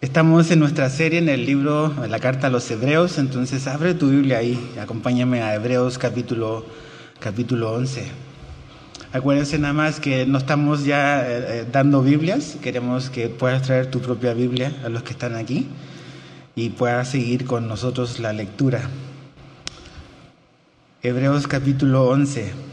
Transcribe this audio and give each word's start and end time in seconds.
Estamos 0.00 0.50
en 0.50 0.60
nuestra 0.60 0.88
serie 0.88 1.18
en 1.18 1.28
el 1.28 1.44
libro, 1.44 1.92
en 2.02 2.10
la 2.10 2.20
carta 2.20 2.46
a 2.46 2.50
los 2.50 2.70
Hebreos, 2.70 3.18
entonces 3.18 3.66
abre 3.66 3.92
tu 3.92 4.08
Biblia 4.08 4.38
ahí, 4.38 4.58
acompáñame 4.80 5.42
a 5.42 5.54
Hebreos 5.54 5.98
capítulo, 5.98 6.64
capítulo 7.18 7.70
11. 7.72 8.06
Acuérdense 9.12 9.58
nada 9.58 9.74
más 9.74 10.00
que 10.00 10.24
no 10.24 10.38
estamos 10.38 10.86
ya 10.86 11.20
eh, 11.20 11.44
eh, 11.48 11.66
dando 11.70 12.00
Biblias, 12.02 12.56
queremos 12.62 13.10
que 13.10 13.28
puedas 13.28 13.60
traer 13.60 13.90
tu 13.90 14.00
propia 14.00 14.32
Biblia 14.32 14.72
a 14.86 14.88
los 14.88 15.02
que 15.02 15.10
están 15.10 15.34
aquí 15.34 15.68
y 16.56 16.70
puedas 16.70 17.10
seguir 17.10 17.44
con 17.44 17.68
nosotros 17.68 18.20
la 18.20 18.32
lectura. 18.32 18.88
Hebreos 21.02 21.46
capítulo 21.46 22.08
11. 22.08 22.70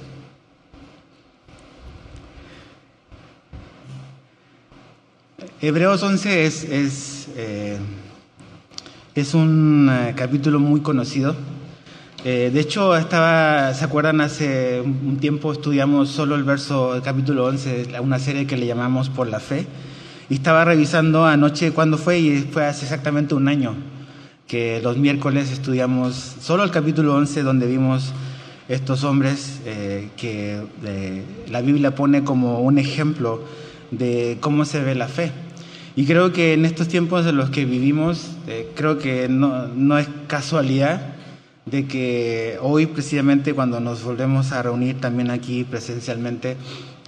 Hebreos 5.59 6.03
11 6.03 6.45
es, 6.45 6.63
es, 6.65 7.16
eh, 7.39 7.77
es 9.13 9.35
un 9.35 9.87
eh, 9.91 10.13
capítulo 10.15 10.59
muy 10.59 10.81
conocido. 10.81 11.35
Eh, 12.25 12.49
de 12.51 12.59
hecho, 12.59 12.97
estaba, 12.97 13.75
¿se 13.75 13.85
acuerdan? 13.85 14.21
Hace 14.21 14.81
un 14.81 15.17
tiempo 15.17 15.51
estudiamos 15.51 16.09
solo 16.09 16.33
el 16.33 16.43
verso, 16.43 16.95
el 16.95 17.03
capítulo 17.03 17.45
11, 17.45 17.99
una 18.01 18.17
serie 18.17 18.47
que 18.47 18.57
le 18.57 18.65
llamamos 18.65 19.09
Por 19.09 19.27
la 19.27 19.39
Fe. 19.39 19.67
Y 20.31 20.33
estaba 20.33 20.65
revisando 20.65 21.27
anoche 21.27 21.73
cuándo 21.73 21.99
fue, 21.99 22.17
y 22.17 22.39
fue 22.41 22.65
hace 22.65 22.85
exactamente 22.85 23.35
un 23.35 23.47
año 23.47 23.75
que 24.47 24.81
los 24.81 24.97
miércoles 24.97 25.51
estudiamos 25.51 26.15
solo 26.41 26.63
el 26.63 26.71
capítulo 26.71 27.15
11, 27.17 27.43
donde 27.43 27.67
vimos 27.67 28.13
estos 28.67 29.03
hombres 29.03 29.61
que 30.17 30.61
la 31.49 31.61
Biblia 31.61 31.93
pone 31.93 32.23
como 32.23 32.61
un 32.61 32.79
ejemplo 32.79 33.43
de 33.91 34.37
cómo 34.41 34.65
se 34.65 34.81
ve 34.81 34.95
la 34.95 35.07
fe. 35.07 35.31
Y 35.97 36.05
creo 36.05 36.31
que 36.31 36.53
en 36.53 36.63
estos 36.63 36.87
tiempos 36.87 37.25
en 37.25 37.37
los 37.37 37.49
que 37.49 37.65
vivimos, 37.65 38.33
eh, 38.45 38.71
creo 38.75 38.99
que 38.99 39.27
no, 39.27 39.67
no, 39.67 39.97
es 39.97 40.07
casualidad 40.27 41.15
de 41.65 41.87
que 41.87 42.59
hoy 42.61 42.85
precisamente 42.85 43.55
cuando 43.55 43.79
nos 43.79 44.03
volvemos 44.03 44.51
a 44.51 44.61
reunir 44.61 45.01
también 45.01 45.31
aquí 45.31 45.63
presencialmente, 45.63 46.55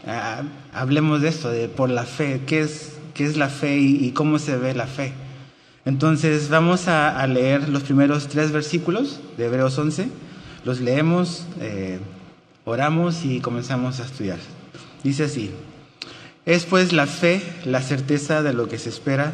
ah, 0.07 0.41
hablemos 0.73 1.21
de 1.21 1.29
esto, 1.29 1.51
de 1.51 1.69
por 1.69 1.91
la 1.91 2.03
fe, 2.03 2.41
qué 2.47 2.61
es, 2.61 2.93
qué 3.13 3.25
es 3.25 3.37
la 3.37 3.49
fe 3.49 3.77
y, 3.77 4.09
cómo 4.09 4.39
se 4.39 4.57
ve 4.57 4.73
la 4.73 4.87
fe. 4.87 5.13
Entonces 5.85 6.49
vamos 6.49 6.87
a, 6.87 7.27
leer 7.27 7.69
los 7.69 7.83
primeros 7.83 8.27
tres 8.27 8.51
versículos 8.51 9.19
de 9.37 9.45
Hebreos 9.45 9.77
11, 9.77 10.09
los 10.65 10.79
leemos, 10.79 11.45
eh, 11.61 11.99
oramos 12.65 13.23
y 13.23 13.39
comenzamos 13.39 13.99
a 13.99 14.05
estudiar. 14.05 14.39
Dice 15.03 15.25
así, 15.25 15.51
es 16.45 16.65
pues 16.65 16.93
la 16.93 17.05
fe, 17.05 17.41
la 17.65 17.81
certeza 17.81 18.41
de 18.41 18.53
lo 18.53 18.67
que 18.67 18.79
se 18.79 18.89
espera, 18.89 19.33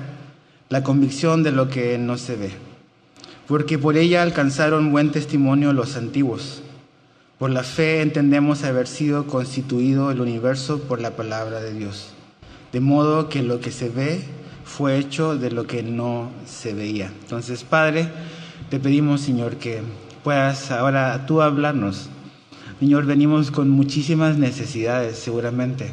la 0.69 0.83
convicción 0.83 1.43
de 1.43 1.51
lo 1.51 1.69
que 1.69 1.97
no 1.97 2.17
se 2.17 2.35
ve, 2.35 2.51
porque 3.47 3.77
por 3.77 3.97
ella 3.97 4.23
alcanzaron 4.23 4.91
buen 4.91 5.11
testimonio 5.11 5.73
los 5.73 5.95
antiguos. 5.95 6.61
Por 7.37 7.51
la 7.51 7.63
fe 7.63 8.01
entendemos 8.01 8.63
haber 8.63 8.87
sido 8.87 9.27
constituido 9.27 10.09
el 10.09 10.21
universo 10.21 10.79
por 10.79 11.01
la 11.01 11.11
palabra 11.11 11.59
de 11.59 11.73
Dios, 11.73 12.13
de 12.71 12.79
modo 12.79 13.29
que 13.29 13.43
lo 13.43 13.59
que 13.59 13.71
se 13.71 13.89
ve 13.89 14.23
fue 14.63 14.97
hecho 14.97 15.37
de 15.37 15.51
lo 15.51 15.67
que 15.67 15.83
no 15.83 16.31
se 16.45 16.73
veía. 16.73 17.11
Entonces, 17.21 17.63
Padre, 17.63 18.09
te 18.69 18.79
pedimos, 18.79 19.21
Señor, 19.21 19.57
que 19.57 19.81
puedas 20.23 20.71
ahora 20.71 21.25
tú 21.27 21.41
hablarnos. 21.41 22.09
Señor, 22.79 23.05
venimos 23.05 23.51
con 23.51 23.69
muchísimas 23.69 24.37
necesidades, 24.37 25.17
seguramente 25.19 25.91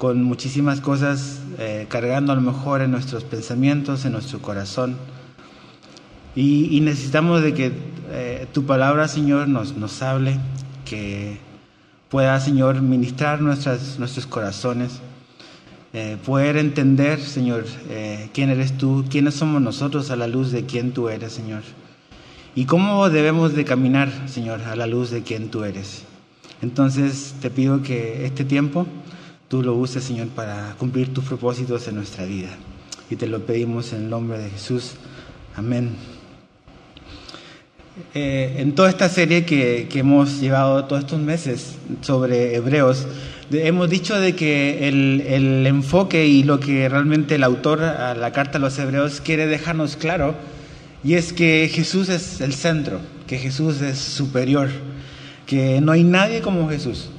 con 0.00 0.22
muchísimas 0.22 0.80
cosas 0.80 1.40
eh, 1.58 1.84
cargando 1.90 2.32
a 2.32 2.34
lo 2.34 2.40
mejor 2.40 2.80
en 2.80 2.90
nuestros 2.90 3.22
pensamientos, 3.22 4.06
en 4.06 4.12
nuestro 4.12 4.40
corazón. 4.40 4.96
Y, 6.34 6.80
necesitamos 6.80 7.42
de 7.42 7.52
que 7.52 7.72
eh, 8.10 8.46
tu 8.50 8.64
palabra, 8.64 9.08
Señor, 9.08 9.46
nos, 9.48 10.02
hable, 10.02 10.38
que 10.86 11.36
pueda, 12.08 12.40
Señor, 12.40 12.80
ministrar 12.80 13.42
nuestras, 13.42 13.98
nuestros 13.98 14.26
corazones, 14.26 15.02
eh, 15.92 16.16
poder 16.24 16.56
entender, 16.56 17.20
Señor, 17.20 17.66
quién 18.32 18.48
eres 18.48 18.78
tú, 18.78 19.04
quiénes 19.10 19.34
somos 19.34 19.60
nosotros 19.60 20.10
a 20.10 20.16
la 20.16 20.28
luz 20.28 20.50
de 20.50 20.64
quién 20.64 20.92
tú 20.92 21.10
eres, 21.10 21.32
Señor. 21.34 21.60
Y 22.54 22.64
cómo 22.64 23.10
debemos 23.10 23.54
de 23.54 23.66
caminar, 23.66 24.10
Señor, 24.26 24.62
a 24.62 24.76
la 24.76 24.86
luz 24.86 25.10
de 25.10 25.22
quién 25.22 25.50
tú 25.50 25.62
eres. 25.64 26.04
Entonces 26.62 27.34
te 27.42 27.50
pido 27.50 27.82
que 27.82 28.24
este 28.24 28.46
tiempo 28.46 28.86
tú 29.50 29.64
lo 29.64 29.74
uses, 29.74 30.04
Señor, 30.04 30.28
para 30.28 30.76
cumplir 30.78 31.12
tus 31.12 31.24
propósitos 31.24 31.88
en 31.88 31.96
nuestra 31.96 32.24
vida. 32.24 32.50
Y 33.10 33.16
te 33.16 33.26
lo 33.26 33.44
pedimos 33.44 33.92
en 33.92 34.04
el 34.04 34.10
nombre 34.10 34.38
de 34.38 34.48
Jesús. 34.48 34.92
Amén. 35.56 35.90
Eh, 38.14 38.54
en 38.58 38.76
toda 38.76 38.88
esta 38.88 39.08
serie 39.08 39.44
que, 39.44 39.88
hemos 39.92 40.40
llevado 40.40 40.84
todos 40.84 41.02
estos 41.02 41.18
meses 41.18 41.74
sobre 42.00 42.54
Hebreos, 42.54 43.08
hemos 43.50 43.90
dicho 43.90 44.20
de 44.20 44.36
que 44.36 44.86
el, 44.86 45.24
el, 45.26 45.66
enfoque 45.66 46.28
y 46.28 46.44
lo 46.44 46.60
que 46.60 46.88
realmente 46.88 47.34
el 47.34 47.42
autor 47.42 47.82
a 47.82 48.14
la 48.14 48.30
carta 48.30 48.58
a 48.58 48.60
los 48.60 48.78
Hebreos 48.78 49.20
quiere 49.20 49.48
dejarnos 49.48 49.96
claro, 49.96 50.36
y 51.02 51.14
es 51.14 51.32
que 51.32 51.68
Jesús 51.72 52.08
es 52.08 52.40
el 52.40 52.54
centro, 52.54 53.00
que 53.26 53.36
Jesús 53.36 53.82
es 53.82 53.98
superior, 53.98 54.68
que 55.44 55.80
no 55.80 55.90
hay 55.90 56.04
nadie 56.04 56.40
como 56.40 56.68
Jesús. 56.68 57.10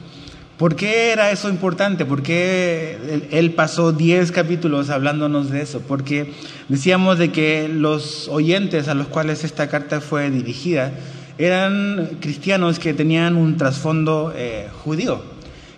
¿Por 0.61 0.75
qué 0.75 1.11
era 1.11 1.31
eso 1.31 1.49
importante? 1.49 2.05
¿Por 2.05 2.21
qué 2.21 3.25
él 3.31 3.55
pasó 3.55 3.93
10 3.93 4.31
capítulos 4.31 4.91
hablándonos 4.91 5.49
de 5.49 5.63
eso? 5.63 5.81
Porque 5.81 6.33
decíamos 6.69 7.17
de 7.17 7.31
que 7.31 7.67
los 7.67 8.27
oyentes 8.27 8.87
a 8.87 8.93
los 8.93 9.07
cuales 9.07 9.43
esta 9.43 9.69
carta 9.69 10.01
fue 10.01 10.29
dirigida 10.29 10.91
eran 11.39 12.11
cristianos 12.19 12.77
que 12.77 12.93
tenían 12.93 13.37
un 13.37 13.57
trasfondo 13.57 14.35
eh, 14.37 14.67
judío, 14.83 15.23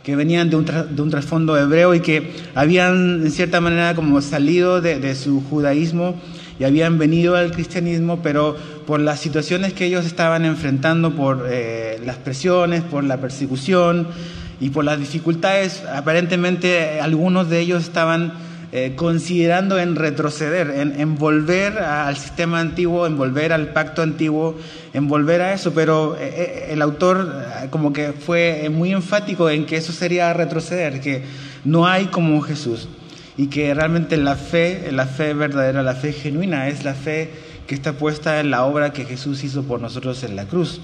que 0.04 0.18
venían 0.18 0.50
de 0.50 0.58
un, 0.58 0.66
de 0.66 1.02
un, 1.02 1.10
trasfondo 1.10 1.58
hebreo 1.58 1.96
y 1.96 2.02
que 2.02 2.34
habían 2.54 3.22
en 3.24 3.32
cierta 3.32 3.62
manera 3.62 3.96
como 3.96 4.20
salido 4.20 4.82
de, 4.82 5.16
su 5.16 5.42
judaísmo 5.50 6.20
y 6.60 6.66
habían 6.66 6.98
venido 6.98 7.38
al 7.38 7.54
cristianismo, 7.54 8.20
pero 8.22 8.58
por 8.86 9.00
las 9.00 9.22
situaciones 9.22 9.72
que 9.72 9.86
ellos 9.86 10.06
estaban 10.06 10.44
enfrentando, 10.44 11.16
por 11.16 11.48
eh, 11.50 12.02
las 12.06 12.18
presiones, 12.18 12.84
por 12.84 13.06
la 13.06 13.22
persecución, 13.22 14.10
y 14.63 14.69
por 14.69 14.85
las 14.85 14.97
dificultades, 14.97 15.84
aparentemente 15.94 17.01
algunos 17.01 17.50
de 17.50 17.59
ellos 17.59 17.84
estaban 17.84 18.31
eh, 18.72 18.94
considerando 18.96 19.78
en 19.78 19.97
retroceder, 19.97 20.69
en, 20.69 21.16
volver 21.18 21.79
al 21.79 22.16
sistema 22.16 22.62
antiguo, 22.62 23.06
en 23.06 23.18
volver 23.18 23.52
al 23.52 23.73
pacto 23.73 24.02
antiguo, 24.02 24.57
en 24.94 25.09
volver 25.09 25.41
a 25.41 25.53
eso, 25.53 25.73
pero 25.73 26.16
eh, 26.16 26.22
eh, 26.22 26.68
el 26.69 26.81
autor 26.81 27.44
como 27.72 27.91
que 27.91 28.13
fue 28.13 28.69
muy 28.72 28.94
enfático 28.94 29.50
en 29.50 29.66
que 29.66 29.75
eso 29.75 29.91
sería 29.91 30.31
retroceder, 30.31 31.02
que 31.02 31.23
no 31.66 31.85
hay 31.85 32.06
como 32.06 32.40
Jesús 32.40 32.88
y 33.35 33.47
que 33.47 33.73
realmente 33.73 34.16
la 34.16 34.38
fe, 34.38 34.94
la 34.94 35.07
fe 35.07 35.34
verdadera, 35.34 35.84
la 35.84 35.96
fe 35.96 36.13
genuina 36.13 36.69
es 36.69 36.85
la 36.85 36.94
fe 36.94 37.31
que 37.68 37.75
está 37.75 37.94
puesta 37.94 38.40
en 38.40 38.50
la 38.50 38.63
obra 38.63 38.94
que 38.94 39.03
Jesús 39.03 39.44
hizo 39.44 39.63
por 39.63 39.81
nosotros 39.81 40.23
en 40.23 40.38
la 40.38 40.46
cruz. 40.46 40.79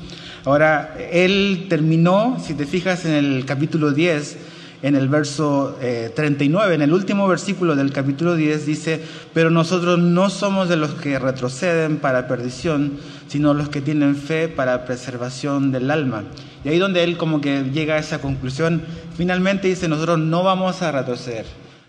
Ahora, 0.45 0.95
él 1.11 1.65
terminó, 1.69 2.37
si 2.43 2.53
te 2.53 2.65
fijas 2.65 3.05
en 3.05 3.13
el 3.13 3.45
capítulo 3.45 3.91
10, 3.91 4.37
en 4.81 4.95
el 4.95 5.09
verso 5.09 5.77
39, 6.15 6.71
eh, 6.71 6.75
en 6.75 6.81
el 6.81 6.93
último 6.93 7.27
versículo 7.27 7.75
del 7.75 7.91
capítulo 7.91 8.35
10 8.35 8.65
dice, 8.65 9.01
pero 9.33 9.49
nosotros 9.49 9.99
no 9.99 10.29
somos 10.29 10.69
de 10.69 10.77
los 10.77 10.91
que 10.91 11.19
retroceden 11.19 11.97
para 11.97 12.27
perdición, 12.27 12.93
sino 13.27 13.53
los 13.53 13.69
que 13.69 13.81
tienen 13.81 14.15
fe 14.15 14.47
para 14.47 14.85
preservación 14.85 15.71
del 15.71 15.91
alma. 15.91 16.23
Y 16.63 16.69
ahí 16.69 16.77
donde 16.77 17.03
él 17.03 17.17
como 17.17 17.41
que 17.41 17.63
llega 17.73 17.95
a 17.95 17.99
esa 17.99 18.19
conclusión, 18.19 18.83
finalmente 19.17 19.67
dice, 19.67 19.87
nosotros 19.87 20.19
no 20.19 20.43
vamos 20.43 20.81
a 20.81 20.91
retroceder. 20.91 21.45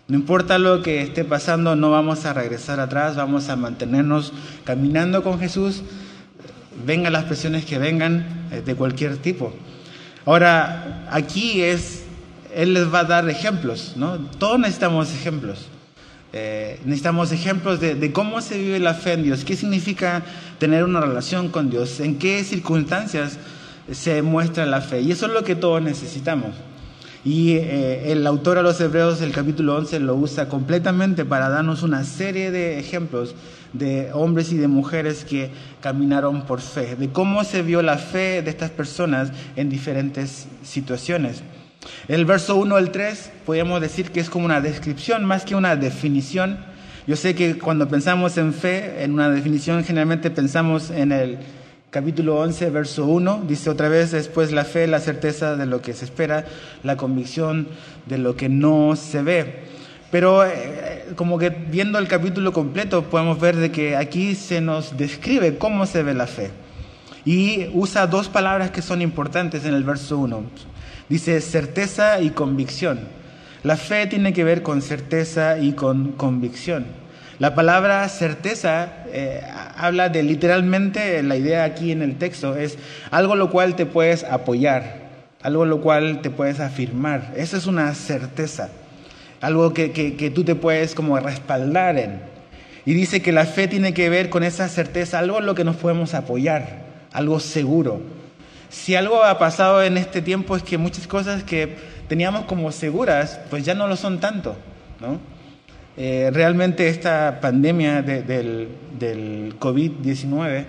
No 0.07 0.17
importa 0.17 0.59
lo 0.59 0.81
que 0.81 1.01
esté 1.01 1.23
pasando, 1.23 1.77
no 1.77 1.89
vamos 1.89 2.25
a 2.25 2.33
regresar 2.33 2.81
atrás, 2.81 3.15
vamos 3.15 3.47
a 3.47 3.55
mantenernos 3.55 4.33
caminando 4.65 5.23
con 5.23 5.39
Jesús, 5.39 5.83
vengan 6.85 7.13
las 7.13 7.23
presiones 7.23 7.63
que 7.63 7.77
vengan 7.77 8.40
de 8.59 8.75
cualquier 8.75 9.17
tipo. 9.17 9.53
Ahora, 10.25 11.07
aquí 11.09 11.61
es, 11.61 12.03
Él 12.53 12.73
les 12.73 12.93
va 12.93 12.99
a 12.99 13.03
dar 13.05 13.29
ejemplos, 13.29 13.93
¿no? 13.95 14.17
Todos 14.37 14.59
necesitamos 14.59 15.13
ejemplos. 15.13 15.67
Eh, 16.33 16.79
necesitamos 16.85 17.31
ejemplos 17.31 17.79
de, 17.79 17.95
de, 17.95 18.11
cómo 18.13 18.41
se 18.41 18.57
vive 18.57 18.79
la 18.79 18.93
fe 18.93 19.13
en 19.13 19.23
Dios, 19.23 19.43
qué 19.43 19.55
significa 19.55 20.23
tener 20.59 20.85
una 20.85 21.01
relación 21.01 21.49
con 21.49 21.69
Dios, 21.69 21.99
en 21.99 22.19
qué 22.19 22.43
circunstancias 22.43 23.37
se 23.91 24.21
muestra 24.21 24.65
la 24.65 24.81
fe. 24.81 25.01
Y 25.01 25.11
eso 25.11 25.25
es 25.25 25.33
lo 25.33 25.43
que 25.43 25.55
todos 25.55 25.81
necesitamos. 25.81 26.51
Y 27.23 27.51
eh, 27.51 28.11
el 28.11 28.25
autor 28.25 28.57
a 28.57 28.63
los 28.63 28.81
Hebreos, 28.81 29.21
el 29.21 29.31
capítulo 29.31 29.75
11, 29.77 29.99
lo 29.99 30.15
usa 30.15 30.49
completamente 30.49 31.23
para 31.23 31.49
darnos 31.49 31.83
una 31.83 32.03
serie 32.03 32.49
de 32.49 32.79
ejemplos 32.79 33.35
de 33.73 34.11
hombres 34.13 34.51
y 34.51 34.57
de 34.57 34.67
mujeres 34.67 35.23
que 35.23 35.49
caminaron 35.81 36.43
por 36.43 36.61
fe, 36.61 36.95
de 36.95 37.09
cómo 37.09 37.43
se 37.43 37.61
vio 37.61 37.81
la 37.81 37.97
fe 37.97 38.41
de 38.41 38.49
estas 38.49 38.69
personas 38.69 39.31
en 39.55 39.69
diferentes 39.69 40.47
situaciones. 40.63 41.43
El 42.07 42.25
verso 42.25 42.55
1 42.57 42.75
al 42.75 42.91
3 42.91 43.31
podríamos 43.45 43.81
decir 43.81 44.11
que 44.11 44.19
es 44.19 44.29
como 44.29 44.45
una 44.45 44.61
descripción 44.61 45.25
más 45.25 45.45
que 45.45 45.55
una 45.55 45.75
definición. 45.75 46.59
Yo 47.07 47.15
sé 47.15 47.33
que 47.33 47.57
cuando 47.57 47.87
pensamos 47.87 48.37
en 48.37 48.53
fe, 48.53 49.03
en 49.03 49.13
una 49.13 49.29
definición 49.29 49.83
generalmente 49.83 50.29
pensamos 50.29 50.91
en 50.91 51.11
el 51.11 51.39
capítulo 51.89 52.39
11, 52.39 52.69
verso 52.69 53.05
1, 53.05 53.43
dice 53.47 53.69
otra 53.69 53.89
vez, 53.89 54.11
después 54.11 54.51
la 54.51 54.63
fe, 54.63 54.87
la 54.87 54.99
certeza 54.99 55.57
de 55.57 55.65
lo 55.65 55.81
que 55.81 55.93
se 55.93 56.05
espera, 56.05 56.45
la 56.83 56.95
convicción 56.95 57.67
de 58.05 58.17
lo 58.17 58.35
que 58.35 58.47
no 58.47 58.95
se 58.95 59.21
ve. 59.23 59.80
Pero 60.11 60.45
eh, 60.45 61.05
como 61.15 61.37
que 61.37 61.49
viendo 61.49 61.97
el 61.97 62.07
capítulo 62.07 62.51
completo 62.51 63.03
podemos 63.03 63.39
ver 63.39 63.55
de 63.55 63.71
que 63.71 63.95
aquí 63.95 64.35
se 64.35 64.61
nos 64.61 64.97
describe 64.97 65.57
cómo 65.57 65.85
se 65.85 66.03
ve 66.03 66.13
la 66.13 66.27
fe. 66.27 66.51
Y 67.23 67.69
usa 67.73 68.07
dos 68.07 68.27
palabras 68.27 68.71
que 68.71 68.81
son 68.81 69.01
importantes 69.01 69.65
en 69.65 69.73
el 69.73 69.83
verso 69.83 70.17
1. 70.17 70.43
Dice 71.07 71.39
certeza 71.41 72.19
y 72.19 72.31
convicción. 72.31 72.99
La 73.63 73.77
fe 73.77 74.07
tiene 74.07 74.33
que 74.33 74.43
ver 74.43 74.63
con 74.63 74.81
certeza 74.81 75.59
y 75.59 75.73
con 75.73 76.13
convicción. 76.13 76.85
La 77.37 77.55
palabra 77.55 78.07
certeza 78.09 79.05
eh, 79.07 79.41
habla 79.75 80.09
de 80.09 80.23
literalmente, 80.23 81.23
la 81.23 81.35
idea 81.35 81.63
aquí 81.63 81.91
en 81.91 82.01
el 82.01 82.17
texto 82.17 82.55
es 82.55 82.77
algo 83.09 83.35
lo 83.35 83.49
cual 83.49 83.75
te 83.75 83.85
puedes 83.85 84.23
apoyar, 84.23 85.09
algo 85.41 85.65
lo 85.65 85.81
cual 85.81 86.21
te 86.21 86.29
puedes 86.29 86.59
afirmar. 86.59 87.33
Esa 87.35 87.57
es 87.57 87.65
una 87.65 87.93
certeza, 87.95 88.69
algo 89.41 89.73
que, 89.73 89.91
que 89.91 90.31
tú 90.31 90.43
te 90.43 90.55
puedes 90.55 90.95
como 90.95 91.19
respaldar 91.19 91.97
en. 91.97 92.21
Y 92.85 92.93
dice 92.93 93.21
que 93.21 93.31
la 93.31 93.45
fe 93.45 93.67
tiene 93.67 93.93
que 93.93 94.09
ver 94.09 94.29
con 94.29 94.43
esa 94.43 94.69
certeza, 94.69 95.19
algo 95.19 95.39
en 95.39 95.45
lo 95.45 95.55
que 95.55 95.63
nos 95.63 95.75
podemos 95.75 96.13
apoyar 96.13 96.91
algo 97.11 97.39
seguro. 97.39 98.01
Si 98.69 98.95
algo 98.95 99.23
ha 99.23 99.37
pasado 99.37 99.83
en 99.83 99.97
este 99.97 100.21
tiempo 100.21 100.55
es 100.55 100.63
que 100.63 100.77
muchas 100.77 101.07
cosas 101.07 101.43
que 101.43 101.75
teníamos 102.07 102.45
como 102.45 102.71
seguras, 102.71 103.39
pues 103.49 103.65
ya 103.65 103.75
no 103.75 103.87
lo 103.87 103.95
son 103.95 104.19
tanto, 104.19 104.55
¿no? 104.99 105.19
Eh, 105.97 106.29
realmente 106.33 106.87
esta 106.87 107.39
pandemia 107.41 108.01
del, 108.01 108.69
del 108.97 109.59
COVID-19 109.59 110.65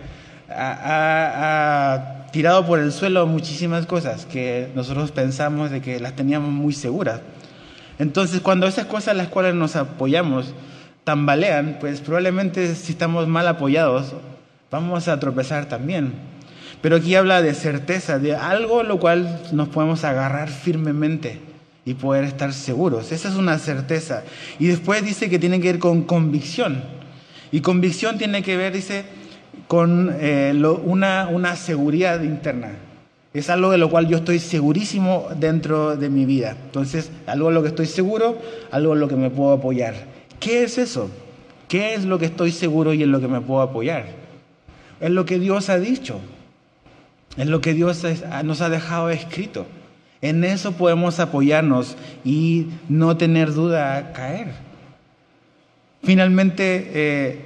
ha, 0.51 1.93
ha, 1.95 2.31
tirado 2.33 2.67
por 2.67 2.81
el 2.81 2.91
suelo 2.91 3.27
muchísimas 3.27 3.87
cosas 3.87 4.27
que 4.27 4.69
nosotros 4.75 5.13
pensamos 5.13 5.71
de 5.71 5.81
que 5.81 6.01
las 6.01 6.17
teníamos 6.17 6.51
muy 6.51 6.73
seguras. 6.73 7.21
Entonces, 7.99 8.41
cuando 8.41 8.67
esas 8.67 8.87
cosas 8.87 9.17
las 9.17 9.29
cuales 9.29 9.55
nos 9.55 9.77
apoyamos 9.77 10.55
tambalean, 11.05 11.79
pues 11.81 12.01
probablemente 12.01 12.75
si 12.75 12.93
estamos 12.93 13.27
mal 13.29 13.47
apoyados, 13.49 14.15
vamos 14.71 15.09
a 15.09 15.19
tropezar 15.21 15.67
también. 15.67 16.13
Pero 16.81 16.97
aquí 16.97 17.15
habla 17.15 17.43
de 17.43 17.55
certeza, 17.55 18.19
de 18.19 18.35
algo 18.35 18.83
lo 18.83 18.99
cual 18.99 19.41
nos 19.53 19.69
podemos 19.69 20.05
agarrar 20.05 20.49
firmemente 20.49 21.41
y 21.85 21.95
poder 21.95 22.25
estar 22.25 22.53
seguros. 22.53 23.13
Esa 23.13 23.29
es 23.29 23.37
una 23.37 23.59
certeza. 23.59 24.25
Y 24.59 24.67
después 24.67 25.05
dice 25.05 25.31
que 25.31 25.39
tiene 25.39 25.61
que 25.61 25.73
ver 25.73 25.79
con 25.79 26.03
convicción. 26.03 26.83
Y 27.53 27.61
convicción 27.61 28.19
tiene 28.19 28.43
que 28.43 28.57
ver, 28.57 28.73
dice, 28.73 29.05
con 29.69 30.15
eh, 30.19 30.53
una, 30.85 31.29
una 31.31 31.57
seguridad 31.57 32.23
interna. 32.23 32.73
Es 33.35 33.49
algo 33.49 33.71
de 33.71 33.79
lo 33.79 33.89
cual 33.89 34.09
yo 34.09 34.19
estoy 34.19 34.39
segurísimo 34.39 35.29
dentro 35.37 35.97
de 35.97 36.11
mi 36.11 36.27
vida. 36.27 36.57
Entonces, 36.67 37.11
algo 37.27 37.49
de 37.49 37.55
lo 37.55 37.63
que 37.63 37.69
estoy 37.69 37.87
seguro, 37.87 38.39
algo 38.71 38.93
en 38.93 39.01
lo 39.01 39.09
que 39.09 39.17
me 39.17 39.31
puedo 39.31 39.53
apoyar. 39.53 39.95
¿Qué 40.39 40.65
es 40.65 40.77
eso? 40.77 41.11
¿Qué 41.69 41.95
es 41.95 42.05
lo 42.05 42.19
que 42.19 42.27
estoy 42.27 42.53
seguro 42.53 42.93
y 42.93 43.03
en 43.03 43.11
lo 43.11 43.21
que 43.21 43.29
me 43.29 43.41
puedo 43.41 43.63
apoyar? 43.63 44.07
Es 45.01 45.11
lo 45.11 45.25
que 45.25 45.39
Dios 45.39 45.71
ha 45.71 45.79
dicho. 45.79 46.21
Es 47.39 47.47
lo 47.47 47.63
que 47.63 47.73
Dios 47.73 48.03
nos 48.45 48.61
ha 48.61 48.69
dejado 48.69 49.09
escrito. 49.09 49.67
En 50.21 50.45
eso 50.45 50.73
podemos 50.73 51.19
apoyarnos 51.19 51.97
y 52.25 52.67
no 52.91 53.17
tener 53.17 53.55
duda 53.55 53.97
a 53.97 54.13
caer. 54.13 54.49
Finalmente, 56.03 56.91
eh, 56.95 57.41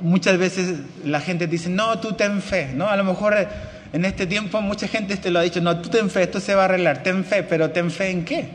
muchas 0.00 0.38
veces 0.38 0.80
la 1.04 1.20
gente 1.20 1.46
dice, 1.46 1.68
no, 1.68 1.98
tú 2.00 2.14
ten 2.14 2.40
fe, 2.40 2.72
¿no? 2.74 2.88
A 2.88 2.96
lo 2.96 3.04
mejor 3.04 3.34
en 3.92 4.04
este 4.04 4.26
tiempo 4.26 4.60
mucha 4.60 4.88
gente 4.88 5.16
te 5.16 5.30
lo 5.30 5.38
ha 5.38 5.42
dicho, 5.42 5.60
no, 5.60 5.80
tú 5.80 5.88
ten 5.88 6.10
fe, 6.10 6.22
esto 6.22 6.40
se 6.40 6.54
va 6.54 6.62
a 6.62 6.64
arreglar, 6.66 7.02
ten 7.02 7.24
fe, 7.24 7.42
pero 7.42 7.70
ten 7.70 7.90
fe 7.90 8.10
en 8.10 8.24
qué, 8.24 8.48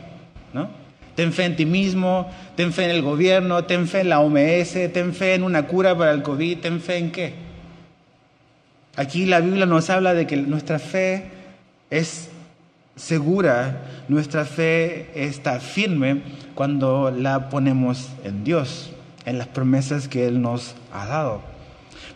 ¿no? 0.52 0.68
Ten 1.14 1.32
fe 1.32 1.44
en 1.44 1.56
ti 1.56 1.66
mismo, 1.66 2.30
ten 2.56 2.72
fe 2.72 2.84
en 2.84 2.90
el 2.90 3.02
gobierno, 3.02 3.64
ten 3.64 3.86
fe 3.86 4.00
en 4.00 4.08
la 4.08 4.20
OMS, 4.20 4.72
ten 4.92 5.12
fe 5.12 5.34
en 5.34 5.42
una 5.42 5.66
cura 5.66 5.96
para 5.96 6.12
el 6.12 6.22
COVID, 6.22 6.58
ten 6.58 6.80
fe 6.80 6.96
en 6.96 7.12
qué. 7.12 7.34
Aquí 8.96 9.26
la 9.26 9.40
Biblia 9.40 9.66
nos 9.66 9.90
habla 9.90 10.14
de 10.14 10.26
que 10.26 10.36
nuestra 10.36 10.78
fe 10.78 11.24
es 11.90 12.28
segura, 12.96 13.82
nuestra 14.08 14.44
fe 14.44 15.10
está 15.14 15.60
firme 15.60 16.22
cuando 16.54 17.10
la 17.10 17.48
ponemos 17.48 18.08
en 18.24 18.44
Dios, 18.44 18.90
en 19.24 19.38
las 19.38 19.48
promesas 19.48 20.08
que 20.08 20.26
Él 20.26 20.40
nos 20.40 20.74
ha 20.92 21.06
dado. 21.06 21.51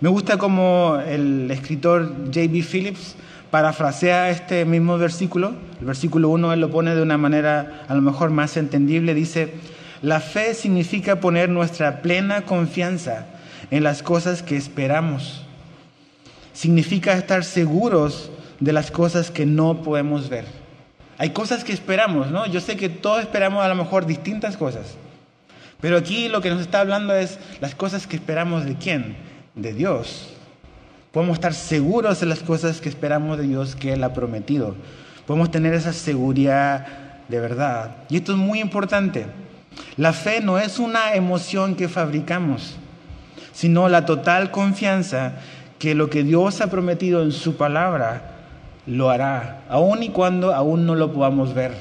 Me 0.00 0.08
gusta 0.08 0.37
como 0.38 0.98
el 1.06 1.50
escritor 1.50 2.14
J.B. 2.26 2.62
Phillips 2.62 3.16
parafrasea 3.50 4.31
este 4.31 4.64
mismo 4.64 4.98
versículo. 4.98 5.54
El 5.81 5.87
versículo 5.87 6.28
1 6.28 6.52
él 6.52 6.60
lo 6.60 6.70
pone 6.70 6.94
de 6.94 7.02
una 7.02 7.16
manera 7.16 7.84
a 7.88 7.94
lo 7.94 8.02
mejor 8.02 8.31
más 8.31 8.56
entendible. 8.56 9.14
Dice, 9.14 9.54
la 10.02 10.20
fe 10.20 10.54
significa 10.54 11.20
poner 11.20 11.48
nuestra 11.48 12.02
plena 12.02 12.43
confianza 12.43 13.26
en 13.70 13.82
las 13.82 14.02
cosas 14.02 14.43
que 14.43 14.56
esperamos 14.56 15.46
significa 16.56 17.12
estar 17.12 17.44
seguros 17.44 18.31
de 18.60 18.72
las 18.72 18.90
cosas 18.90 19.31
que 19.31 19.44
no 19.44 19.82
podemos 19.82 20.31
ver. 20.31 20.46
Hay 21.19 21.31
cosas 21.31 21.64
que 21.64 21.72
esperamos, 21.72 22.31
¿no? 22.31 22.46
Yo 22.46 22.60
sé 22.60 22.76
que 22.76 22.88
todos 22.88 23.20
esperamos 23.20 23.62
a 23.62 23.69
lo 23.69 23.75
mejor 23.75 24.06
distintas 24.06 24.56
cosas. 24.56 24.96
Pero 25.82 25.98
aquí 25.98 26.28
lo 26.28 26.40
que 26.40 26.48
nos 26.48 26.62
está 26.62 26.81
hablando 26.81 27.14
es 27.14 27.38
las 27.60 27.75
cosas 27.75 28.06
que 28.06 28.16
esperamos 28.16 28.64
de 28.64 28.75
quién? 28.75 29.16
De 29.56 29.73
Dios. 29.73 30.29
Podemos 31.12 31.35
estar 31.35 31.55
seguros 31.55 32.20
de 32.20 32.26
las 32.26 32.41
cosas 32.41 32.81
que 32.81 32.88
esperamos 32.88 33.38
de 33.38 33.44
Dios 33.44 33.75
que 33.75 33.94
Él 33.94 34.05
ha 34.05 34.12
prometido. 34.12 34.76
Podemos 35.26 35.50
tener 35.50 35.75
esa 35.75 35.93
seguridad 35.93 36.87
de 37.29 37.41
verdad. 37.41 37.97
Y 38.08 38.19
esto 38.19 38.32
es 38.32 38.38
muy 38.38 38.61
importante. 38.61 39.26
La 39.97 40.12
fe 40.12 40.41
no 40.41 40.58
es 40.58 40.79
una 40.79 41.14
emoción 41.14 41.75
que 41.75 41.88
fabricamos, 41.88 42.76
sino 43.53 43.88
la 43.88 44.05
total 44.05 44.50
confianza 44.50 45.32
que 45.79 45.94
lo 45.94 46.11
que 46.11 46.23
Dios 46.23 46.61
ha 46.61 46.70
prometido 46.70 47.23
en 47.23 47.32
su 47.32 47.56
palabra 47.56 48.32
lo 48.87 49.11
hará, 49.11 49.62
aun 49.69 50.03
y 50.03 50.11
cuando 50.11 50.55
aún 50.55 50.87
no 50.87 50.94
lo 50.94 51.12
podamos 51.12 51.55
ver. 51.55 51.75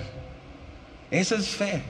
Eso 1.11 1.35
es 1.35 1.49
fe. 1.49 1.83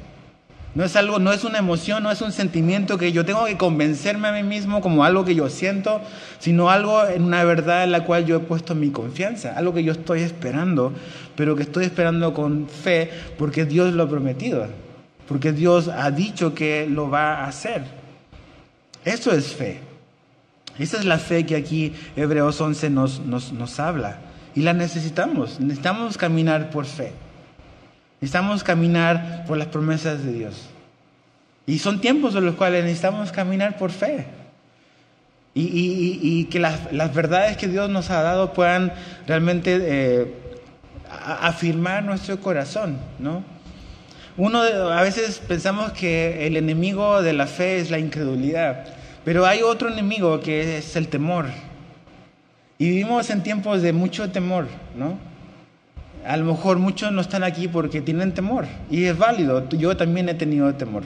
No 0.76 0.84
es 0.84 0.98
algo, 0.98 1.20
no 1.20 1.32
es 1.32 1.46
una 1.46 1.58
emoción, 1.58 2.04
no 2.04 2.12
es 2.12 2.22
un 2.22 2.34
sentimiento 2.34 2.98
que 2.98 3.14
yo 3.14 3.24
tengo 3.24 3.46
que 3.46 3.56
convencerme 3.56 4.28
a 4.28 4.34
mí 4.34 4.44
mismo 4.44 4.82
como 4.82 5.06
algo 5.06 5.24
que 5.24 5.34
yo 5.34 5.50
siento, 5.50 6.02
sino 6.38 6.70
algo 6.70 7.06
en 7.08 7.24
una 7.24 7.46
verdad 7.46 7.86
en 7.86 7.94
la 7.94 8.04
cual 8.04 8.26
yo 8.26 8.36
he 8.36 8.40
puesto 8.40 8.76
mi 8.76 8.90
confianza, 8.90 9.54
algo 9.56 9.74
que 9.74 9.86
yo 9.86 9.94
estoy 9.94 10.20
esperando, 10.20 10.92
pero 11.38 11.56
que 11.56 11.64
estoy 11.64 11.86
esperando 11.86 12.34
con 12.34 12.68
fe 12.68 13.10
porque 13.38 13.64
Dios 13.64 13.94
lo 13.94 14.04
ha 14.04 14.10
prometido, 14.10 14.68
porque 15.30 15.54
Dios 15.54 15.88
ha 15.88 16.12
dicho 16.12 16.54
que 16.54 16.88
lo 16.90 17.10
va 17.10 17.36
a 17.36 17.48
hacer. 17.48 17.84
Eso 19.06 19.32
es 19.32 19.54
fe. 19.54 19.80
Esa 20.78 20.98
es 20.98 21.06
la 21.06 21.20
fe 21.20 21.46
que 21.46 21.56
aquí 21.56 21.94
Hebreos 22.18 22.60
11 22.60 22.90
nos, 22.90 23.22
nos, 23.22 23.54
nos 23.54 23.80
habla. 23.80 24.18
Y 24.56 24.62
la 24.62 24.74
necesitamos. 24.74 25.62
Necesitamos 25.62 26.18
caminar 26.18 26.70
por 26.70 26.86
fe. 26.86 27.14
Necesitamos 28.22 28.64
caminar 28.64 29.46
por 29.48 29.58
las 29.58 29.68
promesas 29.68 30.24
de 30.24 30.34
Dios. 30.34 30.70
Y 31.68 31.80
son 31.80 32.02
tiempos 32.02 32.36
en 32.36 32.46
los 32.46 32.56
cuales 32.56 32.84
necesitamos 32.84 33.32
caminar 33.32 33.78
por 33.78 33.92
fe. 33.92 34.26
Y, 35.54 36.20
y, 36.22 36.46
que 36.46 36.60
las, 36.60 36.92
las, 36.92 37.14
verdades 37.14 37.56
que 37.56 37.70
Dios 37.70 37.90
nos 37.90 38.10
ha 38.10 38.22
dado 38.22 38.52
puedan 38.52 38.92
realmente 39.26 39.80
eh, 39.82 40.34
afirmar 41.10 42.04
nuestro 42.04 42.42
corazón, 42.42 42.98
¿no? 43.20 43.42
Uno 44.38 44.60
a 44.62 45.02
veces 45.02 45.42
pensamos 45.48 45.94
que 45.94 46.46
el 46.46 46.58
enemigo 46.58 47.22
de 47.22 47.32
la 47.32 47.48
fe 47.48 47.80
es 47.80 47.90
la 47.90 48.00
incredulidad. 48.00 48.86
Pero 49.24 49.46
hay 49.46 49.62
otro 49.64 49.90
enemigo 49.90 50.40
que 50.40 50.78
es 50.78 50.96
el 50.96 51.08
temor. 51.08 51.46
Y 52.78 52.90
vivimos 52.90 53.30
en 53.30 53.42
tiempos 53.42 53.82
de 53.82 53.94
mucho 53.94 54.30
temor, 54.30 54.68
¿no? 54.96 55.18
A 56.26 56.38
lo 56.38 56.46
mejor 56.46 56.80
muchos 56.80 57.12
no 57.12 57.22
están 57.22 57.44
aquí 57.44 57.68
porque 57.68 58.02
tienen 58.02 58.34
temor. 58.34 58.66
Y 58.90 59.06
es 59.06 59.18
válido. 59.18 59.68
Yo 59.70 59.96
también 59.96 60.30
he 60.30 60.34
tenido 60.34 60.74
temor. 60.76 61.04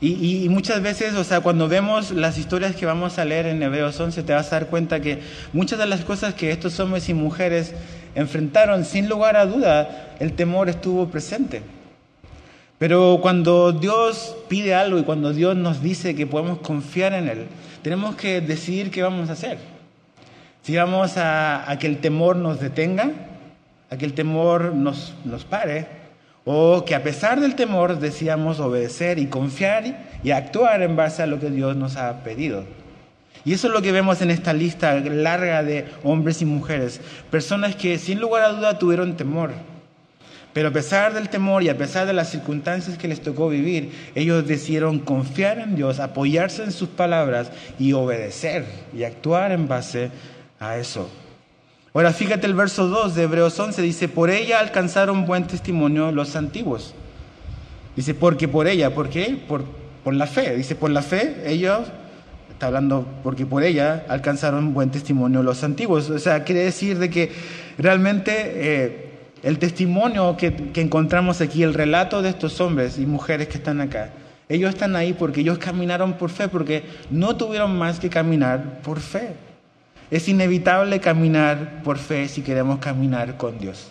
Y, 0.00 0.44
y, 0.44 0.48
muchas 0.48 0.80
veces, 0.80 1.14
o 1.14 1.24
sea, 1.24 1.40
cuando 1.40 1.68
vemos 1.68 2.10
las 2.10 2.38
historias 2.38 2.74
que 2.74 2.86
vamos 2.86 3.18
a 3.18 3.24
leer 3.26 3.44
en 3.44 3.62
Hebreos 3.62 4.00
11, 4.00 4.22
te 4.22 4.32
vas 4.32 4.50
a 4.50 4.60
dar 4.60 4.68
cuenta 4.68 5.00
que 5.00 5.20
muchas 5.52 5.78
de 5.78 5.86
las 5.86 6.06
cosas 6.06 6.32
que 6.32 6.50
estos 6.50 6.80
hombres 6.80 7.10
y 7.10 7.14
mujeres 7.14 7.74
enfrentaron, 8.14 8.86
sin 8.86 9.10
lugar 9.10 9.36
a 9.36 9.44
duda, 9.44 10.14
el 10.18 10.32
temor 10.32 10.70
estuvo 10.70 11.08
presente. 11.08 11.62
Pero 12.78 13.18
cuando 13.20 13.72
Dios 13.72 14.36
pide 14.48 14.74
algo 14.74 14.98
y 14.98 15.02
cuando 15.02 15.34
Dios 15.34 15.54
nos 15.54 15.82
dice 15.82 16.14
que 16.14 16.26
podemos 16.26 16.60
confiar 16.60 17.12
en 17.12 17.28
Él, 17.28 17.46
tenemos 17.82 18.16
que 18.16 18.40
decidir 18.40 18.90
qué 18.90 19.02
vamos 19.02 19.28
a 19.28 19.32
hacer. 19.32 19.58
Si 20.62 20.74
vamos 20.76 21.12
a, 21.16 21.76
que 21.78 21.86
el 21.86 21.98
temor 21.98 22.36
nos 22.36 22.58
detenga, 22.58 23.10
a 23.90 23.96
que 23.96 24.06
el 24.06 24.14
temor 24.14 24.72
nos, 24.74 25.14
nos 25.24 25.44
pare, 25.44 26.00
O 26.44 26.84
que 26.86 26.94
a 26.94 27.02
pesar 27.02 27.38
del 27.38 27.54
temor 27.54 27.98
decíamos 27.98 28.60
obedecer 28.60 29.18
y 29.18 29.26
confiar 29.26 30.08
y 30.24 30.30
actuar 30.30 30.80
en 30.82 30.96
base 30.96 31.22
a 31.22 31.26
lo 31.26 31.38
que 31.38 31.50
Dios 31.50 31.76
nos 31.76 31.96
ha 31.96 32.24
pedido. 32.24 32.64
Y 33.44 33.52
eso 33.52 33.68
es 33.68 33.72
lo 33.72 33.82
que 33.82 33.92
vemos 33.92 34.20
en 34.22 34.30
esta 34.30 34.52
lista 34.52 34.94
larga 34.94 35.62
de 35.62 35.86
hombres 36.02 36.40
y 36.42 36.46
mujeres. 36.46 37.00
Personas 37.30 37.76
que 37.76 37.98
sin 37.98 38.20
lugar 38.20 38.42
a 38.42 38.52
duda 38.52 38.78
tuvieron 38.78 39.16
temor. 39.16 39.52
Pero 40.52 40.68
a 40.68 40.72
pesar 40.72 41.14
del 41.14 41.28
temor 41.28 41.62
y 41.62 41.68
a 41.68 41.78
pesar 41.78 42.06
de 42.06 42.12
las 42.12 42.30
circunstancias 42.30 42.98
que 42.98 43.06
les 43.06 43.20
tocó 43.20 43.48
vivir, 43.48 43.92
ellos 44.14 44.46
decidieron 44.46 44.98
confiar 44.98 45.58
en 45.58 45.76
Dios, 45.76 46.00
apoyarse 46.00 46.64
en 46.64 46.72
sus 46.72 46.88
palabras 46.88 47.52
y 47.78 47.92
obedecer 47.92 48.64
y 48.96 49.04
actuar 49.04 49.52
en 49.52 49.68
base 49.68 50.10
a 50.58 50.76
eso. 50.76 51.08
Ahora 51.92 52.12
fíjate 52.12 52.46
el 52.46 52.54
verso 52.54 52.86
2 52.86 53.16
de 53.16 53.24
Hebreos 53.24 53.58
11, 53.58 53.82
dice, 53.82 54.08
por 54.08 54.30
ella 54.30 54.60
alcanzaron 54.60 55.26
buen 55.26 55.48
testimonio 55.48 56.12
los 56.12 56.36
antiguos. 56.36 56.94
Dice, 57.96 58.14
porque 58.14 58.46
por 58.46 58.68
ella, 58.68 58.94
¿por 58.94 59.08
qué? 59.08 59.36
Por, 59.48 59.64
por 60.04 60.14
la 60.14 60.28
fe. 60.28 60.54
Dice, 60.54 60.76
por 60.76 60.90
la 60.90 61.02
fe 61.02 61.42
ellos, 61.46 61.80
está 62.52 62.68
hablando, 62.68 63.04
porque 63.24 63.44
por 63.44 63.64
ella 63.64 64.04
alcanzaron 64.08 64.72
buen 64.72 64.90
testimonio 64.90 65.42
los 65.42 65.64
antiguos. 65.64 66.10
O 66.10 66.18
sea, 66.20 66.44
quiere 66.44 66.62
decir 66.62 66.96
de 67.00 67.10
que 67.10 67.32
realmente 67.76 68.32
eh, 68.36 69.10
el 69.42 69.58
testimonio 69.58 70.36
que, 70.36 70.54
que 70.54 70.82
encontramos 70.82 71.40
aquí, 71.40 71.64
el 71.64 71.74
relato 71.74 72.22
de 72.22 72.28
estos 72.28 72.60
hombres 72.60 72.98
y 72.98 73.06
mujeres 73.06 73.48
que 73.48 73.58
están 73.58 73.80
acá, 73.80 74.10
ellos 74.48 74.70
están 74.70 74.94
ahí 74.94 75.12
porque 75.12 75.40
ellos 75.40 75.58
caminaron 75.58 76.12
por 76.12 76.30
fe, 76.30 76.46
porque 76.46 76.84
no 77.10 77.34
tuvieron 77.34 77.76
más 77.76 77.98
que 77.98 78.08
caminar 78.08 78.80
por 78.82 79.00
fe. 79.00 79.49
Es 80.10 80.28
inevitable 80.28 81.00
caminar 81.00 81.82
por 81.82 81.98
fe 81.98 82.28
si 82.28 82.42
queremos 82.42 82.78
caminar 82.78 83.36
con 83.36 83.58
Dios. 83.58 83.90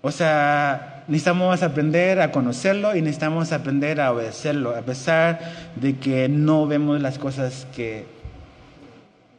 O 0.00 0.10
sea, 0.10 1.04
necesitamos 1.08 1.62
aprender 1.62 2.20
a 2.20 2.32
conocerlo 2.32 2.96
y 2.96 3.02
necesitamos 3.02 3.52
aprender 3.52 4.00
a 4.00 4.12
obedecerlo, 4.12 4.74
a 4.74 4.82
pesar 4.82 5.40
de 5.76 5.96
que 5.96 6.28
no 6.28 6.66
vemos 6.66 7.00
las 7.00 7.18
cosas 7.18 7.66
que 7.74 8.06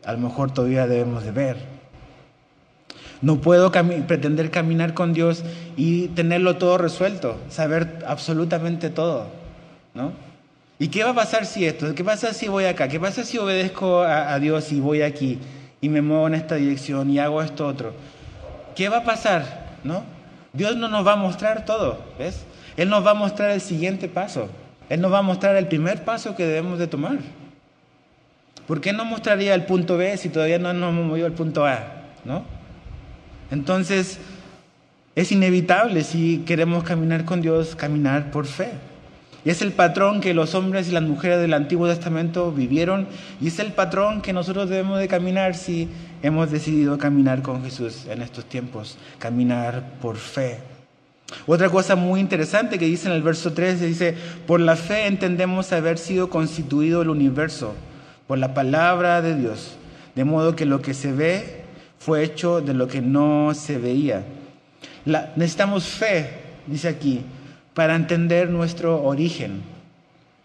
a 0.06 0.14
lo 0.14 0.20
mejor 0.20 0.52
todavía 0.52 0.86
debemos 0.88 1.24
de 1.24 1.32
ver. 1.32 1.58
No 3.22 3.42
puedo 3.42 3.72
pretender 3.72 4.52
caminar 4.52 4.94
con 4.94 5.14
Dios 5.14 5.44
y 5.76 6.08
tenerlo 6.10 6.58
todo 6.58 6.78
resuelto, 6.78 7.38
saber 7.50 8.00
absolutamente 8.08 8.90
todo, 8.90 9.28
¿no? 9.94 10.29
¿Y 10.82 10.88
qué 10.88 11.04
va 11.04 11.10
a 11.10 11.14
pasar 11.16 11.46
si 11.46 11.66
esto? 11.66 11.94
¿Qué 11.94 12.06
pasa 12.06 12.34
si 12.34 12.48
voy 12.48 12.64
acá? 12.64 12.88
¿Qué 12.88 13.02
pasa 13.02 13.26
si 13.26 13.38
obedezco 13.38 14.02
a, 14.02 14.40
Dios 14.40 14.72
y 14.72 14.80
voy 14.80 15.02
aquí 15.02 15.38
y 15.82 15.90
me 15.90 16.02
muevo 16.02 16.26
en 16.28 16.36
esta 16.36 16.56
dirección 16.56 17.10
y 17.10 17.20
hago 17.20 17.42
esto 17.44 17.68
otro? 17.68 17.94
¿Qué 18.78 18.88
va 18.88 19.00
a 19.00 19.04
pasar? 19.04 19.76
¿No? 19.84 20.04
Dios 20.54 20.78
no 20.78 20.88
nos 20.88 21.06
va 21.06 21.14
a 21.14 21.18
mostrar 21.18 21.66
todo, 21.66 22.00
¿ves? 22.18 22.46
Él 22.78 22.88
nos 22.88 23.06
va 23.06 23.12
a 23.12 23.14
mostrar 23.14 23.52
el 23.52 23.60
siguiente 23.60 24.08
paso. 24.08 24.48
Él 24.88 25.02
nos 25.02 25.12
va 25.12 25.18
a 25.20 25.22
mostrar 25.22 25.58
el 25.58 25.68
primer 25.68 26.06
paso 26.06 26.38
que 26.38 26.46
debemos 26.46 26.80
de 26.80 26.88
tomar. 26.88 27.18
¿Por 28.66 28.80
qué 28.80 28.94
no 28.94 29.04
mostraría 29.04 29.54
el 29.56 29.66
punto 29.66 29.98
B 29.98 30.16
si 30.16 30.30
todavía 30.30 30.60
no 30.60 30.72
nos 30.72 30.94
hemos 30.94 31.06
movido 31.06 31.28
al 31.28 31.34
punto 31.34 31.66
A? 31.66 31.80
¿No? 32.24 32.46
Entonces, 33.52 34.18
es 35.14 35.32
inevitable 35.34 36.06
si 36.06 36.44
queremos 36.46 36.86
caminar 36.86 37.26
con 37.26 37.42
Dios, 37.42 37.76
caminar 37.76 38.32
por 38.32 38.46
fe. 38.46 38.70
Y 39.46 39.50
es 39.50 39.62
el 39.62 39.72
patrón 39.72 40.20
que 40.20 40.34
los 40.34 40.54
hombres 40.54 40.90
y 40.90 40.92
las 40.92 41.04
mujeres 41.04 41.40
del 41.40 41.54
Antiguo 41.54 41.88
Testamento 41.88 42.52
vivieron 42.52 43.08
y 43.40 43.48
es 43.48 43.60
el 43.60 43.72
patrón 43.72 44.22
que 44.22 44.34
nosotros 44.34 44.70
debemos 44.70 45.00
de 45.00 45.08
caminar 45.08 45.56
si 45.56 45.88
hemos 46.22 46.52
decidido 46.52 46.98
caminar 46.98 47.42
con 47.42 47.64
Jesús 47.64 48.06
en 48.10 48.22
estos 48.22 48.46
tiempos, 48.46 48.98
caminar 49.18 49.94
por 50.02 50.18
fe. 50.18 50.60
Otra 51.46 51.70
cosa 51.70 51.96
muy 51.96 52.20
interesante 52.20 52.78
que 52.80 52.86
dice 52.86 53.08
en 53.08 53.14
el 53.14 53.22
verso 53.22 53.54
3, 53.54 53.80
dice, 53.80 54.16
por 54.48 54.60
la 54.60 54.76
fe 54.76 55.06
entendemos 55.06 55.72
haber 55.72 55.98
sido 55.98 56.30
constituido 56.30 57.02
el 57.02 57.10
universo, 57.10 57.76
por 58.28 58.40
la 58.40 58.54
palabra 58.54 59.22
de 59.22 59.36
Dios, 59.36 59.78
de 60.16 60.24
modo 60.24 60.56
que 60.56 60.66
lo 60.66 60.82
que 60.82 60.94
se 60.94 61.14
ve 61.14 61.64
fue 62.00 62.24
hecho 62.24 62.62
de 62.62 62.74
lo 62.74 62.88
que 62.88 63.02
no 63.02 63.54
se 63.54 63.78
veía. 63.78 64.24
necesitamos 65.36 65.86
fe, 65.86 66.30
dice 66.66 66.88
aquí, 66.88 67.24
para 67.74 67.96
entender 67.96 68.50
nuestro 68.50 69.04
origen. 69.04 69.62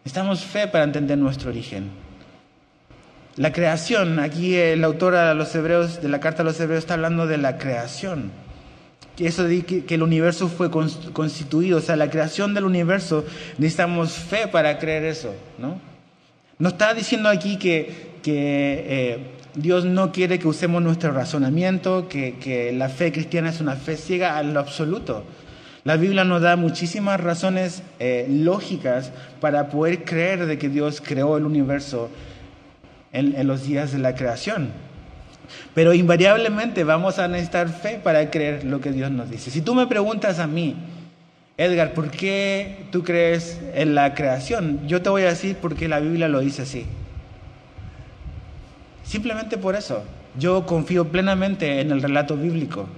Necesitamos 0.04 0.44
fe 0.44 0.68
para 0.68 0.84
entender 0.84 1.16
nuestro 1.18 1.50
origen. 1.50 1.90
La 3.36 3.52
creación, 3.52 4.20
aquí 4.20 4.54
el 4.54 4.84
autor 4.84 5.16
a 5.16 5.34
los 5.34 5.52
hebreos, 5.54 6.00
de 6.00 6.08
la 6.08 6.20
carta 6.20 6.42
a 6.42 6.44
los 6.44 6.60
hebreos 6.60 6.84
está 6.84 6.94
hablando 6.94 7.26
de 7.26 7.38
la 7.38 7.58
creación. 7.58 8.30
Que 9.16 9.26
eso 9.26 9.44
que, 9.46 9.84
el 9.88 10.02
universo 10.02 10.48
fue 10.48 10.70
constituido, 10.70 11.78
o 11.78 11.80
sea, 11.80 11.96
la 11.96 12.10
creación 12.10 12.54
del 12.54 12.64
universo, 12.64 13.24
necesitamos 13.58 14.12
fe 14.12 14.46
para 14.46 14.78
creer 14.78 15.04
eso, 15.04 15.34
¿no? 15.58 15.80
No 16.58 16.68
está 16.68 16.94
diciendo 16.94 17.28
aquí 17.28 17.56
que, 17.56 18.12
que 18.22 18.84
eh, 18.86 19.18
Dios 19.54 19.84
no 19.84 20.12
quiere 20.12 20.38
que 20.38 20.46
usemos 20.46 20.82
nuestro 20.82 21.12
razonamiento, 21.12 22.08
que, 22.08 22.36
que 22.38 22.72
la 22.72 22.88
fe 22.88 23.10
cristiana 23.10 23.50
es 23.50 23.60
una 23.60 23.74
fe 23.74 23.96
ciega 23.96 24.36
a 24.36 24.42
lo 24.42 24.60
absoluto. 24.60 25.24
La 25.84 25.98
Biblia 25.98 26.24
nos 26.24 26.40
da 26.40 26.56
muchísimas 26.56 27.20
razones 27.20 27.82
eh, 27.98 28.26
lógicas 28.30 29.12
para 29.40 29.68
poder 29.68 30.04
creer 30.04 30.46
de 30.46 30.56
que 30.56 30.70
Dios 30.70 31.02
creó 31.04 31.36
el 31.36 31.44
universo 31.44 32.08
en, 33.12 33.36
en 33.36 33.46
los 33.46 33.66
días 33.66 33.92
de 33.92 33.98
la 33.98 34.14
creación. 34.14 34.70
Pero 35.74 35.92
invariablemente 35.92 36.84
vamos 36.84 37.18
a 37.18 37.28
necesitar 37.28 37.68
fe 37.68 38.00
para 38.02 38.30
creer 38.30 38.64
lo 38.64 38.80
que 38.80 38.92
Dios 38.92 39.10
nos 39.10 39.28
dice. 39.28 39.50
Si 39.50 39.60
tú 39.60 39.74
me 39.74 39.86
preguntas 39.86 40.38
a 40.38 40.46
mí, 40.46 40.74
Edgar, 41.58 41.92
¿por 41.92 42.10
qué 42.10 42.86
tú 42.90 43.04
crees 43.04 43.60
en 43.74 43.94
la 43.94 44.14
creación? 44.14 44.88
Yo 44.88 45.02
te 45.02 45.10
voy 45.10 45.22
a 45.22 45.28
decir 45.28 45.58
porque 45.60 45.86
la 45.86 46.00
Biblia 46.00 46.28
lo 46.28 46.40
dice 46.40 46.62
así. 46.62 46.86
Simplemente 49.02 49.58
por 49.58 49.76
eso. 49.76 50.02
Yo 50.38 50.64
confío 50.64 51.08
plenamente 51.08 51.82
en 51.82 51.90
el 51.90 52.00
relato 52.00 52.38
bíblico 52.38 52.88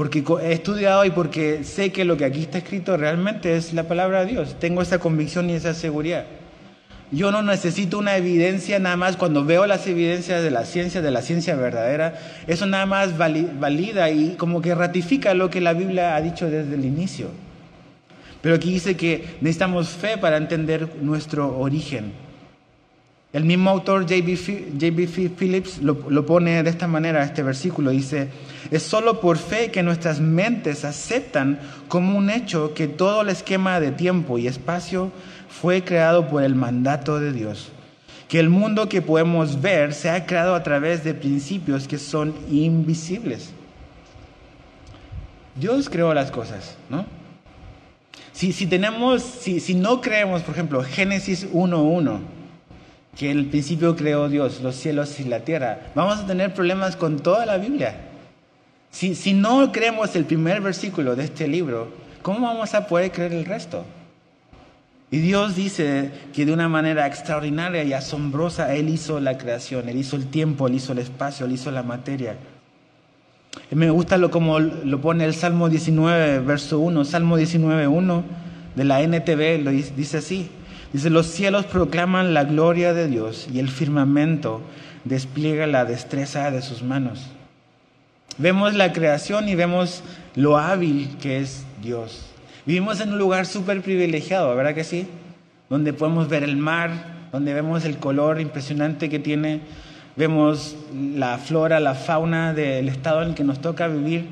porque 0.00 0.24
he 0.42 0.52
estudiado 0.52 1.04
y 1.04 1.10
porque 1.10 1.62
sé 1.62 1.92
que 1.92 2.06
lo 2.06 2.16
que 2.16 2.24
aquí 2.24 2.40
está 2.40 2.56
escrito 2.56 2.96
realmente 2.96 3.54
es 3.54 3.74
la 3.74 3.82
palabra 3.82 4.24
de 4.24 4.32
Dios. 4.32 4.56
Tengo 4.58 4.80
esa 4.80 4.98
convicción 4.98 5.50
y 5.50 5.52
esa 5.52 5.74
seguridad. 5.74 6.24
Yo 7.12 7.30
no 7.30 7.42
necesito 7.42 7.98
una 7.98 8.16
evidencia 8.16 8.78
nada 8.78 8.96
más 8.96 9.18
cuando 9.18 9.44
veo 9.44 9.66
las 9.66 9.86
evidencias 9.86 10.42
de 10.42 10.50
la 10.50 10.64
ciencia, 10.64 11.02
de 11.02 11.10
la 11.10 11.20
ciencia 11.20 11.54
verdadera, 11.54 12.18
eso 12.46 12.64
nada 12.64 12.86
más 12.86 13.18
valida 13.18 14.08
y 14.08 14.36
como 14.38 14.62
que 14.62 14.74
ratifica 14.74 15.34
lo 15.34 15.50
que 15.50 15.60
la 15.60 15.74
Biblia 15.74 16.16
ha 16.16 16.22
dicho 16.22 16.48
desde 16.48 16.76
el 16.76 16.86
inicio. 16.86 17.26
Pero 18.40 18.54
aquí 18.54 18.72
dice 18.72 18.96
que 18.96 19.36
necesitamos 19.42 19.90
fe 19.90 20.16
para 20.16 20.38
entender 20.38 20.88
nuestro 21.02 21.58
origen. 21.58 22.29
El 23.32 23.44
mismo 23.44 23.70
autor 23.70 24.02
J.B. 24.02 25.06
Phillips 25.36 25.78
lo, 25.78 26.26
pone 26.26 26.64
de 26.64 26.70
esta 26.70 26.88
manera, 26.88 27.22
este 27.22 27.44
versículo, 27.44 27.92
dice, 27.92 28.28
es 28.72 28.82
solo 28.82 29.20
por 29.20 29.38
fe 29.38 29.70
que 29.70 29.84
nuestras 29.84 30.18
mentes 30.18 30.84
aceptan 30.84 31.60
como 31.86 32.18
un 32.18 32.28
hecho 32.28 32.74
que 32.74 32.88
todo 32.88 33.22
el 33.22 33.28
esquema 33.28 33.78
de 33.78 33.92
tiempo 33.92 34.36
y 34.36 34.48
espacio 34.48 35.12
fue 35.48 35.84
creado 35.84 36.26
por 36.28 36.42
el 36.42 36.56
mandato 36.56 37.20
de 37.20 37.32
Dios, 37.32 37.70
que 38.26 38.40
el 38.40 38.50
mundo 38.50 38.88
que 38.88 39.00
podemos 39.00 39.60
ver 39.60 39.94
se 39.94 40.10
ha 40.10 40.26
creado 40.26 40.56
a 40.56 40.64
través 40.64 41.04
de 41.04 41.14
principios 41.14 41.86
que 41.86 41.98
son 41.98 42.34
invisibles. 42.50 43.52
Dios 45.54 45.88
creó 45.88 46.12
las 46.14 46.32
cosas, 46.32 46.76
¿no? 46.88 47.06
Si, 48.32 48.52
si 48.52 48.66
tenemos, 48.66 49.22
si, 49.22 49.60
si 49.60 49.74
no 49.74 50.00
creemos, 50.00 50.42
por 50.42 50.54
ejemplo, 50.54 50.82
Génesis 50.82 51.48
1.1, 51.52 52.39
que 53.16 53.30
en 53.30 53.38
el 53.38 53.46
principio 53.46 53.96
creó 53.96 54.28
Dios, 54.28 54.60
los 54.60 54.76
cielos 54.76 55.18
y 55.20 55.24
la 55.24 55.40
tierra. 55.40 55.80
Vamos 55.94 56.20
a 56.20 56.26
tener 56.26 56.54
problemas 56.54 56.96
con 56.96 57.18
toda 57.18 57.46
la 57.46 57.58
Biblia. 57.58 57.94
Si, 58.90 59.14
si 59.14 59.34
no 59.34 59.72
creemos 59.72 60.14
el 60.16 60.24
primer 60.24 60.60
versículo 60.60 61.16
de 61.16 61.24
este 61.24 61.46
libro, 61.48 61.88
¿cómo 62.22 62.46
vamos 62.46 62.74
a 62.74 62.86
poder 62.86 63.12
creer 63.12 63.32
el 63.32 63.44
resto? 63.44 63.84
Y 65.12 65.18
Dios 65.18 65.56
dice 65.56 66.10
que 66.32 66.46
de 66.46 66.52
una 66.52 66.68
manera 66.68 67.06
extraordinaria 67.06 67.82
y 67.82 67.92
asombrosa 67.92 68.74
Él 68.74 68.88
hizo 68.88 69.18
la 69.18 69.38
creación, 69.38 69.88
Él 69.88 69.96
hizo 69.96 70.14
el 70.14 70.26
tiempo, 70.26 70.68
Él 70.68 70.76
hizo 70.76 70.92
el 70.92 71.00
espacio, 71.00 71.46
Él 71.46 71.52
hizo 71.52 71.70
la 71.72 71.82
materia. 71.82 72.36
me 73.70 73.90
gusta 73.90 74.18
lo 74.18 74.30
como 74.30 74.60
lo 74.60 75.00
pone 75.00 75.24
el 75.24 75.34
Salmo 75.34 75.68
19, 75.68 76.38
verso 76.40 76.78
1, 76.78 77.04
Salmo 77.04 77.36
19, 77.36 77.88
1 77.88 78.24
de 78.76 78.84
la 78.84 79.02
NTV, 79.02 79.64
lo 79.64 79.72
dice 79.72 80.18
así. 80.18 80.48
Dice, 80.92 81.10
los 81.10 81.26
cielos 81.26 81.66
proclaman 81.66 82.34
la 82.34 82.44
gloria 82.44 82.92
de 82.92 83.06
Dios 83.06 83.48
y 83.52 83.60
el 83.60 83.68
firmamento 83.68 84.60
despliega 85.04 85.66
la 85.66 85.84
destreza 85.84 86.50
de 86.50 86.62
sus 86.62 86.82
manos. 86.82 87.26
Vemos 88.38 88.74
la 88.74 88.92
creación 88.92 89.48
y 89.48 89.54
vemos 89.54 90.02
lo 90.34 90.58
hábil 90.58 91.16
que 91.20 91.38
es 91.38 91.64
Dios. 91.82 92.26
Vivimos 92.66 93.00
en 93.00 93.12
un 93.12 93.18
lugar 93.18 93.46
súper 93.46 93.82
privilegiado, 93.82 94.54
¿verdad 94.56 94.74
que 94.74 94.84
sí? 94.84 95.06
Donde 95.68 95.92
podemos 95.92 96.28
ver 96.28 96.42
el 96.42 96.56
mar, 96.56 96.90
donde 97.32 97.54
vemos 97.54 97.84
el 97.84 97.98
color 97.98 98.40
impresionante 98.40 99.08
que 99.08 99.18
tiene, 99.18 99.60
vemos 100.16 100.76
la 100.92 101.38
flora, 101.38 101.80
la 101.80 101.94
fauna 101.94 102.52
del 102.52 102.88
estado 102.88 103.22
en 103.22 103.30
el 103.30 103.34
que 103.34 103.44
nos 103.44 103.60
toca 103.60 103.88
vivir 103.88 104.26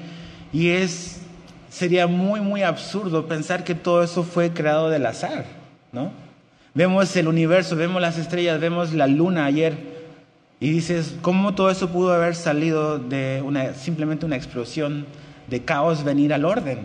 y 0.53 0.71
es 0.71 1.21
sería 1.71 2.07
muy, 2.07 2.41
muy 2.41 2.63
absurdo 2.63 3.27
pensar 3.27 3.63
que 3.63 3.75
todo 3.75 4.03
eso 4.03 4.23
fue 4.23 4.53
creado 4.53 4.91
del 4.91 5.07
azar, 5.07 5.45
¿no? 5.93 6.11
Vemos 6.79 7.17
el 7.17 7.27
universo, 7.27 7.75
vemos 7.75 8.01
las 8.01 8.19
estrellas, 8.19 8.61
vemos 8.61 8.95
la 8.95 9.09
luna 9.09 9.47
ayer 9.47 9.75
y 10.61 10.71
dices, 10.71 11.17
¿cómo 11.23 11.53
todo 11.57 11.71
eso 11.71 11.89
pudo 11.89 12.13
haber 12.13 12.37
salido 12.37 13.01
de 13.01 13.43
una, 13.45 13.75
simplemente 13.75 14.25
una 14.25 14.37
explosión 14.37 15.05
de 15.49 15.65
caos 15.65 16.05
venir 16.05 16.33
al 16.33 16.45
orden? 16.45 16.83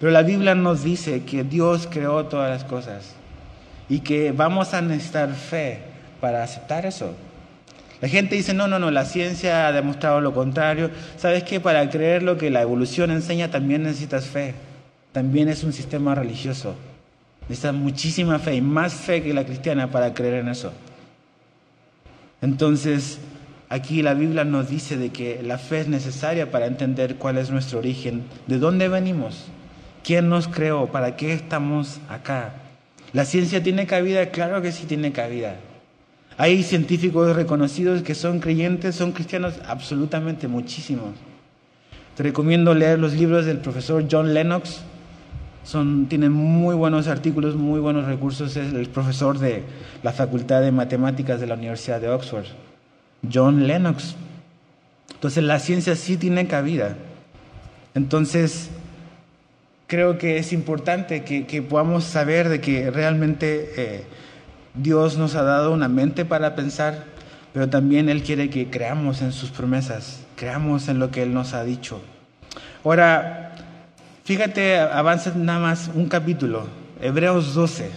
Pero 0.00 0.10
la 0.10 0.22
Biblia 0.22 0.54
nos 0.54 0.84
dice 0.84 1.22
que 1.24 1.44
Dios 1.44 1.86
creó 1.90 2.24
todas 2.24 2.48
las 2.48 2.64
cosas 2.64 3.14
y 3.90 4.00
que 4.00 4.32
vamos 4.32 4.72
a 4.72 4.80
necesitar 4.80 5.34
fe 5.34 5.80
para 6.22 6.42
aceptar 6.42 6.86
eso. 6.86 7.12
La 8.00 8.08
gente 8.08 8.36
dice, 8.36 8.54
no, 8.54 8.68
no, 8.68 8.78
no, 8.78 8.90
la 8.90 9.04
ciencia 9.04 9.66
ha 9.66 9.72
demostrado 9.72 10.22
lo 10.22 10.32
contrario. 10.32 10.90
¿Sabes 11.18 11.44
qué? 11.44 11.60
Para 11.60 11.90
creer 11.90 12.22
lo 12.22 12.38
que 12.38 12.48
la 12.48 12.62
evolución 12.62 13.10
enseña 13.10 13.50
también 13.50 13.82
necesitas 13.82 14.28
fe. 14.28 14.54
También 15.12 15.50
es 15.50 15.62
un 15.62 15.74
sistema 15.74 16.14
religioso. 16.14 16.74
Necesitas 17.48 17.74
muchísima 17.74 18.38
fe 18.38 18.56
y 18.56 18.60
más 18.60 18.92
fe 18.92 19.22
que 19.22 19.32
la 19.32 19.44
cristiana 19.44 19.90
para 19.90 20.12
creer 20.12 20.34
en 20.34 20.48
eso. 20.48 20.72
Entonces, 22.42 23.18
aquí 23.68 24.02
la 24.02 24.14
Biblia 24.14 24.44
nos 24.44 24.68
dice 24.68 24.96
de 24.96 25.10
que 25.10 25.42
la 25.42 25.58
fe 25.58 25.80
es 25.80 25.88
necesaria 25.88 26.50
para 26.50 26.66
entender 26.66 27.16
cuál 27.16 27.38
es 27.38 27.50
nuestro 27.50 27.78
origen, 27.78 28.24
de 28.46 28.58
dónde 28.58 28.88
venimos, 28.88 29.46
quién 30.04 30.28
nos 30.28 30.46
creó, 30.46 30.86
para 30.92 31.16
qué 31.16 31.32
estamos 31.32 32.00
acá. 32.08 32.54
¿La 33.12 33.24
ciencia 33.24 33.62
tiene 33.62 33.86
cabida? 33.86 34.26
Claro 34.30 34.60
que 34.60 34.72
sí 34.72 34.84
tiene 34.84 35.12
cabida. 35.12 35.56
Hay 36.36 36.62
científicos 36.62 37.34
reconocidos 37.34 38.02
que 38.02 38.14
son 38.14 38.38
creyentes, 38.38 38.94
son 38.94 39.12
cristianos, 39.12 39.54
absolutamente 39.66 40.46
muchísimos. 40.46 41.14
Te 42.14 42.22
recomiendo 42.22 42.74
leer 42.74 42.98
los 42.98 43.14
libros 43.14 43.46
del 43.46 43.58
profesor 43.58 44.06
John 44.10 44.34
Lennox. 44.34 44.80
Son, 45.68 46.06
tienen 46.06 46.32
muy 46.32 46.74
buenos 46.74 47.08
artículos, 47.08 47.54
muy 47.54 47.78
buenos 47.78 48.06
recursos. 48.06 48.56
Es 48.56 48.72
el 48.72 48.88
profesor 48.88 49.38
de 49.38 49.64
la 50.02 50.14
Facultad 50.14 50.62
de 50.62 50.72
Matemáticas 50.72 51.40
de 51.40 51.46
la 51.46 51.56
Universidad 51.56 52.00
de 52.00 52.08
Oxford, 52.08 52.46
John 53.30 53.66
Lennox. 53.66 54.16
Entonces 55.12 55.44
la 55.44 55.58
ciencia 55.58 55.94
sí 55.94 56.16
tiene 56.16 56.46
cabida. 56.46 56.96
Entonces 57.94 58.70
creo 59.86 60.16
que 60.16 60.38
es 60.38 60.54
importante 60.54 61.22
que, 61.22 61.60
podamos 61.60 62.04
saber 62.04 62.48
de 62.48 62.62
que 62.62 62.90
realmente 62.90 63.72
eh, 63.76 64.04
Dios 64.72 65.18
nos 65.18 65.34
ha 65.34 65.42
dado 65.42 65.72
una 65.72 65.88
mente 65.88 66.24
para 66.24 66.54
pensar, 66.54 67.04
pero 67.52 67.68
también 67.68 68.08
Él 68.08 68.22
quiere 68.22 68.48
que 68.48 68.70
creamos 68.70 69.20
en 69.20 69.32
sus 69.32 69.50
promesas, 69.50 70.24
creamos 70.34 70.88
en 70.88 70.98
lo 70.98 71.10
que 71.10 71.24
Él 71.24 71.34
nos 71.34 71.52
ha 71.52 71.62
dicho. 71.62 72.00
Ahora, 72.84 73.47
fíjate, 74.28 74.78
avanza 74.78 75.32
nada 75.34 75.58
más 75.58 75.90
un 75.94 76.06
capítulo, 76.06 76.66
Hebreos 77.00 77.54
12. 77.54 77.88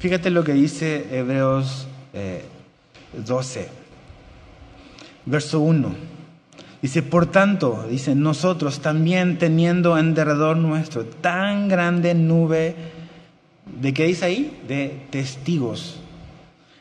Fíjate 0.00 0.30
lo 0.30 0.42
que 0.42 0.52
dice 0.52 1.06
Hebreos 1.12 1.86
12, 3.12 3.60
eh, 3.60 3.68
verso 5.26 5.60
1. 5.60 5.94
Dice, 6.82 7.04
por 7.04 7.26
tanto, 7.26 7.86
dice, 7.88 8.16
nosotros 8.16 8.80
también 8.80 9.38
teniendo 9.38 9.96
en 9.96 10.14
derredor 10.14 10.56
nuestro 10.56 11.04
tan 11.04 11.68
grande 11.68 12.14
nube 12.14 12.74
¿De 13.80 13.94
qué 13.94 14.06
dice 14.06 14.24
ahí? 14.24 14.60
De 14.66 15.06
testigos. 15.10 16.00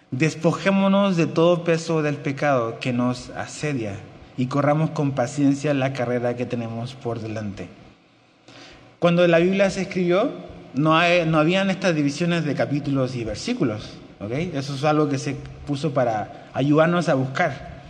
Despojémonos 0.09 1.15
de 1.15 1.27
todo 1.27 1.63
peso 1.63 2.01
del 2.01 2.15
pecado 2.15 2.79
que 2.79 2.91
nos 2.91 3.29
asedia 3.31 3.99
y 4.37 4.45
corramos 4.45 4.91
con 4.91 5.11
paciencia 5.11 5.73
la 5.73 5.93
carrera 5.93 6.35
que 6.35 6.45
tenemos 6.45 6.93
por 6.93 7.19
delante. 7.19 7.67
Cuando 8.99 9.27
la 9.27 9.39
Biblia 9.39 9.69
se 9.69 9.81
escribió, 9.81 10.31
no, 10.73 10.99
no 11.25 11.39
habían 11.39 11.69
estas 11.69 11.95
divisiones 11.95 12.45
de 12.45 12.55
capítulos 12.55 13.15
y 13.15 13.23
versículos. 13.23 13.97
¿okay? 14.19 14.51
Eso 14.53 14.75
es 14.75 14.83
algo 14.83 15.09
que 15.09 15.17
se 15.17 15.35
puso 15.65 15.93
para 15.93 16.49
ayudarnos 16.53 17.09
a 17.09 17.15
buscar. 17.15 17.81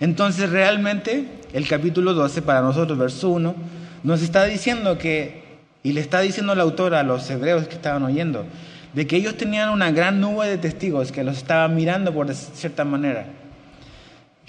Entonces 0.00 0.50
realmente 0.50 1.28
el 1.52 1.68
capítulo 1.68 2.14
12 2.14 2.42
para 2.42 2.62
nosotros, 2.62 2.98
verso 2.98 3.28
1, 3.30 3.54
nos 4.02 4.22
está 4.22 4.44
diciendo 4.44 4.96
que 4.96 5.40
y 5.82 5.92
le 5.92 6.00
está 6.00 6.20
diciendo 6.20 6.52
el 6.52 6.60
autor 6.60 6.94
a 6.94 7.02
los 7.02 7.28
hebreos 7.30 7.66
que 7.66 7.74
estaban 7.74 8.02
oyendo, 8.02 8.44
de 8.92 9.06
que 9.06 9.16
ellos 9.16 9.36
tenían 9.36 9.70
una 9.70 9.90
gran 9.90 10.20
nube 10.20 10.48
de 10.48 10.58
testigos 10.58 11.10
que 11.10 11.24
los 11.24 11.38
estaban 11.38 11.74
mirando 11.74 12.12
por 12.12 12.32
cierta 12.34 12.84
manera. 12.84 13.26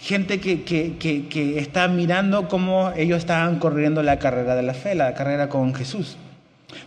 Gente 0.01 0.39
que, 0.39 0.63
que, 0.63 0.97
que, 0.97 1.27
que 1.27 1.59
está 1.59 1.87
mirando 1.87 2.47
cómo 2.47 2.91
ellos 2.95 3.19
estaban 3.19 3.59
corriendo 3.59 4.01
la 4.01 4.17
carrera 4.17 4.55
de 4.55 4.63
la 4.63 4.73
fe, 4.73 4.95
la 4.95 5.13
carrera 5.13 5.47
con 5.47 5.73
Jesús. 5.75 6.17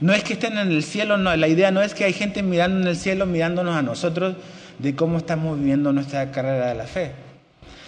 No 0.00 0.12
es 0.12 0.24
que 0.24 0.33
estén 0.33 0.59
en 0.59 0.72
el 0.72 0.83
cielo, 0.83 1.16
no, 1.16 1.35
la 1.37 1.48
idea 1.48 1.70
no 1.70 1.83
es 1.83 1.94
que 1.94 2.05
hay 2.05 2.12
gente 2.12 2.42
mirando 2.42 2.81
en 2.81 2.88
el 2.88 2.96
cielo, 2.96 3.27
mirándonos 3.27 3.77
a 3.77 3.83
nosotros 3.83 4.35
de 4.79 4.96
cómo 4.96 5.18
estamos 5.18 5.59
viviendo 5.59 5.92
nuestra 5.92 6.31
carrera 6.31 6.68
de 6.68 6.74
la 6.74 6.85
fe, 6.87 7.12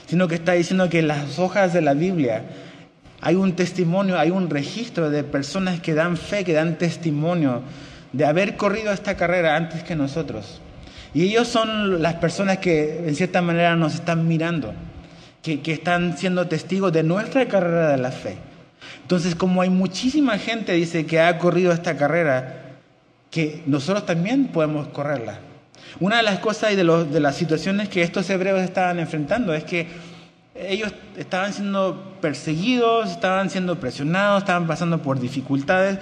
sino 0.06 0.28
que 0.28 0.36
está 0.36 0.52
diciendo 0.52 0.88
que 0.88 1.02
las 1.02 1.38
hojas 1.38 1.72
de 1.72 1.80
la 1.80 1.94
Biblia 1.94 2.44
hay 3.20 3.34
un 3.34 3.56
testimonio, 3.56 4.18
hay 4.18 4.30
un 4.30 4.50
registro 4.50 5.10
de 5.10 5.24
personas 5.24 5.80
que 5.80 5.94
dan 5.94 6.16
fe, 6.16 6.44
que 6.44 6.52
dan 6.52 6.78
testimonio 6.78 7.62
de 8.12 8.24
haber 8.24 8.56
corrido 8.56 8.92
esta 8.92 9.16
carrera 9.16 9.56
antes 9.56 9.82
que 9.82 9.96
nosotros. 9.96 10.60
Y 11.14 11.22
ellos 11.22 11.48
son 11.48 12.02
las 12.02 12.14
personas 12.14 12.58
que 12.58 13.08
en 13.08 13.14
cierta 13.16 13.42
manera 13.42 13.74
nos 13.74 13.94
están 13.94 14.28
mirando, 14.28 14.74
que, 15.54 15.72
están 15.72 16.18
siendo 16.18 16.48
testigos 16.48 16.92
de 16.92 17.02
nuestra 17.02 17.46
carrera 17.46 17.90
de 17.90 17.98
la 17.98 18.10
fe. 18.10 18.36
Entonces, 19.02 19.34
como 19.34 19.62
hay 19.62 19.70
muchísima 19.70 20.38
gente, 20.38 20.72
dice, 20.72 21.06
que 21.06 21.20
ha 21.20 21.38
corrido 21.38 21.72
esta 21.72 21.96
carrera, 21.96 22.78
que 23.30 23.62
nosotros 23.66 24.04
también 24.04 24.48
podemos 24.48 24.88
correrla. 24.88 25.38
Una 26.00 26.16
de 26.16 26.24
las 26.24 26.40
cosas 26.40 26.72
y 26.72 26.76
de, 26.76 26.84
de 26.84 27.20
las 27.20 27.36
situaciones 27.36 27.88
que 27.88 28.02
estos 28.02 28.28
hebreos 28.28 28.60
estaban 28.60 28.98
enfrentando 28.98 29.54
es 29.54 29.64
que 29.64 29.86
ellos 30.54 30.92
estaban 31.16 31.52
siendo 31.52 32.16
perseguidos, 32.20 33.10
estaban 33.10 33.50
siendo 33.50 33.78
presionados, 33.78 34.42
estaban 34.42 34.66
pasando 34.66 35.02
por 35.02 35.20
dificultades 35.20 35.98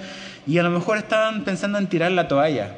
y 0.47 0.57
a 0.57 0.63
lo 0.63 0.71
mejor 0.71 0.97
estaban 0.97 1.43
pensando 1.43 1.77
en 1.77 1.87
tirar 1.87 2.11
la 2.11 2.27
toalla. 2.27 2.75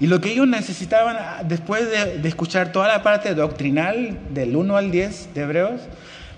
Y 0.00 0.06
lo 0.06 0.20
que 0.20 0.32
ellos 0.32 0.46
necesitaban, 0.46 1.48
después 1.48 1.90
de, 1.90 2.28
escuchar 2.28 2.70
toda 2.70 2.86
la 2.86 3.02
parte 3.02 3.34
doctrinal 3.34 4.16
del 4.30 4.54
1 4.54 4.76
al 4.76 4.90
10 4.90 5.34
de 5.34 5.40
Hebreos, 5.40 5.80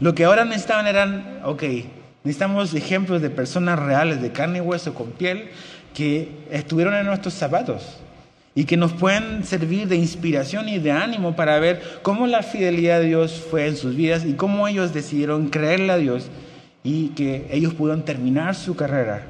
lo 0.00 0.14
que 0.14 0.24
ahora 0.24 0.44
necesitaban 0.44 0.86
eran, 0.86 1.40
ok, 1.44 1.62
necesitamos 2.24 2.72
ejemplos 2.74 3.20
de 3.20 3.28
personas 3.28 3.78
reales, 3.78 4.22
de 4.22 4.32
carne 4.32 4.58
y 4.58 4.62
hueso, 4.62 4.94
con 4.94 5.10
piel, 5.10 5.50
que 5.94 6.30
estuvieron 6.50 6.94
en 6.94 7.04
nuestros 7.04 7.34
zapatos 7.34 7.98
y 8.54 8.64
que 8.64 8.76
nos 8.76 8.92
pueden 8.92 9.44
servir 9.44 9.88
de 9.88 9.96
inspiración 9.96 10.68
y 10.68 10.78
de 10.78 10.92
ánimo 10.92 11.36
para 11.36 11.58
ver 11.58 11.82
cómo 12.02 12.26
la 12.26 12.42
fidelidad 12.42 13.00
de 13.00 13.06
Dios 13.06 13.44
fue 13.50 13.66
en 13.66 13.76
sus 13.76 13.94
vidas 13.94 14.24
y 14.24 14.34
cómo 14.34 14.66
ellos 14.68 14.94
decidieron 14.94 15.50
creerle 15.50 15.92
a 15.92 15.98
Dios 15.98 16.28
y 16.82 17.08
que 17.08 17.46
ellos 17.50 17.74
pudieron 17.74 18.04
terminar 18.04 18.54
su 18.54 18.74
carrera. 18.74 19.26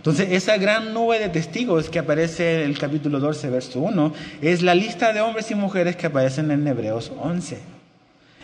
Entonces, 0.00 0.28
esa 0.32 0.56
gran 0.56 0.94
nube 0.94 1.18
de 1.18 1.28
testigos 1.28 1.90
que 1.90 1.98
aparece 1.98 2.62
en 2.62 2.70
el 2.70 2.78
capítulo 2.78 3.20
12, 3.20 3.50
verso 3.50 3.80
1, 3.80 4.12
es 4.40 4.62
la 4.62 4.74
lista 4.74 5.12
de 5.12 5.20
hombres 5.20 5.50
y 5.50 5.54
mujeres 5.54 5.96
que 5.96 6.06
aparecen 6.06 6.50
en 6.50 6.66
Hebreos 6.66 7.12
11. 7.18 7.58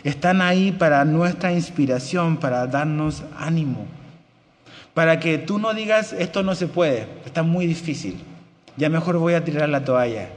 Están 0.03 0.41
ahí 0.41 0.71
para 0.71 1.03
nuestra 1.03 1.51
inspiración, 1.51 2.37
para 2.37 2.67
darnos 2.67 3.23
ánimo, 3.37 3.85
para 4.93 5.19
que 5.19 5.37
tú 5.37 5.57
no 5.59 5.73
digas, 5.73 6.13
esto 6.13 6.43
no 6.43 6.55
se 6.55 6.67
puede, 6.67 7.07
está 7.25 7.43
muy 7.43 7.65
difícil 7.65 8.17
ya 8.77 8.89
mejor 8.89 9.17
voy 9.17 9.33
a 9.33 9.43
tirar 9.43 9.67
la 9.67 9.83
toalla. 9.83 10.29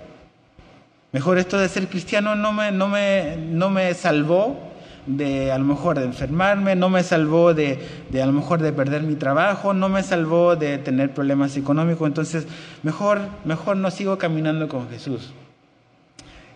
Mejor 1.12 1.38
esto 1.38 1.58
de 1.58 1.68
ser 1.68 1.88
cristiano 1.88 2.34
no 2.34 2.52
me, 2.52 2.72
no 2.72 2.88
me, 2.88 3.36
no 3.36 3.68
me 3.68 3.92
salvó 3.94 4.69
de 5.06 5.52
a 5.52 5.58
lo 5.58 5.64
mejor 5.64 5.98
de 5.98 6.04
enfermarme, 6.04 6.76
no 6.76 6.88
me 6.88 7.02
salvó 7.02 7.54
de, 7.54 7.78
de 8.10 8.22
a 8.22 8.26
lo 8.26 8.32
mejor 8.32 8.60
de 8.60 8.72
perder 8.72 9.02
mi 9.02 9.14
trabajo, 9.14 9.72
no 9.72 9.88
me 9.88 10.02
salvó 10.02 10.56
de 10.56 10.78
tener 10.78 11.12
problemas 11.12 11.56
económicos, 11.56 12.06
entonces 12.06 12.46
mejor, 12.82 13.20
mejor 13.44 13.76
no 13.76 13.90
sigo 13.90 14.18
caminando 14.18 14.68
con 14.68 14.88
Jesús. 14.90 15.32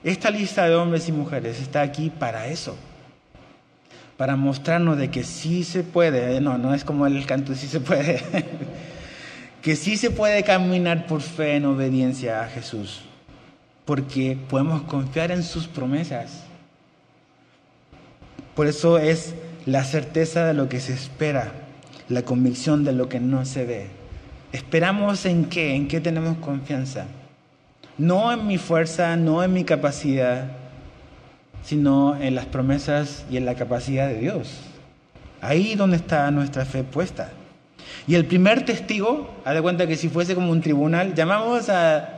Esta 0.02 0.30
lista 0.30 0.68
de 0.68 0.74
hombres 0.74 1.08
y 1.08 1.12
mujeres 1.12 1.60
está 1.60 1.80
aquí 1.80 2.10
para 2.10 2.48
eso, 2.48 2.76
para 4.16 4.36
mostrarnos 4.36 4.98
de 4.98 5.10
que 5.10 5.24
sí 5.24 5.64
se 5.64 5.82
puede, 5.82 6.40
no, 6.40 6.58
no 6.58 6.74
es 6.74 6.84
como 6.84 7.06
el 7.06 7.24
canto, 7.24 7.54
sí 7.54 7.66
se 7.66 7.80
puede. 7.80 8.22
que 9.62 9.76
sí 9.76 9.96
se 9.96 10.10
puede 10.10 10.42
caminar 10.42 11.06
por 11.06 11.22
fe 11.22 11.56
en 11.56 11.64
obediencia 11.64 12.42
a 12.42 12.48
Jesús, 12.48 13.00
porque 13.86 14.36
podemos 14.50 14.82
confiar 14.82 15.30
en 15.30 15.42
sus 15.42 15.66
promesas. 15.66 16.43
Por 18.54 18.66
eso 18.66 18.98
es 18.98 19.34
la 19.66 19.84
certeza 19.84 20.46
de 20.46 20.54
lo 20.54 20.68
que 20.68 20.80
se 20.80 20.92
espera, 20.92 21.52
la 22.08 22.22
convicción 22.22 22.84
de 22.84 22.92
lo 22.92 23.08
que 23.08 23.20
no 23.20 23.44
se 23.44 23.64
ve. 23.64 23.86
¿Esperamos 24.52 25.26
en 25.26 25.46
qué? 25.46 25.74
¿En 25.74 25.88
qué 25.88 26.00
tenemos 26.00 26.36
confianza? 26.38 27.06
No 27.98 28.32
en 28.32 28.46
mi 28.46 28.58
fuerza, 28.58 29.16
no 29.16 29.42
en 29.42 29.52
mi 29.52 29.64
capacidad, 29.64 30.48
sino 31.64 32.16
en 32.20 32.34
las 32.34 32.46
promesas 32.46 33.24
y 33.30 33.36
en 33.36 33.46
la 33.46 33.54
capacidad 33.54 34.06
de 34.06 34.18
Dios. 34.18 34.60
Ahí 35.40 35.74
donde 35.74 35.96
está 35.96 36.30
nuestra 36.30 36.64
fe 36.64 36.84
puesta. 36.84 37.30
Y 38.06 38.14
el 38.14 38.26
primer 38.26 38.64
testigo, 38.64 39.34
haz 39.44 39.54
de 39.54 39.62
cuenta 39.62 39.86
que 39.86 39.96
si 39.96 40.08
fuese 40.08 40.34
como 40.34 40.50
un 40.50 40.60
tribunal, 40.60 41.14
llamamos 41.14 41.68
a, 41.68 42.08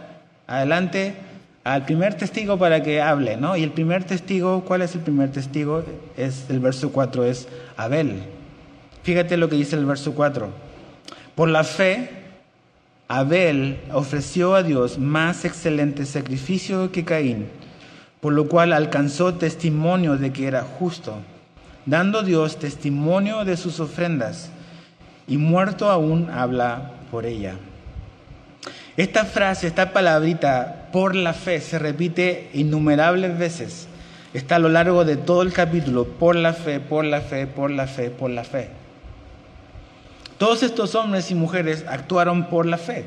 adelante 0.46 1.14
al 1.66 1.84
primer 1.84 2.14
testigo 2.14 2.58
para 2.58 2.84
que 2.84 3.02
hable, 3.02 3.36
¿no? 3.36 3.56
Y 3.56 3.64
el 3.64 3.72
primer 3.72 4.04
testigo, 4.04 4.62
¿cuál 4.64 4.82
es 4.82 4.94
el 4.94 5.00
primer 5.00 5.32
testigo? 5.32 5.82
Es 6.16 6.48
el 6.48 6.60
verso 6.60 6.92
4, 6.92 7.24
es 7.24 7.48
Abel. 7.76 8.22
Fíjate 9.02 9.36
lo 9.36 9.48
que 9.48 9.56
dice 9.56 9.74
el 9.74 9.84
verso 9.84 10.14
4. 10.14 10.48
Por 11.34 11.48
la 11.48 11.64
fe, 11.64 12.08
Abel 13.08 13.80
ofreció 13.92 14.54
a 14.54 14.62
Dios 14.62 15.00
más 15.00 15.44
excelente 15.44 16.06
sacrificio 16.06 16.92
que 16.92 17.04
Caín, 17.04 17.48
por 18.20 18.32
lo 18.32 18.46
cual 18.46 18.72
alcanzó 18.72 19.34
testimonio 19.34 20.16
de 20.18 20.32
que 20.32 20.46
era 20.46 20.62
justo, 20.62 21.16
dando 21.84 22.22
Dios 22.22 22.60
testimonio 22.60 23.44
de 23.44 23.56
sus 23.56 23.80
ofrendas, 23.80 24.52
y 25.26 25.36
muerto 25.36 25.90
aún 25.90 26.30
habla 26.30 26.92
por 27.10 27.26
ella. 27.26 27.56
Esta 28.96 29.24
frase, 29.24 29.66
esta 29.66 29.92
palabrita, 29.92 30.88
por 30.92 31.14
la 31.14 31.34
fe, 31.34 31.60
se 31.60 31.78
repite 31.78 32.50
innumerables 32.54 33.38
veces. 33.38 33.88
Está 34.32 34.56
a 34.56 34.58
lo 34.58 34.68
largo 34.68 35.04
de 35.04 35.16
todo 35.16 35.42
el 35.42 35.52
capítulo, 35.52 36.04
por 36.04 36.36
la 36.36 36.52
fe, 36.52 36.80
por 36.80 37.04
la 37.04 37.20
fe, 37.20 37.46
por 37.46 37.70
la 37.70 37.86
fe, 37.86 38.10
por 38.10 38.30
la 38.30 38.44
fe. 38.44 38.68
Todos 40.38 40.62
estos 40.62 40.94
hombres 40.94 41.30
y 41.30 41.34
mujeres 41.34 41.84
actuaron 41.88 42.48
por 42.48 42.66
la 42.66 42.78
fe. 42.78 43.04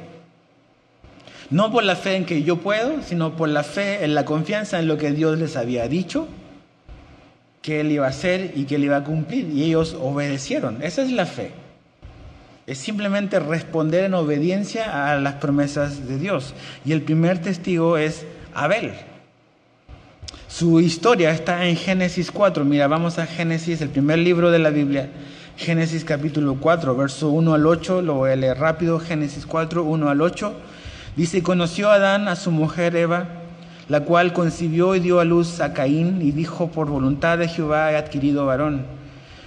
No 1.49 1.71
por 1.71 1.83
la 1.83 1.95
fe 1.95 2.15
en 2.15 2.25
que 2.25 2.43
yo 2.43 2.57
puedo, 2.57 3.01
sino 3.01 3.35
por 3.35 3.49
la 3.49 3.63
fe 3.63 4.03
en 4.03 4.13
la 4.13 4.25
confianza 4.25 4.79
en 4.79 4.87
lo 4.87 4.97
que 4.97 5.11
Dios 5.11 5.39
les 5.39 5.55
había 5.55 5.87
dicho, 5.87 6.27
que 7.61 7.81
Él 7.81 7.91
iba 7.91 8.05
a 8.05 8.09
hacer 8.09 8.53
y 8.55 8.65
que 8.65 8.75
Él 8.75 8.83
iba 8.83 8.97
a 8.97 9.03
cumplir. 9.03 9.49
Y 9.49 9.63
ellos 9.63 9.95
obedecieron. 9.99 10.81
Esa 10.83 11.01
es 11.01 11.11
la 11.11 11.25
fe. 11.25 11.51
Es 12.69 12.77
simplemente 12.77 13.39
responder 13.39 14.03
en 14.03 14.13
obediencia 14.13 15.11
a 15.11 15.19
las 15.19 15.33
promesas 15.33 16.07
de 16.07 16.19
Dios. 16.19 16.53
Y 16.85 16.91
el 16.91 17.01
primer 17.01 17.41
testigo 17.41 17.97
es 17.97 18.27
Abel. 18.53 18.91
Su 20.47 20.79
historia 20.79 21.31
está 21.31 21.65
en 21.65 21.75
Génesis 21.75 22.29
4. 22.29 22.63
Mira, 22.65 22.87
vamos 22.87 23.17
a 23.17 23.25
Génesis, 23.25 23.81
el 23.81 23.89
primer 23.89 24.19
libro 24.19 24.51
de 24.51 24.59
la 24.59 24.69
Biblia. 24.69 25.09
Génesis 25.57 26.05
capítulo 26.05 26.57
4, 26.59 26.95
verso 26.95 27.29
1 27.29 27.55
al 27.55 27.65
8, 27.65 28.03
lo 28.03 28.13
voy 28.13 28.29
a 28.29 28.35
leer 28.35 28.59
rápido, 28.59 28.99
Génesis 28.99 29.47
4, 29.47 29.83
1 29.83 30.07
al 30.07 30.21
8. 30.21 30.53
Dice, 31.15 31.41
conoció 31.41 31.89
Adán 31.89 32.27
a 32.27 32.35
su 32.35 32.51
mujer 32.51 32.95
Eva, 32.95 33.29
la 33.87 34.01
cual 34.01 34.31
concibió 34.31 34.93
y 34.93 34.99
dio 34.99 35.19
a 35.19 35.25
luz 35.25 35.59
a 35.59 35.73
Caín 35.73 36.21
y 36.21 36.31
dijo, 36.33 36.67
por 36.67 36.87
voluntad 36.87 37.39
de 37.39 37.47
Jehová 37.47 37.91
he 37.91 37.95
adquirido 37.95 38.45
varón. 38.45 38.85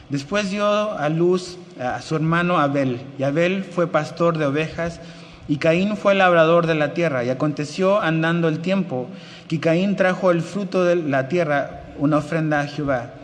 Después 0.08 0.50
dio 0.50 0.66
a 0.66 1.08
luz 1.08 1.56
a 1.82 2.00
su 2.02 2.16
hermano 2.16 2.58
Abel, 2.58 3.00
y 3.18 3.22
Abel 3.24 3.64
fue 3.64 3.86
pastor 3.86 4.38
de 4.38 4.46
ovejas, 4.46 5.00
y 5.48 5.56
Caín 5.56 5.96
fue 5.96 6.14
labrador 6.14 6.66
de 6.66 6.74
la 6.74 6.94
tierra. 6.94 7.24
Y 7.24 7.30
aconteció 7.30 8.00
andando 8.00 8.48
el 8.48 8.60
tiempo 8.60 9.08
que 9.48 9.60
Caín 9.60 9.96
trajo 9.96 10.30
el 10.30 10.40
fruto 10.42 10.84
de 10.84 10.96
la 10.96 11.28
tierra, 11.28 11.82
una 11.98 12.18
ofrenda 12.18 12.60
a 12.60 12.66
Jehová. 12.66 13.14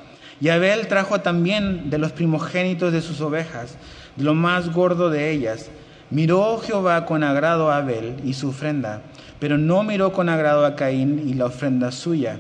Y 0.41 0.51
Abel 0.51 0.89
trajo 0.89 1.21
también 1.21 1.91
de 1.91 1.99
los 1.99 2.13
primogénitos 2.13 2.93
de 2.93 3.01
sus 3.03 3.21
ovejas, 3.21 3.77
de 4.17 4.25
lo 4.25 4.35
más 4.35 4.73
gordo 4.73 5.11
de 5.11 5.31
ellas. 5.31 5.71
Miró 6.11 6.59
Jehová 6.59 7.07
con 7.07 7.23
agrado 7.23 7.71
a 7.71 7.79
Abel 7.79 8.17
y 8.25 8.35
su 8.35 8.49
ofrenda, 8.49 9.03
pero 9.41 9.59
no 9.59 9.83
miró 9.83 10.13
con 10.13 10.29
agrado 10.29 10.65
a 10.65 10.75
Caín 10.75 11.29
y 11.29 11.35
la 11.35 11.47
ofrenda 11.47 11.93
suya. 11.93 12.39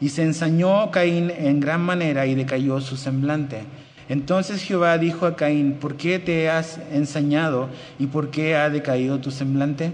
Y 0.00 0.10
se 0.10 0.22
ensañó 0.22 0.90
Caín 0.90 1.32
en 1.36 1.60
gran 1.60 1.80
manera 1.80 2.26
y 2.26 2.34
decayó 2.34 2.80
su 2.80 2.96
semblante. 2.96 3.62
Entonces 4.08 4.62
Jehová 4.62 4.96
dijo 4.98 5.26
a 5.26 5.36
Caín, 5.36 5.74
¿por 5.74 5.96
qué 5.96 6.18
te 6.18 6.48
has 6.48 6.80
ensañado 6.92 7.68
y 7.98 8.06
por 8.06 8.30
qué 8.30 8.56
ha 8.56 8.70
decaído 8.70 9.18
tu 9.18 9.30
semblante? 9.30 9.92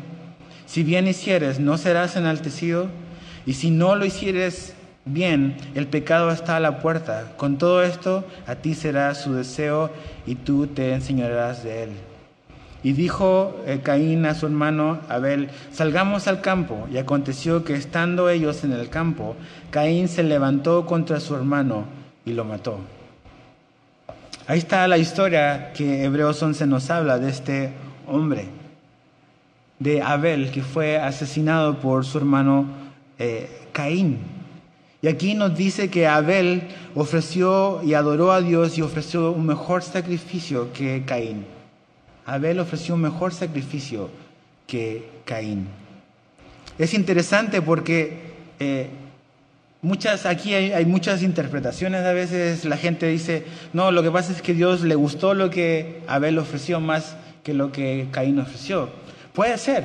Si 0.66 0.82
bien 0.82 1.08
hicieres, 1.08 1.60
¿no 1.60 1.78
serás 1.78 2.16
enaltecido? 2.16 2.88
Y 3.46 3.54
si 3.54 3.70
no 3.70 3.96
lo 3.96 4.04
hicieres, 4.04 4.74
Bien, 5.06 5.58
el 5.74 5.86
pecado 5.86 6.30
está 6.30 6.56
a 6.56 6.60
la 6.60 6.78
puerta. 6.78 7.34
Con 7.36 7.58
todo 7.58 7.82
esto, 7.82 8.24
a 8.46 8.54
ti 8.54 8.72
será 8.72 9.14
su 9.14 9.34
deseo 9.34 9.90
y 10.24 10.34
tú 10.34 10.66
te 10.66 10.94
enseñarás 10.94 11.62
de 11.62 11.82
él. 11.82 11.90
Y 12.82 12.94
dijo 12.94 13.54
eh, 13.66 13.80
Caín 13.82 14.24
a 14.24 14.34
su 14.34 14.46
hermano 14.46 15.00
Abel, 15.10 15.50
salgamos 15.72 16.26
al 16.26 16.40
campo. 16.40 16.88
Y 16.90 16.96
aconteció 16.96 17.64
que 17.64 17.74
estando 17.74 18.30
ellos 18.30 18.64
en 18.64 18.72
el 18.72 18.88
campo, 18.88 19.36
Caín 19.70 20.08
se 20.08 20.22
levantó 20.22 20.86
contra 20.86 21.20
su 21.20 21.34
hermano 21.34 21.84
y 22.24 22.32
lo 22.32 22.46
mató. 22.46 22.78
Ahí 24.46 24.58
está 24.58 24.86
la 24.88 24.98
historia 24.98 25.72
que 25.72 26.04
Hebreos 26.04 26.42
11 26.42 26.66
nos 26.66 26.90
habla 26.90 27.18
de 27.18 27.30
este 27.30 27.70
hombre, 28.06 28.44
de 29.78 30.02
Abel, 30.02 30.50
que 30.50 30.62
fue 30.62 30.98
asesinado 30.98 31.80
por 31.80 32.04
su 32.04 32.18
hermano 32.18 32.66
eh, 33.18 33.48
Caín. 33.72 34.18
Y 35.00 35.08
aquí 35.08 35.32
nos 35.32 35.56
dice 35.56 35.88
que 35.88 36.06
Abel 36.06 36.68
ofreció 36.94 37.82
y 37.82 37.94
adoró 37.94 38.32
a 38.32 38.42
Dios 38.42 38.76
y 38.76 38.82
ofreció 38.82 39.30
un 39.30 39.46
mejor 39.46 39.82
sacrificio 39.82 40.74
que 40.74 41.04
Caín. 41.06 41.46
Abel 42.26 42.60
ofreció 42.60 42.96
un 42.96 43.00
mejor 43.00 43.32
sacrificio 43.32 44.10
que 44.66 45.08
Caín. 45.24 45.68
Es 46.78 46.92
interesante 46.92 47.62
porque 47.62 48.34
eh, 48.60 48.90
muchas, 49.84 50.26
aquí 50.26 50.54
hay, 50.54 50.84
muchas 50.86 51.22
interpretaciones. 51.22 52.04
A 52.04 52.12
veces 52.12 52.64
la 52.64 52.76
gente 52.76 53.06
dice, 53.06 53.44
no, 53.72 53.92
lo 53.92 54.02
que 54.02 54.10
pasa 54.10 54.32
es 54.32 54.42
que 54.42 54.54
Dios 54.54 54.80
le 54.80 54.94
gustó 54.96 55.34
lo 55.34 55.50
que 55.50 56.02
Abel 56.08 56.38
ofreció 56.38 56.80
más 56.80 57.16
que 57.44 57.54
lo 57.54 57.70
que 57.70 58.08
Caín 58.10 58.40
ofreció. 58.40 58.88
Puede 59.34 59.56
ser, 59.58 59.84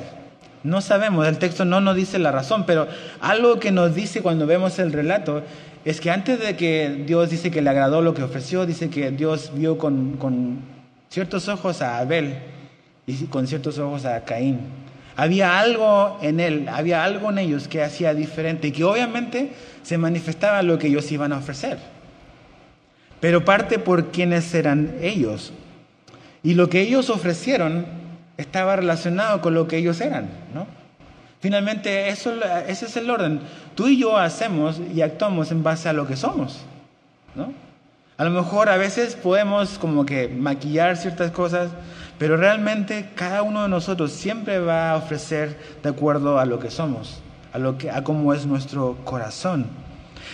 no 0.64 0.80
sabemos, 0.80 1.28
el 1.28 1.38
texto 1.38 1.64
no 1.64 1.80
nos 1.80 1.94
dice 1.94 2.18
la 2.18 2.32
razón, 2.32 2.64
pero 2.66 2.88
algo 3.20 3.60
que 3.60 3.70
nos 3.70 3.94
dice 3.94 4.22
cuando 4.22 4.46
vemos 4.46 4.78
el 4.78 4.92
relato 4.92 5.42
es 5.84 6.00
que 6.00 6.10
antes 6.10 6.40
de 6.40 6.56
que 6.56 7.04
Dios 7.06 7.30
dice 7.30 7.50
que 7.50 7.62
le 7.62 7.70
agradó 7.70 8.00
lo 8.00 8.14
que 8.14 8.22
ofreció, 8.22 8.66
dice 8.66 8.90
que 8.90 9.10
Dios 9.10 9.52
vio 9.54 9.78
con, 9.78 10.16
con 10.16 10.60
ciertos 11.08 11.48
ojos 11.48 11.82
a 11.82 11.98
Abel 11.98 12.38
y 13.06 13.24
con 13.26 13.46
ciertos 13.46 13.78
ojos 13.78 14.04
a 14.06 14.24
Caín. 14.24 14.60
Había 15.16 15.58
algo 15.58 16.18
en 16.22 16.40
él, 16.40 16.68
había 16.68 17.04
algo 17.04 17.30
en 17.30 17.38
ellos 17.38 17.68
que 17.68 17.82
hacía 17.82 18.14
diferente 18.14 18.68
y 18.68 18.72
que 18.72 18.84
obviamente 18.84 19.52
se 19.82 19.98
manifestaba 19.98 20.62
lo 20.62 20.78
que 20.78 20.88
ellos 20.88 21.10
iban 21.12 21.32
a 21.32 21.38
ofrecer. 21.38 21.78
Pero 23.20 23.44
parte 23.44 23.78
por 23.78 24.10
quiénes 24.10 24.54
eran 24.54 24.96
ellos. 25.02 25.52
Y 26.42 26.54
lo 26.54 26.70
que 26.70 26.80
ellos 26.80 27.10
ofrecieron 27.10 27.86
estaba 28.38 28.76
relacionado 28.76 29.40
con 29.40 29.54
lo 29.54 29.68
que 29.68 29.76
ellos 29.76 30.00
eran, 30.00 30.30
¿no? 30.54 30.66
Finalmente, 31.40 32.08
eso, 32.08 32.34
ese 32.66 32.86
es 32.86 32.96
el 32.96 33.08
orden. 33.10 33.40
Tú 33.74 33.88
y 33.88 33.98
yo 33.98 34.16
hacemos 34.16 34.80
y 34.94 35.00
actuamos 35.00 35.50
en 35.50 35.62
base 35.62 35.88
a 35.88 35.92
lo 35.92 36.06
que 36.06 36.16
somos, 36.16 36.60
¿no? 37.34 37.52
A 38.18 38.24
lo 38.24 38.30
mejor 38.30 38.68
a 38.68 38.76
veces 38.76 39.16
podemos 39.16 39.78
como 39.78 40.04
que 40.04 40.28
maquillar 40.28 40.98
ciertas 40.98 41.30
cosas, 41.30 41.70
pero 42.20 42.36
realmente 42.36 43.08
cada 43.16 43.42
uno 43.42 43.64
de 43.64 43.68
nosotros 43.68 44.12
siempre 44.12 44.60
va 44.60 44.92
a 44.92 44.96
ofrecer 44.96 45.56
de 45.82 45.88
acuerdo 45.88 46.38
a 46.38 46.44
lo 46.44 46.60
que 46.60 46.70
somos, 46.70 47.20
a 47.52 47.58
lo 47.58 47.78
que 47.78 47.90
a 47.90 48.04
cómo 48.04 48.32
es 48.32 48.46
nuestro 48.46 48.98
corazón. 49.04 49.66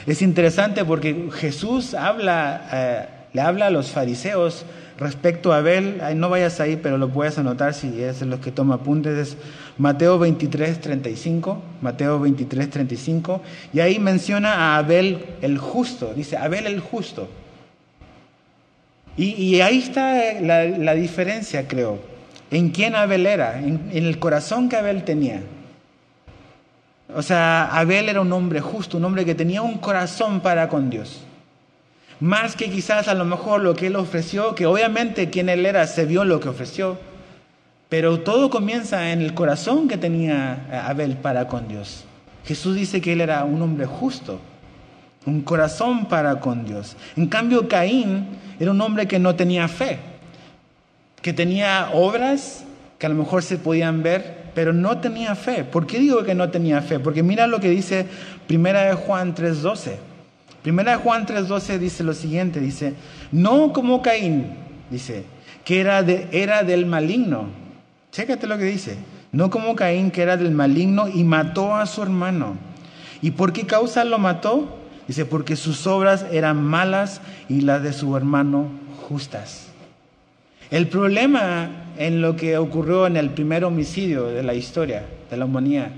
Es 0.06 0.20
interesante 0.20 0.84
porque 0.84 1.30
Jesús 1.32 1.94
habla, 1.94 2.68
eh, 2.70 3.08
le 3.32 3.40
habla 3.40 3.68
a 3.68 3.70
los 3.70 3.90
fariseos 3.90 4.66
Respecto 4.98 5.52
a 5.52 5.58
Abel, 5.58 6.00
no 6.14 6.30
vayas 6.30 6.58
ahí, 6.58 6.76
pero 6.82 6.96
lo 6.96 7.10
puedes 7.10 7.36
anotar 7.36 7.74
si 7.74 8.02
es 8.02 8.22
los 8.22 8.40
que 8.40 8.50
toma 8.50 8.76
apuntes, 8.76 9.18
es 9.18 9.36
Mateo 9.76 10.18
23, 10.18 10.80
35, 10.80 11.60
Mateo 11.82 12.18
23, 12.18 12.70
35, 12.70 13.42
y 13.74 13.80
ahí 13.80 13.98
menciona 13.98 14.54
a 14.54 14.78
Abel 14.78 15.26
el 15.42 15.58
justo, 15.58 16.14
dice 16.16 16.38
Abel 16.38 16.66
el 16.66 16.80
justo. 16.80 17.28
Y, 19.16 19.60
ahí 19.60 19.78
está 19.78 20.40
la, 20.40 20.94
diferencia, 20.94 21.66
creo, 21.66 21.98
en 22.50 22.68
quién 22.70 22.94
Abel 22.94 23.26
era, 23.26 23.58
en 23.58 23.90
el 23.92 24.18
corazón 24.18 24.68
que 24.68 24.76
Abel 24.76 25.04
tenía. 25.04 25.40
O 27.14 27.22
sea, 27.22 27.66
Abel 27.66 28.08
era 28.08 28.20
un 28.20 28.32
hombre 28.32 28.60
justo, 28.60 28.98
un 28.98 29.04
hombre 29.04 29.24
que 29.24 29.34
tenía 29.34 29.62
un 29.62 29.78
corazón 29.78 30.40
para 30.40 30.68
con 30.68 30.90
Dios. 30.90 31.22
Más 32.18 32.56
que 32.56 32.70
quizás 32.70 33.08
a 33.08 33.14
lo 33.14 33.24
mejor 33.24 33.62
lo 33.62 33.74
que 33.74 33.86
él 33.88 33.96
ofreció, 33.96 34.54
que 34.54 34.66
obviamente 34.66 35.30
quien 35.30 35.48
él 35.48 35.66
era 35.66 35.86
se 35.86 36.04
vio 36.06 36.24
lo 36.24 36.40
que 36.40 36.48
ofreció, 36.48 36.98
pero 37.88 38.20
todo 38.20 38.50
comienza 38.50 39.12
en 39.12 39.22
el 39.22 39.34
corazón 39.34 39.86
que 39.86 39.96
tenía 39.96 40.66
Abel 40.88 41.16
para 41.16 41.46
con 41.46 41.68
Dios. 41.68 42.04
Jesús 42.44 42.74
dice 42.74 43.00
que 43.00 43.12
él 43.12 43.20
era 43.20 43.44
un 43.44 43.60
hombre 43.62 43.86
justo, 43.86 44.40
un 45.26 45.42
corazón 45.42 46.06
para 46.06 46.40
con 46.40 46.64
Dios. 46.64 46.96
En 47.16 47.26
cambio, 47.26 47.68
Caín 47.68 48.26
era 48.58 48.70
un 48.70 48.80
hombre 48.80 49.06
que 49.06 49.18
no 49.18 49.34
tenía 49.34 49.68
fe, 49.68 49.98
que 51.20 51.32
tenía 51.32 51.90
obras 51.92 52.64
que 52.98 53.06
a 53.06 53.08
lo 53.08 53.16
mejor 53.16 53.42
se 53.42 53.58
podían 53.58 54.02
ver, 54.02 54.46
pero 54.54 54.72
no 54.72 54.98
tenía 54.98 55.34
fe. 55.34 55.64
¿Por 55.64 55.86
qué 55.86 55.98
digo 55.98 56.24
que 56.24 56.34
no 56.34 56.50
tenía 56.50 56.80
fe? 56.80 56.98
Porque 56.98 57.22
mira 57.22 57.46
lo 57.46 57.60
que 57.60 57.68
dice 57.68 58.06
Primera 58.46 58.82
de 58.82 58.94
Juan 58.94 59.34
3:12. 59.34 59.96
Primera 60.62 60.92
de 60.92 60.98
Juan 60.98 61.26
3:12 61.26 61.78
dice 61.78 62.02
lo 62.02 62.14
siguiente, 62.14 62.60
dice, 62.60 62.94
no 63.32 63.72
como 63.72 64.00
Caín, 64.02 64.46
dice, 64.90 65.24
que 65.64 65.80
era, 65.80 66.02
de, 66.02 66.28
era 66.32 66.62
del 66.62 66.86
maligno. 66.86 67.48
Chécate 68.12 68.46
lo 68.46 68.56
que 68.56 68.64
dice. 68.64 68.96
No 69.32 69.50
como 69.50 69.76
Caín, 69.76 70.10
que 70.10 70.22
era 70.22 70.36
del 70.36 70.52
maligno 70.52 71.08
y 71.08 71.22
mató 71.24 71.74
a 71.76 71.84
su 71.86 72.02
hermano. 72.02 72.56
¿Y 73.20 73.32
por 73.32 73.52
qué 73.52 73.66
causa 73.66 74.04
lo 74.04 74.18
mató? 74.18 74.85
Dice, 75.06 75.24
porque 75.24 75.56
sus 75.56 75.86
obras 75.86 76.26
eran 76.32 76.62
malas 76.62 77.20
y 77.48 77.60
las 77.60 77.82
de 77.82 77.92
su 77.92 78.16
hermano 78.16 78.68
justas. 79.08 79.68
El 80.70 80.88
problema 80.88 81.70
en 81.96 82.20
lo 82.20 82.34
que 82.34 82.58
ocurrió 82.58 83.06
en 83.06 83.16
el 83.16 83.30
primer 83.30 83.64
homicidio 83.64 84.26
de 84.26 84.42
la 84.42 84.54
historia 84.54 85.04
de 85.30 85.36
la 85.36 85.44
humanidad 85.44 85.90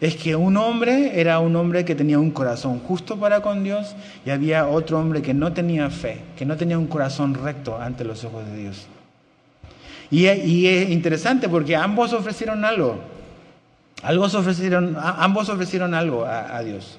es 0.00 0.16
que 0.16 0.36
un 0.36 0.56
hombre 0.56 1.20
era 1.20 1.38
un 1.38 1.56
hombre 1.56 1.84
que 1.84 1.94
tenía 1.94 2.18
un 2.18 2.30
corazón 2.30 2.80
justo 2.80 3.18
para 3.18 3.40
con 3.40 3.64
Dios 3.64 3.94
y 4.24 4.30
había 4.30 4.68
otro 4.68 4.98
hombre 4.98 5.22
que 5.22 5.32
no 5.32 5.52
tenía 5.52 5.88
fe, 5.88 6.20
que 6.36 6.44
no 6.44 6.56
tenía 6.56 6.78
un 6.78 6.86
corazón 6.86 7.34
recto 7.34 7.78
ante 7.80 8.04
los 8.04 8.24
ojos 8.24 8.44
de 8.46 8.56
Dios. 8.56 8.86
Y, 10.10 10.26
es 10.26 10.90
interesante 10.90 11.48
porque 11.48 11.74
ambos 11.74 12.12
ofrecieron 12.12 12.64
algo, 12.64 12.98
ambos 14.02 14.34
ofrecieron, 14.34 14.96
ambos 14.98 15.48
ofrecieron 15.48 15.94
algo 15.94 16.24
a, 16.24 16.62
Dios. 16.62 16.98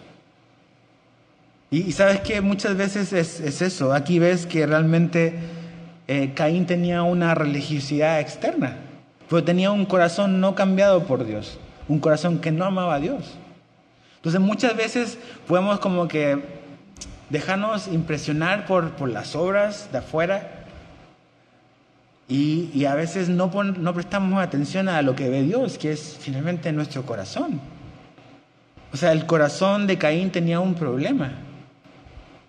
Y, 1.69 1.91
sabes 1.91 2.21
que 2.21 2.39
muchas 2.41 2.77
veces 2.77 3.12
es, 3.13 3.62
eso, 3.62 3.93
aquí 3.93 4.19
ves 4.19 4.45
que 4.45 4.65
realmente 4.65 5.36
eh, 6.08 6.34
Caín 6.34 6.65
tenía 6.65 7.03
una 7.03 7.36
religiosidad 7.36 8.19
externa, 8.19 8.77
pero 9.30 9.43
tenía 9.43 9.71
un 9.71 9.86
corazón 9.86 10.39
no 10.39 10.56
cambiado 10.56 11.03
por 11.03 11.25
Dios 11.25 11.60
un 11.88 11.99
corazón 11.99 12.39
que 12.39 12.51
no 12.51 12.65
amaba 12.65 12.95
a 12.95 12.99
Dios. 12.99 13.36
Entonces 14.17 14.41
muchas 14.41 14.75
veces 14.75 15.17
podemos 15.47 15.80
como 15.80 16.08
que 16.08 16.43
dejarnos 17.30 17.88
impresionar 17.88 18.65
por, 18.65 18.91
por 18.91 19.10
las 19.10 19.36
obras 19.36 19.89
de 19.91 19.99
afuera 19.99 20.65
y, 22.30 22.84
a 22.86 22.93
veces 22.93 23.30
no, 23.30 23.49
no 23.63 23.93
prestamos 23.93 24.43
atención 24.43 24.89
a 24.89 25.01
lo 25.01 25.15
que 25.15 25.30
ve 25.30 25.43
Dios, 25.43 25.77
que 25.77 25.93
es 25.93 26.17
finalmente 26.19 26.73
nuestro 26.73 27.06
corazón. 27.06 27.62
O 28.91 28.97
sea, 28.97 29.13
el 29.13 29.25
corazón 29.25 29.88
de 29.88 29.97
Caín 29.97 30.30
tenía 30.30 30.60
un 30.60 30.75
problema. 30.75 31.32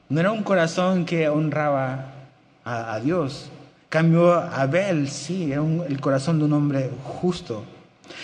No 0.08 0.20
era 0.20 0.32
un 0.32 0.42
corazón 0.42 1.04
que 1.04 1.28
honraba 1.28 2.06
a, 2.64 2.98
Dios. 3.00 3.50
Cambio 3.88 4.32
Abel, 4.32 5.08
sí, 5.08 5.52
era 5.52 5.62
el 5.88 6.00
corazón 6.00 6.38
de 6.38 6.46
un 6.46 6.52
hombre 6.54 6.90
justo. 7.04 7.64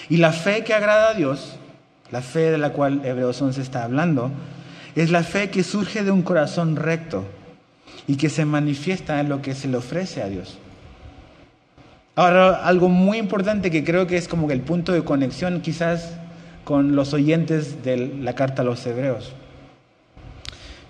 Y 0.08 0.16
la 0.16 0.32
fe 0.32 0.64
que 0.64 0.74
agrada 0.74 1.10
a 1.10 1.14
Dios, 1.14 1.56
la 2.10 2.22
fe 2.22 2.50
de 2.50 2.58
la 2.58 2.70
cual 2.70 3.04
Hebreos 3.04 3.40
11 3.40 3.60
está 3.60 3.84
hablando, 3.84 4.30
es 4.96 5.10
la 5.10 5.22
fe 5.22 5.50
que 5.50 5.62
surge 5.62 6.04
de 6.04 6.10
un 6.10 6.22
corazón 6.22 6.76
recto 6.76 7.24
y 8.06 8.16
que 8.16 8.30
se 8.30 8.44
manifiesta 8.44 9.20
en 9.20 9.28
lo 9.28 9.42
que 9.42 9.54
se 9.54 9.68
le 9.68 9.76
ofrece 9.76 10.22
a 10.22 10.28
Dios. 10.28 10.58
Ahora, 12.16 12.64
algo 12.64 12.88
muy 12.88 13.18
importante 13.18 13.70
que 13.70 13.82
creo 13.84 14.06
que 14.06 14.16
es 14.16 14.28
como 14.28 14.50
el 14.50 14.60
punto 14.60 14.92
de 14.92 15.02
conexión 15.02 15.60
quizás 15.60 16.12
con 16.64 16.96
los 16.96 17.12
oyentes 17.12 17.82
de 17.82 17.96
la 17.96 18.34
carta 18.34 18.62
a 18.62 18.64
los 18.64 18.86
hebreos. 18.86 19.32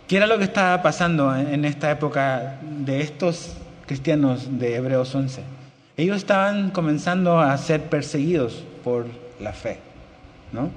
¿Qué 0.06 0.18
era 0.18 0.26
lo 0.26 0.36
que 0.36 0.44
estaba 0.44 0.82
pasando 0.82 1.34
en 1.34 1.64
esta 1.64 1.90
época 1.90 2.58
de 2.62 3.00
estos 3.00 3.54
cristianos 3.86 4.58
de 4.58 4.76
Hebreos 4.76 5.14
11? 5.14 5.40
Ellos 5.96 6.18
estaban 6.18 6.72
comenzando 6.72 7.38
a 7.40 7.56
ser 7.56 7.84
perseguidos 7.84 8.64
por 8.84 9.06
la 9.40 9.54
fe, 9.54 9.78
¿no? 10.52 10.68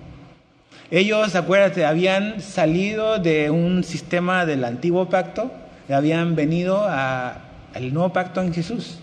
Ellos, 0.92 1.36
acuérdate, 1.36 1.86
habían 1.86 2.40
salido 2.40 3.20
de 3.20 3.50
un 3.50 3.84
sistema 3.84 4.46
del 4.46 4.64
antiguo 4.64 5.10
pacto 5.10 5.52
y 5.90 5.94
habían 5.94 6.38
venido 6.38 6.88
al 6.88 7.94
nuevo 7.94 8.14
pacto 8.14 8.42
en 8.42 8.54
Jesús. 8.54 9.00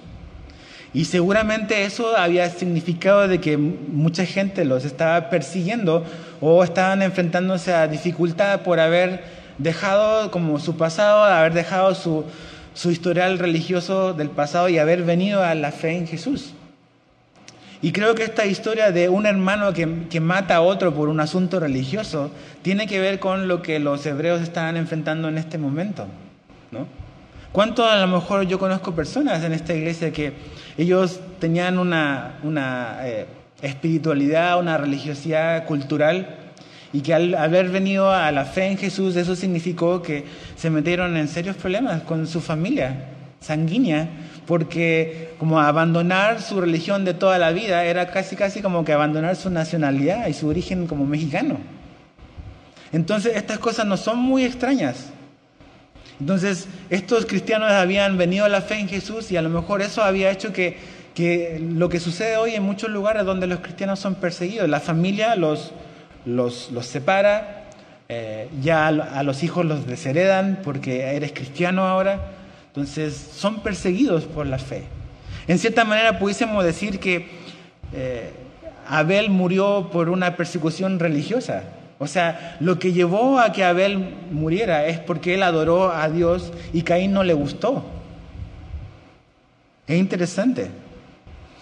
Y 0.94 1.04
seguramente 1.04 1.84
eso 1.84 2.16
había 2.16 2.48
significado 2.48 3.28
de 3.28 3.42
que 3.42 3.58
mucha 3.58 4.24
gente 4.24 4.64
los 4.64 4.86
estaba 4.86 5.28
persiguiendo 5.28 6.02
o 6.40 6.64
estaban 6.64 7.02
enfrentándose 7.02 7.74
a 7.74 7.88
dificultad 7.88 8.62
por 8.62 8.80
haber 8.80 9.43
dejado 9.58 10.30
como 10.30 10.58
su 10.58 10.76
pasado, 10.76 11.24
haber 11.24 11.52
dejado 11.52 11.94
su, 11.94 12.24
su 12.74 12.90
historial 12.90 13.38
religioso 13.38 14.12
del 14.12 14.30
pasado 14.30 14.68
y 14.68 14.78
haber 14.78 15.02
venido 15.02 15.42
a 15.42 15.54
la 15.54 15.70
fe 15.72 15.96
en 15.96 16.06
Jesús. 16.06 16.54
Y 17.84 17.92
creo 17.92 18.14
que 18.14 18.24
esta 18.24 18.46
historia 18.46 18.92
de 18.92 19.10
un 19.10 19.26
hermano 19.26 19.74
que, 19.74 20.20
mata 20.20 20.56
a 20.56 20.60
otro 20.62 20.94
por 20.94 21.10
un 21.10 21.20
asunto 21.20 21.60
religioso 21.60 22.30
tiene 22.62 22.86
que 22.86 22.98
ver 22.98 23.18
con 23.18 23.46
lo 23.46 23.60
que 23.60 23.78
los 23.78 24.06
hebreos 24.06 24.40
estaban 24.40 24.78
enfrentando 24.78 25.28
en 25.28 25.36
este 25.36 25.58
momento. 25.58 26.06
¿no? 26.70 26.86
¿Cuánto 27.52 27.84
a 27.86 28.00
lo 28.00 28.06
mejor 28.08 28.46
yo 28.46 28.58
conozco 28.58 28.94
personas 28.94 29.44
en 29.44 29.52
esta 29.52 29.74
iglesia 29.74 30.12
que 30.12 30.32
ellos 30.78 31.20
tenían 31.38 31.78
una, 31.78 32.38
una 32.42 33.00
eh, 33.02 33.26
espiritualidad, 33.60 34.58
una 34.58 34.78
religiosidad 34.78 35.66
cultural 35.66 36.43
y 36.94 37.00
que 37.00 37.12
al 37.12 37.34
haber 37.34 37.70
venido 37.70 38.12
a 38.12 38.30
la 38.30 38.44
fe 38.44 38.66
en 38.66 38.78
Jesús 38.78 39.16
eso 39.16 39.34
significó 39.34 40.00
que 40.00 40.24
se 40.54 40.70
metieron 40.70 41.16
en 41.16 41.26
serios 41.26 41.56
problemas 41.56 42.02
con 42.02 42.28
su 42.28 42.40
familia 42.40 43.06
sanguínea 43.40 44.08
porque 44.46 45.34
como 45.40 45.58
abandonar 45.58 46.40
su 46.40 46.60
religión 46.60 47.04
de 47.04 47.12
toda 47.12 47.36
la 47.38 47.50
vida 47.50 47.84
era 47.84 48.12
casi 48.12 48.36
casi 48.36 48.62
como 48.62 48.84
que 48.84 48.92
abandonar 48.92 49.34
su 49.34 49.50
nacionalidad 49.50 50.28
y 50.28 50.34
su 50.34 50.46
origen 50.46 50.86
como 50.86 51.04
mexicano. 51.04 51.58
Entonces 52.92 53.32
estas 53.34 53.58
cosas 53.58 53.86
no 53.86 53.96
son 53.96 54.20
muy 54.20 54.44
extrañas. 54.44 55.06
Entonces 56.20 56.68
estos 56.90 57.26
cristianos 57.26 57.72
habían 57.72 58.16
venido 58.16 58.44
a 58.44 58.48
la 58.48 58.60
fe 58.60 58.78
en 58.78 58.86
Jesús 58.86 59.32
y 59.32 59.36
a 59.36 59.42
lo 59.42 59.48
mejor 59.48 59.82
eso 59.82 60.04
había 60.04 60.30
hecho 60.30 60.52
que, 60.52 60.76
que 61.12 61.60
lo 61.60 61.88
que 61.88 61.98
sucede 61.98 62.36
hoy 62.36 62.54
en 62.54 62.62
muchos 62.62 62.88
lugares 62.88 63.24
donde 63.24 63.48
los 63.48 63.58
cristianos 63.58 63.98
son 63.98 64.14
perseguidos, 64.14 64.68
la 64.68 64.78
familia 64.78 65.34
los, 65.34 65.72
los, 66.24 66.70
los 66.70 66.86
separa, 66.86 67.64
eh, 68.08 68.48
ya 68.60 68.88
a 68.88 69.22
los 69.22 69.42
hijos 69.42 69.64
los 69.64 69.86
desheredan 69.86 70.60
porque 70.62 71.16
eres 71.16 71.32
cristiano 71.32 71.86
ahora. 71.86 72.32
Entonces 72.68 73.14
son 73.14 73.62
perseguidos 73.62 74.24
por 74.24 74.46
la 74.46 74.58
fe. 74.58 74.84
En 75.46 75.58
cierta 75.58 75.84
manera 75.84 76.18
pudiésemos 76.18 76.64
decir 76.64 76.98
que 76.98 77.28
eh, 77.92 78.30
Abel 78.88 79.30
murió 79.30 79.90
por 79.92 80.08
una 80.08 80.36
persecución 80.36 80.98
religiosa. 80.98 81.64
O 81.98 82.06
sea, 82.06 82.56
lo 82.60 82.78
que 82.78 82.92
llevó 82.92 83.38
a 83.38 83.52
que 83.52 83.64
Abel 83.64 83.98
muriera 84.30 84.86
es 84.86 84.98
porque 84.98 85.34
él 85.34 85.42
adoró 85.42 85.92
a 85.92 86.08
Dios 86.08 86.52
y 86.72 86.82
Caín 86.82 87.12
no 87.12 87.22
le 87.22 87.34
gustó. 87.34 87.84
Es 89.86 89.98
interesante. 89.98 90.70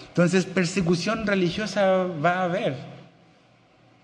Entonces, 0.08 0.46
persecución 0.46 1.26
religiosa 1.26 2.04
va 2.04 2.40
a 2.40 2.44
haber. 2.44 2.91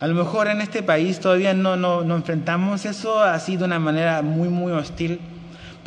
A 0.00 0.06
lo 0.06 0.14
mejor 0.14 0.48
en 0.48 0.61
este 0.61 0.82
país 0.82 1.18
todavía 1.20 1.54
no, 1.54 1.76
no, 1.76 2.02
no 2.04 2.16
enfrentamos 2.16 2.84
eso 2.84 3.20
así 3.20 3.56
de 3.56 3.64
una 3.64 3.78
manera 3.78 4.22
muy, 4.22 4.48
muy 4.48 4.72
hostil 4.72 5.20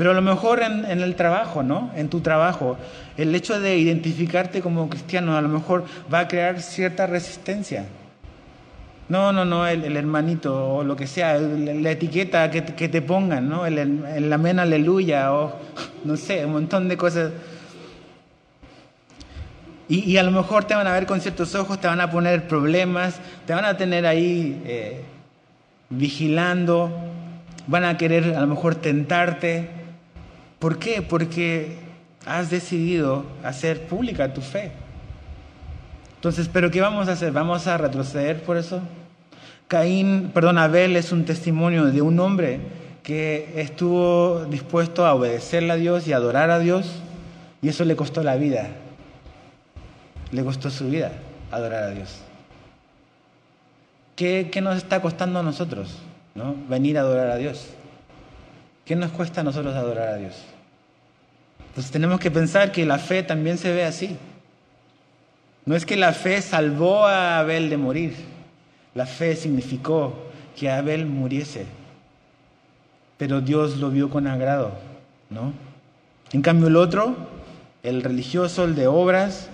pero 0.01 0.09
a 0.09 0.13
lo 0.15 0.23
mejor 0.23 0.63
en, 0.63 0.85
el 0.85 1.15
trabajo, 1.15 1.61
¿no? 1.61 1.91
En 1.95 2.09
tu 2.09 2.21
trabajo, 2.21 2.75
el 3.17 3.35
hecho 3.35 3.59
de 3.59 3.77
identificarte 3.77 4.59
como 4.59 4.89
cristiano 4.89 5.37
a 5.37 5.41
lo 5.41 5.47
mejor 5.47 5.85
va 6.11 6.21
a 6.21 6.27
crear 6.27 6.59
cierta 6.59 7.05
resistencia. 7.05 7.85
No, 9.09 9.31
no, 9.31 9.45
no, 9.45 9.67
el, 9.67 9.95
hermanito 9.95 10.77
o 10.77 10.83
lo 10.83 10.95
que 10.95 11.05
sea, 11.05 11.37
la 11.37 11.91
etiqueta 11.91 12.49
que, 12.49 12.61
te 12.61 13.01
pongan, 13.03 13.47
¿no? 13.47 13.67
El, 13.67 13.77
el 13.77 14.33
amén 14.33 14.57
aleluya 14.57 15.33
o 15.33 15.53
no 16.03 16.17
sé, 16.17 16.45
un 16.47 16.53
montón 16.53 16.87
de 16.87 16.97
cosas. 16.97 17.31
Y, 19.93 20.15
a 20.15 20.23
lo 20.23 20.31
mejor 20.31 20.63
te 20.63 20.73
van 20.73 20.87
a 20.87 20.93
ver 20.93 21.05
con 21.05 21.19
ciertos 21.19 21.53
ojos, 21.53 21.81
te 21.81 21.87
van 21.87 21.99
a 21.99 22.09
poner 22.09 22.47
problemas, 22.47 23.19
te 23.45 23.53
van 23.53 23.65
a 23.65 23.75
tener 23.75 24.05
ahí 24.05 24.61
eh, 24.65 25.01
vigilando, 25.89 26.89
van 27.67 27.83
a 27.83 27.97
querer 27.97 28.35
a 28.35 28.39
lo 28.39 28.47
mejor 28.47 28.75
tentarte. 28.75 29.67
¿Por 30.59 30.79
qué? 30.79 31.01
Porque 31.01 31.75
has 32.25 32.49
decidido 32.49 33.25
hacer 33.43 33.85
pública 33.87 34.33
tu 34.33 34.39
fe. 34.39 34.71
Entonces, 36.15 36.47
¿pero 36.47 36.71
qué 36.71 36.79
vamos 36.79 37.09
a 37.09 37.11
hacer? 37.11 37.33
¿Vamos 37.33 37.67
a 37.67 37.77
retroceder 37.77 38.43
por 38.43 38.55
eso? 38.55 38.79
Caín, 39.67 40.31
perdón, 40.33 40.57
Abel 40.57 40.95
es 40.95 41.11
un 41.11 41.25
testimonio 41.25 41.87
de 41.87 42.01
un 42.01 42.17
hombre 42.21 42.61
que 43.03 43.51
estuvo 43.57 44.45
dispuesto 44.45 45.05
a 45.05 45.15
obedecerle 45.15 45.73
a 45.73 45.75
Dios 45.75 46.07
y 46.07 46.13
adorar 46.13 46.49
a 46.49 46.59
Dios, 46.59 47.01
y 47.61 47.67
eso 47.67 47.83
le 47.83 47.97
costó 47.97 48.23
la 48.23 48.37
vida. 48.37 48.69
Le 50.31 50.43
costó 50.43 50.69
su 50.69 50.89
vida 50.89 51.11
adorar 51.51 51.83
a 51.83 51.89
Dios. 51.89 52.19
¿Qué, 54.15 54.49
qué 54.51 54.61
nos 54.61 54.77
está 54.77 55.01
costando 55.01 55.39
a 55.39 55.43
nosotros? 55.43 55.97
¿no? 56.35 56.55
Venir 56.69 56.97
a 56.97 57.01
adorar 57.01 57.29
a 57.29 57.37
Dios. 57.37 57.67
¿Qué 58.85 58.95
nos 58.95 59.11
cuesta 59.11 59.41
a 59.41 59.43
nosotros 59.43 59.75
adorar 59.75 60.09
a 60.09 60.15
Dios? 60.17 60.35
Entonces 61.67 61.91
tenemos 61.91 62.19
que 62.19 62.31
pensar 62.31 62.71
que 62.71 62.85
la 62.85 62.97
fe 62.97 63.23
también 63.23 63.57
se 63.57 63.71
ve 63.73 63.83
así. 63.83 64.17
No 65.65 65.75
es 65.75 65.85
que 65.85 65.95
la 65.95 66.13
fe 66.13 66.41
salvó 66.41 67.05
a 67.05 67.39
Abel 67.39 67.69
de 67.69 67.77
morir. 67.77 68.15
La 68.95 69.05
fe 69.05 69.35
significó 69.35 70.13
que 70.57 70.69
Abel 70.69 71.05
muriese. 71.05 71.65
Pero 73.17 73.41
Dios 73.41 73.77
lo 73.77 73.89
vio 73.89 74.09
con 74.09 74.27
agrado, 74.27 74.71
¿no? 75.29 75.53
En 76.33 76.41
cambio 76.41 76.67
el 76.67 76.75
otro 76.75 77.15
el 77.83 78.03
religioso, 78.03 78.63
el 78.63 78.75
de 78.75 78.87
obras, 78.87 79.49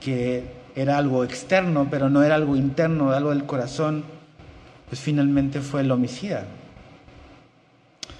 que 0.00 0.44
era 0.74 0.98
algo 0.98 1.24
externo, 1.24 1.88
pero 1.90 2.10
no 2.10 2.22
era 2.22 2.34
algo 2.34 2.56
interno, 2.56 3.12
algo 3.12 3.30
del 3.30 3.44
corazón, 3.44 4.04
pues 4.88 5.00
finalmente 5.00 5.60
fue 5.60 5.82
el 5.82 5.90
homicida. 5.90 6.44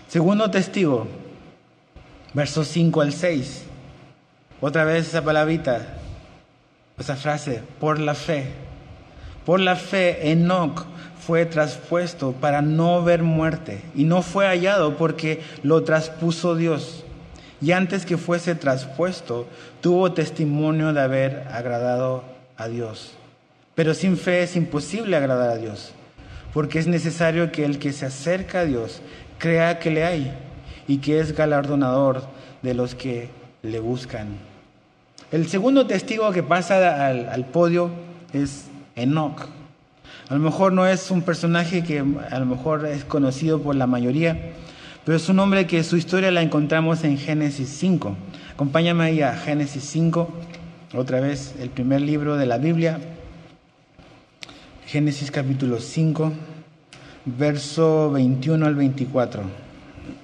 Segundo 0.09 0.51
testigo, 0.51 1.07
versos 2.35 2.69
5 2.69 3.01
al 3.01 3.13
6. 3.13 3.65
Otra 4.61 4.85
vez 4.85 5.09
esa 5.09 5.23
palabrita, 5.23 5.87
esa 6.99 7.17
frase, 7.17 7.63
por 7.79 7.99
la 7.99 8.15
fe. 8.15 8.47
Por 9.47 9.61
la 9.61 9.77
fe, 9.77 10.31
Enoch 10.31 10.85
fue 11.21 11.47
traspuesto 11.47 12.33
para 12.33 12.61
no 12.61 13.03
ver 13.03 13.23
muerte 13.23 13.83
y 13.95 14.05
no 14.05 14.23
fue 14.23 14.47
hallado 14.47 14.97
porque 14.97 15.43
lo 15.63 15.83
traspuso 15.83 16.57
Dios. 16.57 17.05
Y 17.61 17.73
antes 17.73 18.07
que 18.07 18.17
fuese 18.17 18.55
traspuesto, 18.55 19.47
tuvo 19.81 20.13
testimonio 20.13 20.93
de 20.93 21.01
haber 21.01 21.47
agradado 21.53 22.25
a 22.57 22.69
Dios. 22.69 23.13
Pero 23.75 23.95
sin 23.95 24.17
fe 24.17 24.43
es 24.43 24.57
imposible 24.57 25.17
agradar 25.17 25.51
a 25.51 25.57
Dios, 25.57 25.93
porque 26.53 26.79
es 26.79 26.87
necesario 26.87 27.53
que 27.53 27.65
el 27.65 27.79
que 27.79 27.93
se 27.93 28.07
acerca 28.07 28.61
a 28.61 28.65
Dios 28.65 29.01
crea 29.39 29.79
que 29.79 29.91
le 29.91 30.05
hay 30.05 30.33
y 30.87 30.99
que 30.99 31.21
es 31.21 31.37
galardonador 31.37 32.23
de 32.63 32.75
los 32.75 32.95
que 32.95 33.29
le 33.63 33.81
buscan. 33.81 34.29
El 35.31 35.49
segundo 35.49 35.87
testigo 35.87 36.33
que 36.33 36.43
pasa 36.43 37.07
al, 37.07 37.45
podio 37.47 37.91
es 38.33 38.67
Enoch. 38.97 39.47
A 40.29 40.35
lo 40.35 40.41
mejor 40.41 40.73
no 40.73 40.87
es 40.87 41.11
un 41.11 41.23
personaje 41.23 41.85
que 41.85 42.01
a 42.01 42.39
lo 42.39 42.47
mejor 42.47 42.87
es 42.87 43.05
conocido 43.05 43.63
por 43.63 43.77
la 43.77 43.87
mayoría, 43.87 44.53
pero 45.05 45.17
es 45.17 45.29
un 45.29 45.39
hombre 45.39 45.67
que 45.67 45.83
su 45.83 45.97
historia 45.97 46.31
la 46.31 46.43
encontramos 46.43 47.05
en 47.05 47.17
Génesis 47.17 47.69
5. 47.71 48.17
Acompáñame 48.53 49.05
ahí 49.05 49.23
a 49.23 49.35
Génesis 49.35 49.85
5, 49.85 50.29
otra 50.95 51.21
vez 51.21 51.55
el 51.59 51.71
primer 51.71 52.03
libro 52.03 52.37
de 52.37 52.47
la 52.47 52.59
Biblia. 52.59 53.01
Génesis 54.87 55.31
capítulo 55.31 55.81
5, 55.81 56.33
verso 57.25 58.11
21 58.11 58.67
al 58.67 58.75
24. 58.75 59.43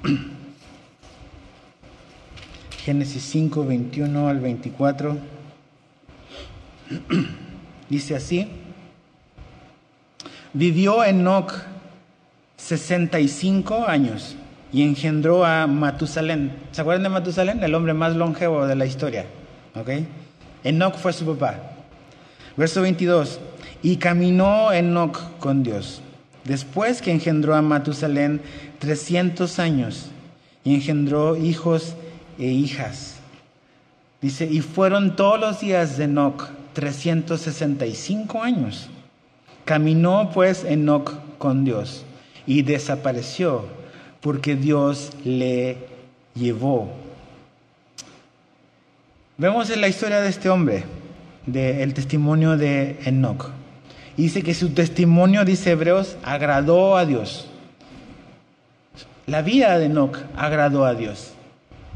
Génesis 2.85 3.23
5, 3.23 3.65
21 3.65 4.29
al 4.29 4.41
24. 4.41 5.17
Dice 7.89 8.15
así. 8.15 8.49
Vivió 10.53 11.03
Enoch 11.05 11.53
65 12.57 13.87
años 13.87 14.37
y 14.73 14.83
engendró 14.83 15.45
a 15.45 15.67
Matusalén. 15.67 16.53
¿Se 16.73 16.81
acuerdan 16.81 17.05
de 17.05 17.09
Matusalén? 17.09 17.63
El 17.63 17.75
hombre 17.75 17.95
más 17.95 18.17
longevo 18.17 18.67
de 18.67 18.77
la 18.77 18.87
historia. 18.87 19.27
¿Ok? 19.75 19.91
Enoch 20.65 20.97
fue 20.97 21.13
su 21.13 21.25
papá. 21.25 21.61
Verso 22.57 22.83
22. 22.83 23.41
Y 23.83 23.97
caminó 23.97 24.73
Enoch 24.73 25.19
con 25.39 25.63
Dios. 25.63 26.03
Después 26.45 27.03
que 27.03 27.13
engendró 27.13 27.55
a 27.55 27.63
Matusalén 27.63 28.41
300 28.79 29.59
años 29.59 30.11
y 30.65 30.75
engendró 30.75 31.37
hijos 31.37 31.95
e 32.39 32.47
hijas. 32.47 33.17
Dice, 34.21 34.47
y 34.47 34.61
fueron 34.61 35.15
todos 35.17 35.39
los 35.39 35.61
días 35.61 35.99
de 35.99 36.05
Enoch 36.05 36.49
365 36.73 38.43
años. 38.43 38.89
Caminó 39.65 40.31
pues 40.33 40.65
Enoch 40.65 41.15
con 41.39 41.65
Dios 41.65 42.05
y 42.47 42.63
desapareció 42.63 43.65
porque 44.27 44.57
Dios 44.57 45.13
le 45.25 45.77
llevó. 46.35 46.93
Vemos 49.39 49.71
en 49.71 49.81
la 49.81 49.87
historia 49.87 50.21
de 50.21 50.29
este 50.29 50.51
hombre, 50.51 50.83
del 51.47 51.95
testimonio 51.95 52.57
de 52.57 52.99
Enoch. 53.05 53.51
Dice 54.17 54.43
que 54.43 54.53
su 54.53 54.71
testimonio, 54.71 55.45
dice 55.45 55.71
Hebreos, 55.71 56.17
agradó 56.25 56.97
a 56.97 57.07
Dios. 57.07 57.47
La 59.29 59.43
vida 59.43 59.79
de 59.79 59.87
Enoch 59.87 60.19
agradó 60.37 60.85
a 60.85 60.95
Dios. 60.95 61.31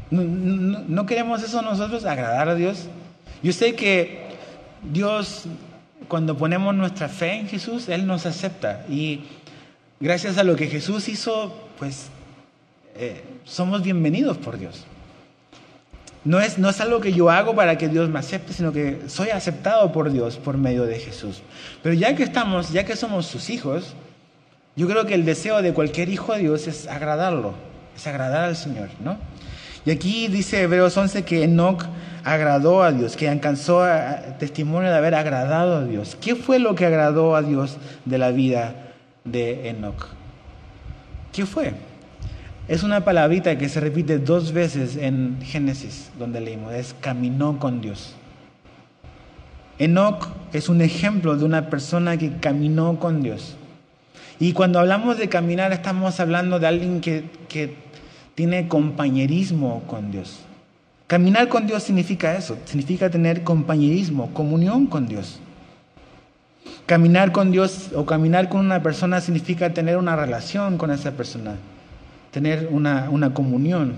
¿No, 0.09 0.23
no 0.23 1.05
queremos 1.05 1.43
eso 1.43 1.61
nosotros, 1.61 2.05
agradar 2.05 2.47
a 2.47 2.55
Dios? 2.55 2.87
Yo 3.43 3.51
sé 3.51 3.75
que 3.75 4.29
Dios 4.89 5.47
cuando 6.07 6.37
ponemos 6.37 6.73
nuestra 6.75 7.09
fe 7.09 7.39
en 7.39 7.49
Jesús, 7.49 7.89
Él 7.89 8.07
nos 8.07 8.25
acepta. 8.25 8.85
Y 8.89 9.19
gracias 9.99 10.37
a 10.37 10.45
lo 10.45 10.55
que 10.55 10.67
Jesús 10.67 11.09
hizo, 11.09 11.67
pues 11.77 12.09
eh, 12.95 13.23
somos 13.45 13.83
bienvenidos 13.83 14.37
por 14.37 14.57
Dios. 14.57 14.85
No 16.23 16.39
es, 16.39 16.59
no 16.59 16.69
es 16.69 16.79
algo 16.79 17.01
que 17.01 17.13
yo 17.13 17.31
hago 17.31 17.55
para 17.55 17.77
que 17.77 17.87
Dios 17.87 18.09
me 18.09 18.19
acepte, 18.19 18.53
sino 18.53 18.71
que 18.71 19.01
soy 19.07 19.29
aceptado 19.29 19.91
por 19.91 20.11
Dios 20.11 20.37
por 20.37 20.57
medio 20.57 20.83
de 20.83 20.99
Jesús. 20.99 21.41
Pero 21.81 21.95
ya 21.95 22.15
que 22.15 22.23
estamos, 22.23 22.71
ya 22.71 22.85
que 22.85 22.95
somos 22.95 23.25
sus 23.25 23.49
hijos, 23.49 23.95
yo 24.75 24.87
creo 24.87 25.05
que 25.05 25.15
el 25.15 25.25
deseo 25.25 25.61
de 25.61 25.73
cualquier 25.73 26.09
hijo 26.09 26.33
de 26.33 26.39
Dios 26.39 26.67
es 26.67 26.87
agradarlo, 26.87 27.55
es 27.95 28.05
agradar 28.05 28.43
al 28.43 28.55
Señor, 28.55 28.89
¿no? 29.03 29.17
Y 29.83 29.89
aquí 29.89 30.27
dice 30.27 30.61
Hebreos 30.61 30.95
11 30.95 31.23
que 31.23 31.43
Enoch 31.43 31.85
agradó 32.23 32.83
a 32.83 32.91
Dios, 32.91 33.17
que 33.17 33.27
alcanzó 33.27 33.83
testimonio 34.37 34.91
de 34.91 34.97
haber 34.97 35.15
agradado 35.15 35.77
a 35.77 35.85
Dios. 35.85 36.15
¿Qué 36.21 36.35
fue 36.35 36.59
lo 36.59 36.75
que 36.75 36.85
agradó 36.85 37.35
a 37.35 37.41
Dios 37.41 37.77
de 38.05 38.17
la 38.19 38.29
vida 38.29 38.75
de 39.23 39.69
Enoch? 39.69 40.05
¿Qué 41.33 41.47
fue? 41.47 41.73
Es 42.71 42.83
una 42.83 43.03
palabrita 43.03 43.57
que 43.57 43.67
se 43.67 43.81
repite 43.81 44.17
dos 44.17 44.53
veces 44.53 44.95
en 44.95 45.39
Génesis, 45.43 46.09
donde 46.17 46.39
leímos, 46.39 46.73
es 46.73 46.95
caminó 47.01 47.59
con 47.59 47.81
Dios. 47.81 48.15
Enoch 49.77 50.29
es 50.53 50.69
un 50.69 50.79
ejemplo 50.79 51.35
de 51.35 51.43
una 51.43 51.69
persona 51.69 52.15
que 52.15 52.37
caminó 52.37 52.97
con 52.97 53.23
Dios. 53.23 53.57
Y 54.39 54.53
cuando 54.53 54.79
hablamos 54.79 55.17
de 55.17 55.27
caminar 55.27 55.73
estamos 55.73 56.17
hablando 56.21 56.59
de 56.61 56.67
alguien 56.67 57.01
que, 57.01 57.25
que 57.49 57.75
tiene 58.35 58.69
compañerismo 58.69 59.83
con 59.85 60.09
Dios. 60.09 60.39
Caminar 61.07 61.49
con 61.49 61.67
Dios 61.67 61.83
significa 61.83 62.37
eso, 62.37 62.57
significa 62.63 63.09
tener 63.09 63.43
compañerismo, 63.43 64.33
comunión 64.33 64.87
con 64.87 65.09
Dios. 65.09 65.41
Caminar 66.85 67.33
con 67.33 67.51
Dios 67.51 67.89
o 67.93 68.05
caminar 68.05 68.47
con 68.47 68.61
una 68.61 68.81
persona 68.81 69.19
significa 69.19 69.73
tener 69.73 69.97
una 69.97 70.15
relación 70.15 70.77
con 70.77 70.89
esa 70.89 71.11
persona, 71.11 71.55
tener 72.31 72.69
una, 72.71 73.09
una 73.09 73.33
comunión. 73.33 73.95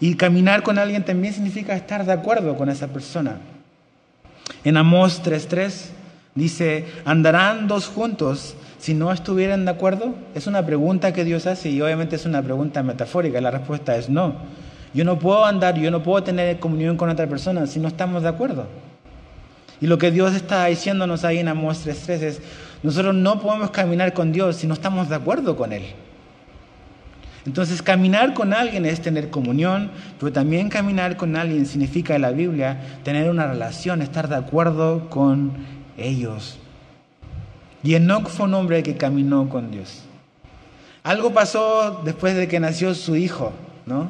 Y 0.00 0.14
caminar 0.14 0.62
con 0.62 0.78
alguien 0.78 1.04
también 1.04 1.34
significa 1.34 1.74
estar 1.74 2.04
de 2.04 2.12
acuerdo 2.12 2.56
con 2.56 2.68
esa 2.68 2.88
persona. 2.88 3.38
En 4.64 4.76
Amós 4.76 5.22
3.3 5.22 5.72
dice, 6.34 6.86
¿andarán 7.04 7.68
dos 7.68 7.86
juntos 7.86 8.54
si 8.78 8.94
no 8.94 9.12
estuvieran 9.12 9.64
de 9.64 9.70
acuerdo? 9.70 10.14
Es 10.34 10.46
una 10.46 10.64
pregunta 10.66 11.12
que 11.12 11.24
Dios 11.24 11.46
hace 11.46 11.70
y 11.70 11.80
obviamente 11.80 12.16
es 12.16 12.26
una 12.26 12.42
pregunta 12.42 12.82
metafórica. 12.82 13.40
La 13.40 13.50
respuesta 13.50 13.96
es 13.96 14.08
no. 14.08 14.34
Yo 14.92 15.04
no 15.04 15.18
puedo 15.18 15.44
andar, 15.44 15.76
yo 15.78 15.90
no 15.90 16.02
puedo 16.02 16.22
tener 16.22 16.58
comunión 16.60 16.96
con 16.96 17.08
otra 17.08 17.26
persona 17.26 17.66
si 17.66 17.80
no 17.80 17.88
estamos 17.88 18.22
de 18.22 18.28
acuerdo. 18.28 18.66
Y 19.80 19.86
lo 19.86 19.98
que 19.98 20.10
Dios 20.10 20.34
está 20.34 20.66
diciéndonos 20.66 21.24
ahí 21.24 21.38
en 21.38 21.48
Amós 21.48 21.86
3.3 21.86 22.08
es, 22.22 22.40
nosotros 22.82 23.14
no 23.14 23.40
podemos 23.40 23.70
caminar 23.70 24.12
con 24.12 24.32
Dios 24.32 24.56
si 24.56 24.66
no 24.66 24.74
estamos 24.74 25.08
de 25.08 25.16
acuerdo 25.16 25.56
con 25.56 25.72
Él. 25.72 25.84
Entonces 27.46 27.82
caminar 27.82 28.32
con 28.32 28.54
alguien 28.54 28.86
es 28.86 29.02
tener 29.02 29.30
comunión, 29.30 29.90
pero 30.18 30.32
también 30.32 30.70
caminar 30.70 31.16
con 31.16 31.36
alguien 31.36 31.66
significa 31.66 32.14
en 32.14 32.22
la 32.22 32.30
Biblia 32.30 32.80
tener 33.02 33.28
una 33.28 33.46
relación, 33.46 34.00
estar 34.00 34.28
de 34.28 34.36
acuerdo 34.36 35.10
con 35.10 35.52
ellos. 35.98 36.58
Y 37.82 37.94
Enoch 37.94 38.28
fue 38.28 38.46
un 38.46 38.54
hombre 38.54 38.82
que 38.82 38.96
caminó 38.96 39.48
con 39.50 39.70
Dios. 39.70 40.02
Algo 41.02 41.34
pasó 41.34 42.00
después 42.02 42.34
de 42.34 42.48
que 42.48 42.58
nació 42.58 42.94
su 42.94 43.14
hijo, 43.14 43.52
¿no? 43.84 44.08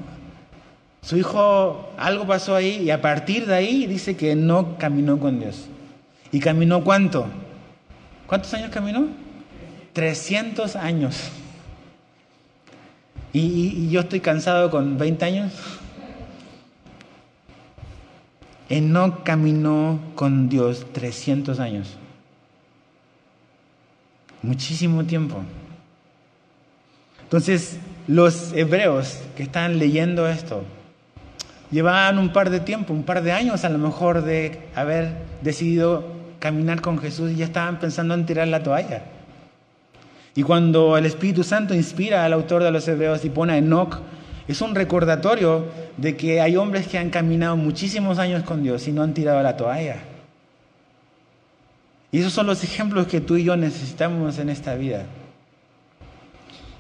Su 1.03 1.17
hijo, 1.17 1.91
algo 1.99 2.25
pasó 2.27 2.55
ahí 2.55 2.83
y 2.85 2.91
a 2.91 3.03
partir 3.03 3.47
de 3.47 3.55
ahí 3.55 3.87
dice 3.87 4.17
que 4.17 4.37
no 4.37 4.79
caminó 4.79 5.19
con 5.19 5.41
Dios. 5.41 5.67
¿Y 6.31 6.39
caminó 6.39 6.85
cuánto? 6.85 7.27
¿Cuántos 8.29 8.55
años 8.55 8.71
caminó? 8.71 9.09
300 9.93 10.77
años. 10.77 11.31
¿Y, 13.35 13.91
yo 13.91 14.01
estoy 14.01 14.21
cansado 14.21 14.71
con 14.71 14.97
20 14.97 15.25
años? 15.25 15.53
no 18.71 19.23
caminó 19.23 20.01
con 20.17 20.49
Dios 20.49 20.87
300 20.93 21.61
años. 21.61 21.97
Muchísimo 24.43 25.05
tiempo. 25.05 25.43
Entonces, 27.23 27.79
los 28.09 28.53
hebreos 28.53 29.21
que 29.37 29.45
están 29.45 29.79
leyendo 29.79 30.29
esto, 30.29 30.65
llevaban 31.71 32.19
un 32.19 32.33
par 32.33 32.51
de 32.51 32.59
tiempo, 32.59 32.93
un 32.93 33.05
par 33.05 33.23
de 33.23 33.31
años 33.31 33.65
a 33.65 33.69
lo 33.69 33.79
mejor 33.79 34.23
de 34.25 34.61
haber 34.75 35.13
decidido 35.41 36.05
caminar 36.41 36.81
con 36.81 36.99
Jesús 36.99 37.31
y 37.31 37.37
ya 37.37 37.45
estaban 37.45 37.79
pensando 37.79 38.15
en 38.15 38.27
tirar 38.27 38.49
la 38.49 38.65
toalla. 38.65 39.05
Y 40.37 40.43
cuando 40.43 40.97
el 40.97 41.07
Espíritu 41.07 41.45
Santo 41.45 41.75
inspira 41.75 42.25
al 42.25 42.33
autor 42.33 42.63
de 42.63 42.71
los 42.71 42.87
Hebreos 42.89 43.25
y 43.25 43.31
pone 43.31 43.53
a 43.53 43.59
Enoch 43.59 43.99
Es 44.49 44.61
un 44.61 44.75
recordatorio 44.75 45.67
de 45.97 46.17
que 46.17 46.41
hay 46.41 46.57
hombres 46.57 46.89
que 46.89 46.99
han 46.99 47.11
caminado 47.11 47.57
muchísimos 47.57 48.19
años 48.19 48.43
con 48.43 48.63
Dios 48.63 48.87
y 48.89 48.93
no 48.93 49.03
han 49.03 49.15
tirado 49.15 49.43
la 49.43 49.57
toalla. 49.57 49.97
Y 52.11 52.21
esos 52.21 52.33
son 52.33 52.47
los 52.47 52.63
ejemplos 52.63 53.07
que 53.07 53.21
tú 53.21 53.37
y 53.37 53.45
yo 53.45 53.57
necesitamos 53.57 54.39
en 54.39 54.49
esta 54.49 54.75
vida. 54.75 55.07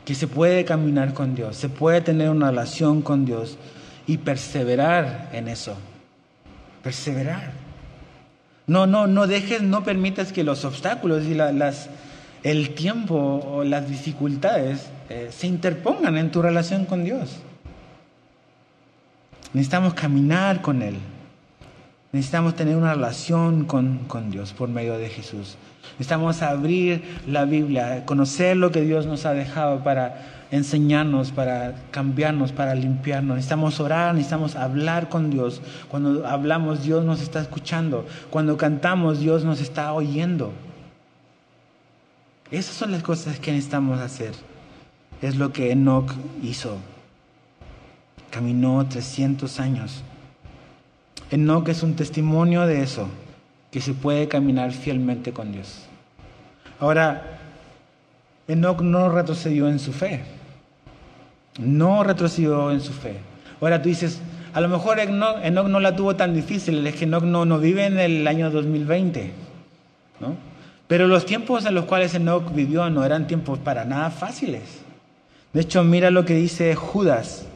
Que 0.04 0.14
se 0.14 0.28
puede 0.28 0.64
caminar 0.64 1.14
con 1.14 1.34
Dios, 1.34 1.56
se 1.56 1.68
puede 1.68 2.00
tener 2.00 2.30
una 2.30 2.50
relación 2.50 3.02
con 3.02 3.24
Dios 3.24 3.56
y 4.06 4.18
perseverar 4.18 5.30
en 5.32 5.48
eso. 5.48 5.76
Perseverar. 6.82 7.52
No, 8.66 8.86
no, 8.86 9.06
no 9.06 9.26
dejes, 9.26 9.62
no 9.62 9.84
permitas 9.84 10.32
que 10.32 10.44
los 10.44 10.64
obstáculos 10.64 11.24
y 11.24 11.34
las, 11.34 11.88
el 12.44 12.74
tiempo 12.74 13.16
o 13.16 13.64
las 13.64 13.88
dificultades 13.88 14.90
eh, 15.08 15.30
se 15.32 15.46
interpongan 15.46 16.18
en 16.18 16.30
tu 16.30 16.42
relación 16.42 16.84
con 16.84 17.02
Dios. 17.02 17.38
Necesitamos 19.54 19.94
caminar 19.94 20.60
con 20.60 20.82
Él. 20.82 20.96
Necesitamos 22.12 22.54
tener 22.54 22.76
una 22.76 22.94
relación 22.94 23.64
con, 23.64 24.00
con, 24.06 24.30
Dios 24.30 24.52
por 24.52 24.68
medio 24.68 24.98
de 24.98 25.08
Jesús. 25.08 25.56
Necesitamos 25.92 26.42
abrir 26.42 27.02
la 27.26 27.46
Biblia, 27.46 28.04
conocer 28.04 28.56
lo 28.56 28.70
que 28.70 28.82
Dios 28.82 29.06
nos 29.06 29.24
ha 29.26 29.32
dejado 29.32 29.82
para 29.82 30.46
enseñarnos, 30.50 31.32
para 31.32 31.74
cambiarnos, 31.90 32.52
para 32.52 32.74
limpiarnos. 32.74 33.36
Necesitamos 33.36 33.80
orar, 33.80 34.14
necesitamos 34.14 34.54
hablar 34.54 35.08
con 35.08 35.30
Dios. 35.30 35.62
Cuando 35.88 36.26
hablamos, 36.26 36.84
Dios 36.84 37.04
nos 37.04 37.22
está 37.22 37.40
escuchando. 37.40 38.06
Cuando 38.30 38.58
cantamos, 38.58 39.18
Dios 39.18 39.44
nos 39.44 39.60
está 39.60 39.92
oyendo. 39.94 40.52
Esas 42.54 42.76
son 42.76 42.92
las 42.92 43.02
cosas 43.02 43.40
que 43.40 43.50
necesitamos 43.50 43.98
hacer. 43.98 44.32
Es 45.20 45.34
lo 45.34 45.52
que 45.52 45.72
Enoch 45.72 46.12
hizo. 46.40 46.76
Caminó 48.30 48.86
300 48.86 49.58
años. 49.58 50.04
Enoch 51.32 51.68
es 51.68 51.82
un 51.82 51.96
testimonio 51.96 52.64
de 52.64 52.82
eso, 52.82 53.08
que 53.72 53.80
se 53.80 53.92
puede 53.92 54.28
caminar 54.28 54.70
fielmente 54.70 55.32
con 55.32 55.50
Dios. 55.50 55.80
Ahora, 56.78 57.40
Enoch 58.46 58.82
no 58.82 59.08
retrocedió 59.08 59.68
en 59.68 59.80
su 59.80 59.92
fe. 59.92 60.22
No 61.58 62.04
retrocedió 62.04 62.70
en 62.70 62.80
su 62.80 62.92
fe. 62.92 63.16
Ahora 63.60 63.82
tú 63.82 63.88
dices, 63.88 64.20
a 64.52 64.60
lo 64.60 64.68
mejor 64.68 65.00
Enoch, 65.00 65.66
no 65.66 65.80
la 65.80 65.96
tuvo 65.96 66.14
tan 66.14 66.34
difícil, 66.34 66.86
es 66.86 66.94
que 66.94 67.04
Enoch 67.04 67.24
no, 67.24 67.46
no 67.46 67.58
vive 67.58 67.86
en 67.86 67.98
el 67.98 68.28
año 68.28 68.48
2020. 68.52 69.32
¿no? 70.20 70.53
Pero 70.86 71.08
los 71.08 71.24
tiempos 71.24 71.64
en 71.64 71.74
los 71.74 71.86
cuales 71.86 72.14
Enoch 72.14 72.52
vivió 72.54 72.88
no 72.90 73.04
eran 73.04 73.26
tiempos 73.26 73.58
para 73.58 73.84
nada 73.84 74.10
fáciles. 74.10 74.62
De 75.52 75.62
hecho, 75.62 75.82
mira 75.84 76.10
lo 76.10 76.24
que 76.24 76.34
dice 76.34 76.74
Judas. 76.74 77.46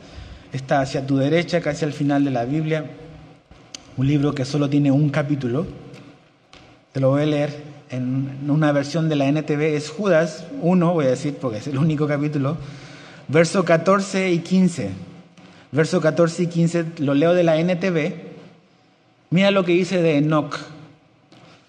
Está 0.53 0.81
hacia 0.81 1.07
tu 1.07 1.19
derecha, 1.19 1.61
casi 1.61 1.85
al 1.85 1.93
final 1.93 2.25
de 2.25 2.31
la 2.31 2.45
Biblia. 2.45 2.87
Un 3.97 4.07
libro 4.07 4.35
que 4.35 4.45
solo 4.45 4.71
tiene 4.71 4.91
un 4.91 5.11
capítulo. 5.11 5.67
Te 6.93 7.01
lo 7.01 7.11
voy 7.11 7.23
a 7.23 7.27
leer 7.27 7.63
en 7.91 8.49
una 8.49 8.73
versión 8.73 9.09
de 9.09 9.17
la 9.17 9.27
NTV. 9.27 9.77
Es 9.77 9.91
Judas 9.91 10.47
1, 10.63 10.93
voy 10.95 11.07
a 11.07 11.11
decir 11.11 11.37
porque 11.39 11.59
es 11.59 11.67
el 11.67 11.77
único 11.77 12.07
capítulo. 12.07 12.57
Verso 13.29 13.65
14 13.65 14.31
y 14.31 14.39
15. 14.39 14.91
Verso 15.71 16.01
14 16.01 16.45
y 16.45 16.47
15 16.47 16.85
lo 16.99 17.13
leo 17.13 17.35
de 17.35 17.45
la 17.45 17.59
NTV. 17.59 18.15
Mira 19.31 19.51
lo 19.51 19.65
que 19.65 19.73
dice 19.73 20.01
de 20.01 20.17
Enoch. 20.17 20.57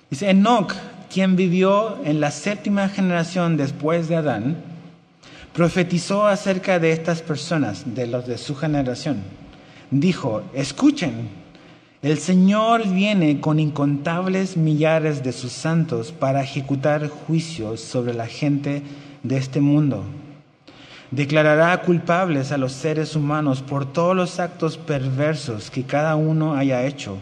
Dice, 0.09 0.29
Enoch 0.29 0.73
quien 1.09 1.35
vivió 1.35 1.97
en 2.05 2.21
la 2.21 2.31
séptima 2.31 2.87
generación 2.87 3.57
después 3.57 4.07
de 4.07 4.15
Adán, 4.15 4.57
profetizó 5.53 6.27
acerca 6.27 6.79
de 6.79 6.91
estas 6.91 7.21
personas, 7.21 7.95
de 7.95 8.07
los 8.07 8.27
de 8.27 8.37
su 8.37 8.55
generación. 8.55 9.23
Dijo, 9.91 10.43
escuchen, 10.53 11.29
el 12.01 12.19
Señor 12.19 12.87
viene 12.87 13.41
con 13.41 13.59
incontables 13.59 14.55
millares 14.55 15.23
de 15.23 15.33
sus 15.33 15.51
santos 15.51 16.11
para 16.11 16.43
ejecutar 16.43 17.09
juicios 17.09 17.81
sobre 17.81 18.13
la 18.13 18.27
gente 18.27 18.83
de 19.23 19.37
este 19.37 19.59
mundo. 19.59 20.03
Declarará 21.11 21.81
culpables 21.81 22.51
a 22.51 22.57
los 22.57 22.71
seres 22.71 23.15
humanos 23.15 23.63
por 23.63 23.91
todos 23.91 24.15
los 24.15 24.39
actos 24.39 24.77
perversos 24.77 25.71
que 25.71 25.83
cada 25.83 26.15
uno 26.15 26.55
haya 26.55 26.85
hecho 26.85 27.17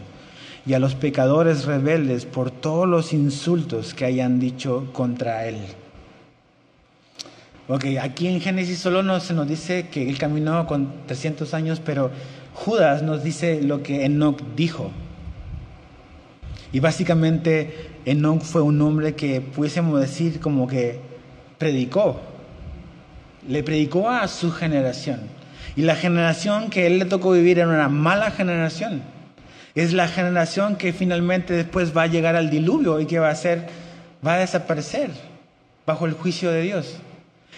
y 0.68 0.74
a 0.74 0.78
los 0.78 0.94
pecadores 0.94 1.64
rebeldes 1.64 2.26
por 2.26 2.50
todos 2.50 2.86
los 2.86 3.14
insultos 3.14 3.94
que 3.94 4.04
hayan 4.04 4.38
dicho 4.38 4.90
contra 4.92 5.46
él. 5.46 5.56
Ok, 7.68 7.86
aquí 8.02 8.28
en 8.28 8.42
Génesis 8.42 8.78
solo 8.78 9.02
no 9.02 9.18
se 9.18 9.32
nos 9.32 9.48
dice 9.48 9.88
que 9.88 10.06
él 10.06 10.18
caminó 10.18 10.66
con 10.66 11.06
300 11.06 11.54
años, 11.54 11.80
pero 11.82 12.10
Judas 12.52 13.02
nos 13.02 13.24
dice 13.24 13.62
lo 13.62 13.82
que 13.82 14.04
Enoch 14.04 14.42
dijo. 14.56 14.90
Y 16.70 16.80
básicamente 16.80 17.88
Enoch 18.04 18.42
fue 18.42 18.60
un 18.60 18.82
hombre 18.82 19.14
que 19.14 19.40
pudiésemos 19.40 19.98
decir 19.98 20.38
como 20.38 20.68
que 20.68 21.00
predicó, 21.56 22.20
le 23.48 23.62
predicó 23.62 24.10
a 24.10 24.28
su 24.28 24.52
generación. 24.52 25.20
Y 25.76 25.82
la 25.82 25.96
generación 25.96 26.68
que 26.68 26.86
él 26.86 26.98
le 26.98 27.06
tocó 27.06 27.30
vivir 27.30 27.58
era 27.58 27.68
una 27.68 27.88
mala 27.88 28.30
generación 28.32 29.16
es 29.78 29.92
la 29.92 30.08
generación 30.08 30.74
que 30.74 30.92
finalmente 30.92 31.54
después 31.54 31.96
va 31.96 32.02
a 32.02 32.06
llegar 32.08 32.34
al 32.34 32.50
diluvio 32.50 32.98
y 32.98 33.06
que 33.06 33.20
va 33.20 33.30
a 33.30 33.34
ser, 33.36 33.68
va 34.26 34.34
a 34.34 34.38
desaparecer 34.38 35.10
bajo 35.86 36.04
el 36.06 36.14
juicio 36.14 36.50
de 36.50 36.62
Dios. 36.62 36.96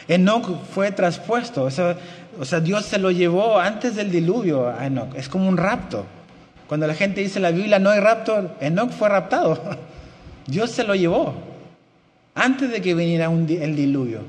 Enoch 0.06 0.46
fue 0.74 0.92
traspuesto, 0.92 1.64
o 1.64 1.70
sea, 1.70 2.60
Dios 2.60 2.84
se 2.84 2.98
lo 2.98 3.10
llevó 3.10 3.58
antes 3.58 3.96
del 3.96 4.10
diluvio 4.10 4.68
a 4.68 4.86
Enoch, 4.86 5.14
es 5.14 5.30
como 5.30 5.48
un 5.48 5.56
rapto. 5.56 6.04
Cuando 6.66 6.86
la 6.86 6.94
gente 6.94 7.22
dice 7.22 7.38
en 7.38 7.44
la 7.44 7.52
Biblia 7.52 7.78
no 7.78 7.88
hay 7.88 8.00
rapto, 8.00 8.54
Enoch 8.60 8.90
fue 8.90 9.08
raptado. 9.08 9.58
Dios 10.46 10.70
se 10.70 10.84
lo 10.84 10.94
llevó 10.94 11.34
antes 12.34 12.70
de 12.70 12.82
que 12.82 12.94
viniera 12.94 13.30
el 13.30 13.76
diluvio. 13.76 14.20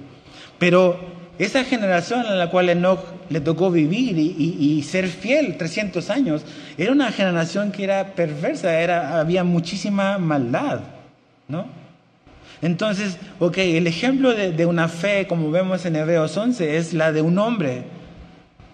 Pero 0.57 1.20
esa 1.39 1.63
generación 1.63 2.25
a 2.25 2.35
la 2.35 2.49
cual 2.49 2.69
Enoch 2.69 2.99
le 3.29 3.39
tocó 3.41 3.71
vivir 3.71 4.17
y, 4.17 4.81
ser 4.83 5.07
fiel 5.07 5.57
300 5.57 6.09
años, 6.09 6.43
era 6.77 6.91
una 6.91 7.11
generación 7.11 7.71
que 7.71 7.83
era 7.83 8.13
perversa, 8.13 8.79
era, 8.79 9.19
había 9.19 9.43
muchísima 9.43 10.17
maldad, 10.17 10.81
¿no? 11.47 11.65
Entonces, 12.61 13.17
ok, 13.39 13.57
el 13.57 13.87
ejemplo 13.87 14.35
de, 14.35 14.65
una 14.65 14.87
fe, 14.87 15.25
como 15.27 15.49
vemos 15.49 15.85
en 15.85 15.95
Hebreos 15.95 16.37
11, 16.37 16.77
es 16.77 16.93
la 16.93 17.11
de 17.11 17.21
un 17.21 17.39
hombre. 17.39 17.85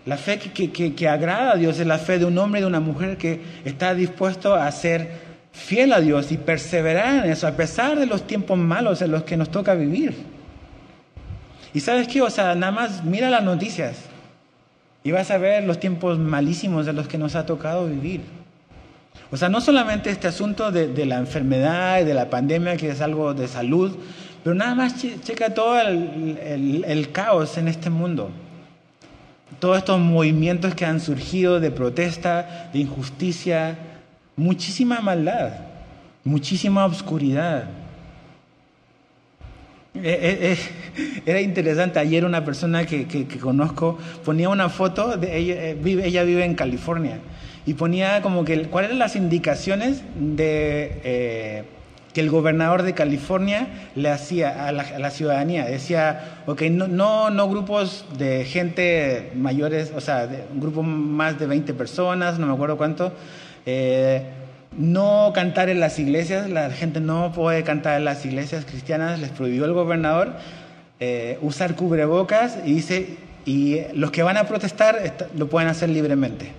La 0.05 0.18
fe 0.18 0.38
que, 0.39 0.72
que, 0.72 1.08
agrada 1.08 1.53
a 1.53 1.55
Dios 1.55 1.80
es 1.80 1.88
la 1.88 1.97
fe 1.97 2.20
de 2.20 2.26
un 2.26 2.38
hombre 2.38 2.60
y 2.60 2.64
de 2.64 2.68
una 2.68 2.82
mujer 2.82 3.18
que 3.18 3.39
está 3.64 3.93
dispuesto 3.93 4.55
a 4.55 4.70
ser 4.72 5.10
fiel 5.53 5.93
a 5.93 6.01
Dios 6.01 6.32
y 6.34 6.38
perseverar 6.38 7.26
en 7.26 7.32
eso, 7.32 7.47
a 7.47 7.51
pesar 7.51 7.97
de 7.97 8.05
los 8.05 8.28
tiempos 8.28 8.58
malos 8.58 9.01
en 9.01 9.12
los 9.12 9.24
que 9.24 9.38
nos 9.38 9.49
toca 9.49 9.74
vivir. 9.74 10.37
Y 11.74 11.80
sabes 11.80 12.07
qué, 12.07 12.22
o 12.22 12.30
sea, 12.30 12.55
nada 12.55 12.72
más 12.72 13.03
mira 13.03 13.30
las 13.30 13.43
noticias 13.43 13.97
y 15.03 15.11
vas 15.11 15.32
a 15.32 15.38
ver 15.38 15.63
los 15.63 15.80
tiempos 15.80 16.18
malísimos 16.20 16.86
de 16.86 16.93
los 16.93 17.07
que 17.07 17.18
nos 17.18 17.36
ha 17.36 17.45
tocado 17.45 17.88
vivir. 17.88 18.22
O 19.32 19.38
sea, 19.38 19.49
no 19.49 19.61
solamente 19.61 20.09
este 20.09 20.28
asunto 20.28 20.72
de, 20.72 21.05
la 21.05 21.18
enfermedad 21.18 22.01
y 22.01 22.05
de 22.05 22.13
la 22.13 22.30
pandemia, 22.30 22.78
que 22.78 22.89
es 22.89 23.01
algo 23.01 23.34
de 23.34 23.47
salud, 23.47 23.95
pero 24.43 24.55
nada 24.55 24.76
más 24.76 24.95
checa 25.24 25.53
todo 25.53 25.80
el, 25.80 26.84
el 26.86 27.11
caos 27.11 27.57
en 27.57 27.68
este 27.68 27.89
mundo. 27.89 28.32
Todos 29.59 29.78
estos 29.78 29.99
movimientos 29.99 30.76
que 30.76 30.86
han 30.86 30.99
surgido 30.99 31.59
de 31.59 31.72
protesta, 31.72 32.70
de 32.72 32.80
injusticia, 32.80 33.78
muchísima 34.36 35.01
maldad, 35.01 35.51
muchísima 36.24 36.86
oscuridad. 36.86 37.65
Eh, 40.04 40.20
eh, 40.22 40.58
eh, 40.98 41.22
era 41.26 41.41
interesante, 41.41 42.00
ayer 42.00 42.26
una 42.26 42.45
persona 42.45 42.86
que, 42.86 43.28
conozco 43.39 43.98
ponía 44.24 44.50
una 44.50 44.70
foto, 44.70 45.18
de 45.18 45.38
ella, 45.38 46.24
vive, 46.24 46.45
en 46.45 46.56
California, 46.56 47.20
y 47.66 47.74
ponía 47.74 48.22
como 48.22 48.45
que 48.45 48.64
cuáles 48.64 48.89
eran 48.89 49.00
las 49.00 49.16
indicaciones 49.16 50.04
de, 50.20 51.66
que 52.14 52.22
el 52.22 52.30
gobernador 52.30 52.84
de 52.84 52.93
California 52.93 53.68
le 53.95 54.10
hacía 54.10 54.68
a 54.68 54.72
la, 54.72 55.10
ciudadanía. 55.12 55.66
Decía, 55.66 56.41
ok, 56.45 56.64
no, 56.64 56.88
no, 56.88 57.30
no, 57.30 57.50
grupos 57.50 58.06
de 58.18 58.45
gente 58.45 59.32
mayores, 59.36 59.91
o 59.95 60.02
sea, 60.02 60.28
de, 60.28 60.43
un 60.54 60.60
grupo 60.60 60.84
más 60.84 61.39
de 61.39 61.48
20 61.48 61.74
personas, 61.74 62.39
no 62.39 62.48
me 62.48 62.54
acuerdo 62.54 62.78
cuánto 62.78 63.14
no 64.78 65.32
cantar 65.34 65.70
en 65.70 65.80
las 65.80 65.98
iglesias, 66.00 66.50
la 66.50 66.70
gente 66.70 67.00
no 67.00 67.32
puede 67.34 67.64
cantar 67.64 67.98
en 67.98 68.06
las 68.06 68.24
iglesias 68.26 68.64
cristianas, 68.66 69.20
les 69.20 69.32
prohibió 69.32 69.66
el 69.66 69.74
gobernador 69.74 70.34
eh, 71.00 71.38
usar 71.42 71.76
cubrebocas 71.76 72.58
y 72.64 72.74
dice, 72.74 73.18
y 73.46 73.82
los 73.94 74.12
que 74.12 74.24
van 74.24 74.38
a 74.38 74.46
protestar 74.46 75.00
lo 75.36 75.48
pueden 75.48 75.70
hacer 75.70 75.90
libremente. 75.90 76.52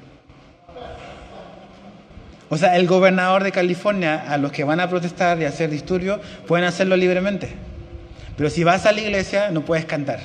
O 2.49 2.57
sea, 2.57 2.77
el 2.77 2.87
gobernador 2.87 3.45
de 3.45 3.53
California, 3.53 4.25
a 4.33 4.39
los 4.39 4.53
que 4.53 4.65
van 4.65 4.81
a 4.81 4.89
protestar 4.89 5.41
y 5.41 5.45
hacer 5.45 5.71
disturbios, 5.71 6.21
pueden 6.47 6.65
hacerlo 6.65 6.97
libremente. 6.97 7.51
Pero 8.37 8.49
si 8.49 8.65
vas 8.65 8.87
a 8.87 8.93
la 8.93 9.01
iglesia, 9.01 9.51
no 9.51 9.63
puedes 9.63 9.85
cantar. 9.85 10.21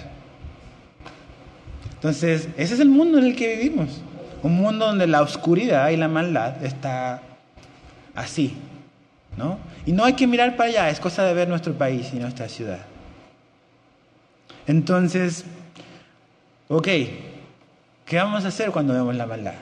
Entonces, 1.96 2.48
ese 2.56 2.76
es 2.76 2.80
el 2.80 2.90
mundo 2.90 3.18
en 3.18 3.26
el 3.26 3.36
que 3.36 3.56
vivimos. 3.56 4.02
Un 4.42 4.56
mundo 4.56 4.86
donde 4.86 5.08
la 5.08 5.22
oscuridad 5.22 5.90
y 5.90 5.98
la 5.98 6.08
maldad 6.08 6.64
está 6.64 7.22
así, 8.16 8.56
¿no? 9.38 9.58
Y 9.86 9.92
no 9.92 10.06
hay 10.06 10.14
que 10.14 10.28
mirar 10.28 10.56
para 10.56 10.70
allá, 10.70 10.90
es 10.90 11.00
cosa 11.00 11.24
de 11.24 11.34
ver 11.34 11.48
nuestro 11.48 11.74
país 11.74 12.12
y 12.14 12.18
nuestra 12.18 12.48
ciudad. 12.48 12.80
Entonces, 14.68 15.46
ok, 16.68 16.88
¿qué 18.06 18.18
vamos 18.18 18.46
a 18.46 18.48
hacer 18.48 18.72
cuando 18.72 18.94
vemos 18.94 19.16
la 19.16 19.26
maldad? 19.26 19.56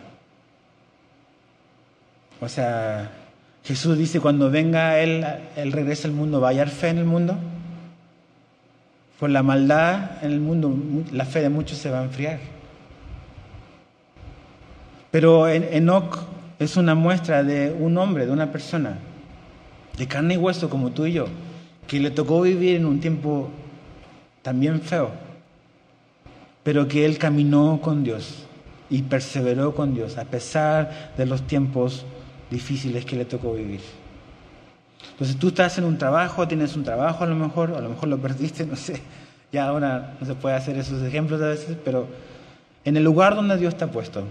O 2.39 2.49
sea, 2.49 3.11
Jesús 3.63 3.97
dice, 3.97 4.19
cuando 4.19 4.49
venga 4.49 4.99
Él, 4.99 5.25
Él 5.55 5.71
regresa 5.71 6.07
al 6.07 6.13
mundo, 6.13 6.41
¿va 6.41 6.47
a 6.47 6.51
hallar 6.51 6.69
fe 6.69 6.89
en 6.89 6.97
el 6.97 7.05
mundo? 7.05 7.37
Por 9.19 9.29
la 9.29 9.43
maldad 9.43 10.23
en 10.23 10.31
el 10.31 10.39
mundo, 10.39 10.75
la 11.11 11.25
fe 11.25 11.41
de 11.41 11.49
muchos 11.49 11.77
se 11.77 11.91
va 11.91 11.99
a 11.99 12.03
enfriar. 12.03 12.39
Pero 15.11 15.47
Enoch 15.47 16.17
es 16.61 16.77
una 16.77 16.93
muestra 16.93 17.43
de 17.43 17.75
un 17.77 17.97
hombre, 17.97 18.27
de 18.27 18.31
una 18.31 18.51
persona, 18.51 18.99
de 19.97 20.07
carne 20.07 20.35
y 20.35 20.37
hueso 20.37 20.69
como 20.69 20.91
tú 20.91 21.07
y 21.07 21.13
yo, 21.13 21.25
que 21.87 21.99
le 21.99 22.11
tocó 22.11 22.39
vivir 22.41 22.75
en 22.75 22.85
un 22.85 22.99
tiempo 22.99 23.49
también 24.43 24.79
feo, 24.79 25.09
pero 26.61 26.87
que 26.87 27.03
él 27.03 27.17
caminó 27.17 27.79
con 27.81 28.03
Dios 28.03 28.45
y 28.91 29.01
perseveró 29.01 29.73
con 29.73 29.95
Dios 29.95 30.19
a 30.19 30.25
pesar 30.25 31.13
de 31.17 31.25
los 31.25 31.47
tiempos 31.47 32.05
difíciles 32.51 33.05
que 33.05 33.15
le 33.15 33.25
tocó 33.25 33.53
vivir. 33.55 33.81
Entonces 35.13 35.37
tú 35.37 35.47
estás 35.47 35.79
en 35.79 35.85
un 35.85 35.97
trabajo, 35.97 36.47
tienes 36.47 36.75
un 36.75 36.83
trabajo 36.83 37.23
a 37.23 37.27
lo 37.27 37.35
mejor, 37.35 37.73
a 37.73 37.81
lo 37.81 37.89
mejor 37.89 38.07
lo 38.07 38.19
perdiste, 38.19 38.65
no 38.67 38.75
sé, 38.75 39.01
ya 39.51 39.65
ahora 39.65 40.15
no 40.19 40.27
se 40.27 40.35
puede 40.35 40.55
hacer 40.55 40.77
esos 40.77 41.01
ejemplos 41.01 41.41
a 41.41 41.47
veces, 41.47 41.75
pero 41.83 42.05
en 42.85 42.97
el 42.97 43.03
lugar 43.03 43.33
donde 43.33 43.57
Dios 43.57 43.75
te 43.75 43.85
ha 43.85 43.91
puesto, 43.91 44.25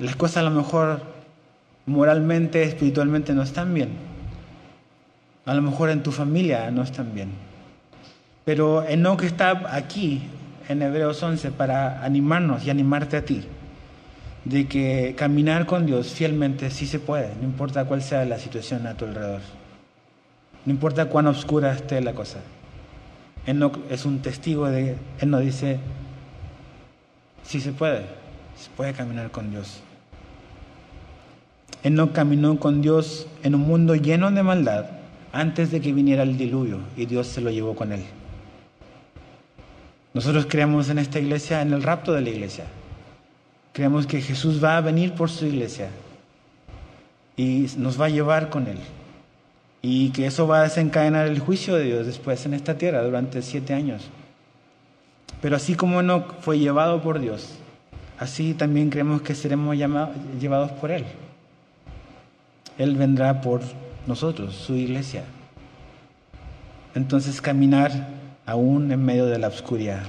las 0.00 0.16
cosas 0.16 0.38
a 0.38 0.42
lo 0.42 0.50
mejor 0.50 1.00
moralmente, 1.86 2.62
espiritualmente 2.62 3.32
no 3.32 3.42
están 3.42 3.72
bien. 3.74 3.90
A 5.46 5.54
lo 5.54 5.62
mejor 5.62 5.90
en 5.90 6.02
tu 6.02 6.12
familia 6.12 6.70
no 6.70 6.82
están 6.82 7.14
bien. 7.14 7.30
Pero 8.44 8.86
Enoch 8.86 9.22
está 9.22 9.74
aquí 9.74 10.22
en 10.68 10.82
Hebreos 10.82 11.22
11 11.22 11.50
para 11.52 12.04
animarnos 12.04 12.64
y 12.64 12.70
animarte 12.70 13.16
a 13.16 13.24
ti 13.24 13.44
de 14.44 14.66
que 14.66 15.14
caminar 15.16 15.66
con 15.66 15.84
Dios 15.84 16.12
fielmente 16.12 16.70
sí 16.70 16.86
se 16.86 16.98
puede, 16.98 17.34
no 17.36 17.44
importa 17.44 17.84
cuál 17.84 18.02
sea 18.02 18.24
la 18.24 18.38
situación 18.38 18.86
a 18.86 18.94
tu 18.94 19.04
alrededor. 19.04 19.40
No 20.64 20.72
importa 20.72 21.06
cuán 21.06 21.26
oscura 21.26 21.72
esté 21.72 22.00
la 22.00 22.14
cosa. 22.14 22.38
Enoch 23.46 23.78
es 23.90 24.04
un 24.04 24.20
testigo 24.20 24.68
de, 24.70 24.96
él 25.20 25.30
nos 25.30 25.42
dice, 25.42 25.78
sí 27.42 27.60
se 27.60 27.72
puede, 27.72 28.17
se 28.58 28.70
puede 28.70 28.92
caminar 28.92 29.30
con 29.30 29.50
Dios. 29.50 29.80
No 31.84 32.12
caminó 32.12 32.58
con 32.58 32.82
Dios 32.82 33.26
en 33.42 33.54
un 33.54 33.62
mundo 33.62 33.94
lleno 33.94 34.30
de 34.30 34.42
maldad 34.42 34.86
antes 35.32 35.70
de 35.70 35.80
que 35.80 35.92
viniera 35.92 36.22
el 36.22 36.36
diluvio 36.36 36.80
y 36.96 37.06
Dios 37.06 37.26
se 37.28 37.40
lo 37.40 37.50
llevó 37.50 37.74
con 37.74 37.92
él. 37.92 38.04
Nosotros 40.12 40.46
creemos 40.48 40.88
en 40.90 40.98
esta 40.98 41.18
iglesia, 41.18 41.62
en 41.62 41.72
el 41.72 41.82
rapto 41.82 42.12
de 42.12 42.20
la 42.20 42.30
iglesia. 42.30 42.64
Creemos 43.72 44.06
que 44.06 44.20
Jesús 44.20 44.62
va 44.62 44.76
a 44.76 44.80
venir 44.80 45.12
por 45.12 45.30
su 45.30 45.46
iglesia 45.46 45.88
y 47.36 47.66
nos 47.76 48.00
va 48.00 48.06
a 48.06 48.10
llevar 48.10 48.50
con 48.50 48.66
él. 48.66 48.78
Y 49.80 50.10
que 50.10 50.26
eso 50.26 50.48
va 50.48 50.60
a 50.60 50.62
desencadenar 50.64 51.28
el 51.28 51.38
juicio 51.38 51.76
de 51.76 51.84
Dios 51.84 52.06
después 52.06 52.44
en 52.44 52.54
esta 52.54 52.76
tierra 52.76 53.02
durante 53.02 53.40
siete 53.42 53.74
años. 53.74 54.10
Pero 55.40 55.54
así 55.54 55.74
como 55.74 56.02
no 56.02 56.26
fue 56.40 56.58
llevado 56.58 57.00
por 57.00 57.20
Dios, 57.20 57.54
así 58.18 58.54
también 58.54 58.90
creemos 58.90 59.22
que 59.22 59.34
seremos 59.34 59.76
llevados 59.76 60.72
por 60.72 60.90
Él. 60.90 61.04
Él 62.78 62.96
vendrá 62.96 63.40
por 63.40 63.60
nosotros, 64.06 64.54
su 64.54 64.74
iglesia. 64.74 65.24
Entonces 66.94 67.40
caminar 67.40 67.92
aún 68.46 68.90
en 68.90 69.04
medio 69.04 69.26
de 69.26 69.38
la 69.38 69.48
oscuridad. 69.48 70.02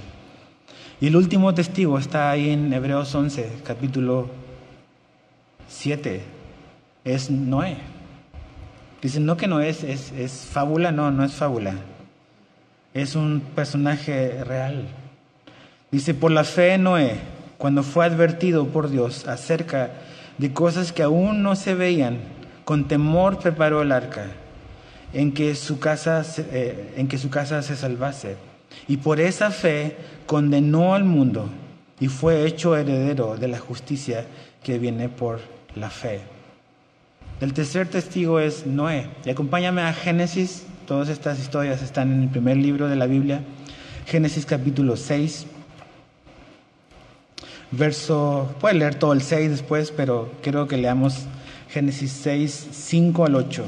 Y 1.02 1.08
el 1.08 1.16
último 1.16 1.54
testigo 1.54 1.98
está 1.98 2.32
ahí 2.32 2.50
en 2.50 2.74
Hebreos 2.74 3.14
11, 3.14 3.62
capítulo 3.64 4.30
7, 5.68 6.22
es 7.06 7.32
Noé. 7.32 7.78
Dicen, 9.02 9.26
no 9.26 9.38
que 9.38 9.48
no 9.48 9.62
es, 9.62 9.84
es, 9.84 10.12
es 10.12 10.48
fábula, 10.52 10.92
no, 10.92 11.10
no 11.12 11.24
es 11.24 11.34
fábula. 11.34 11.76
Es 12.94 13.16
un 13.16 13.42
personaje 13.56 14.44
real. 14.44 14.88
Dice, 15.92 16.14
por 16.14 16.32
la 16.32 16.44
fe 16.44 16.78
Noé, 16.78 17.16
cuando 17.60 17.84
fue 17.84 18.06
advertido 18.06 18.68
por 18.70 18.90
Dios 18.90 19.28
acerca 19.28 19.92
de 20.38 20.54
cosas 20.54 20.94
que 20.94 21.04
aún 21.04 21.44
no 21.44 21.58
se 21.58 21.76
veían, 21.76 22.20
con 22.64 22.88
temor 22.88 23.38
preparó 23.38 23.82
el 23.82 23.92
arca 23.92 24.28
en 25.14 25.34
que 25.34 25.54
su 25.56 25.78
casa, 25.78 26.24
eh, 26.38 26.94
en 26.96 27.10
que 27.10 27.18
su 27.18 27.30
casa 27.30 27.62
se 27.62 27.76
salvase. 27.76 28.38
Y 28.88 28.98
por 28.98 29.20
esa 29.20 29.52
fe 29.52 29.98
condenó 30.26 30.96
al 30.96 31.04
mundo 31.04 31.50
y 32.00 32.08
fue 32.08 32.46
hecho 32.46 32.78
heredero 32.78 33.36
de 33.36 33.50
la 33.50 33.60
justicia 33.60 34.26
que 34.64 34.80
viene 34.80 35.10
por 35.10 35.42
la 35.76 35.90
fe. 35.90 36.22
El 37.42 37.54
tercer 37.54 37.90
testigo 37.90 38.40
es 38.40 38.66
Noé. 38.68 39.10
Y 39.26 39.32
acompáñame 39.32 39.82
a 39.82 39.92
Génesis. 39.92 40.66
Todas 40.88 41.10
estas 41.10 41.40
historias 41.40 41.82
están 41.82 42.14
en 42.14 42.24
el 42.24 42.30
primer 42.30 42.56
libro 42.56 42.88
de 42.88 42.96
la 42.96 43.06
Biblia. 43.06 43.42
Génesis 44.06 44.46
capítulo 44.46 44.96
6. 44.96 45.46
Verso, 47.72 48.50
puede 48.60 48.76
leer 48.76 48.96
todo 48.96 49.14
el 49.14 49.22
6 49.22 49.52
después, 49.52 49.92
pero 49.92 50.32
quiero 50.42 50.68
que 50.68 50.78
leamos 50.78 51.26
Génesis 51.70 52.12
6, 52.24 52.70
5 52.72 53.26
al 53.26 53.36
8. 53.36 53.64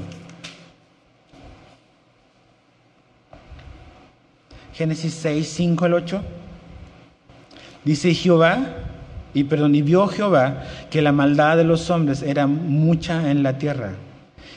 Génesis 4.74 5.14
6, 5.14 5.48
5 5.48 5.86
al 5.86 5.94
8. 5.94 6.22
Dice 7.86 8.14
Jehová, 8.16 8.60
y 9.36 9.44
perdón, 9.44 9.76
y 9.76 9.84
vio 9.84 10.08
Jehová 10.08 10.64
que 10.90 11.04
la 11.04 11.12
maldad 11.12 11.58
de 11.58 11.64
los 11.64 11.92
hombres 11.92 12.24
era 12.24 12.48
mucha 12.48 13.30
en 13.30 13.44
la 13.44 13.60
tierra, 13.60 13.92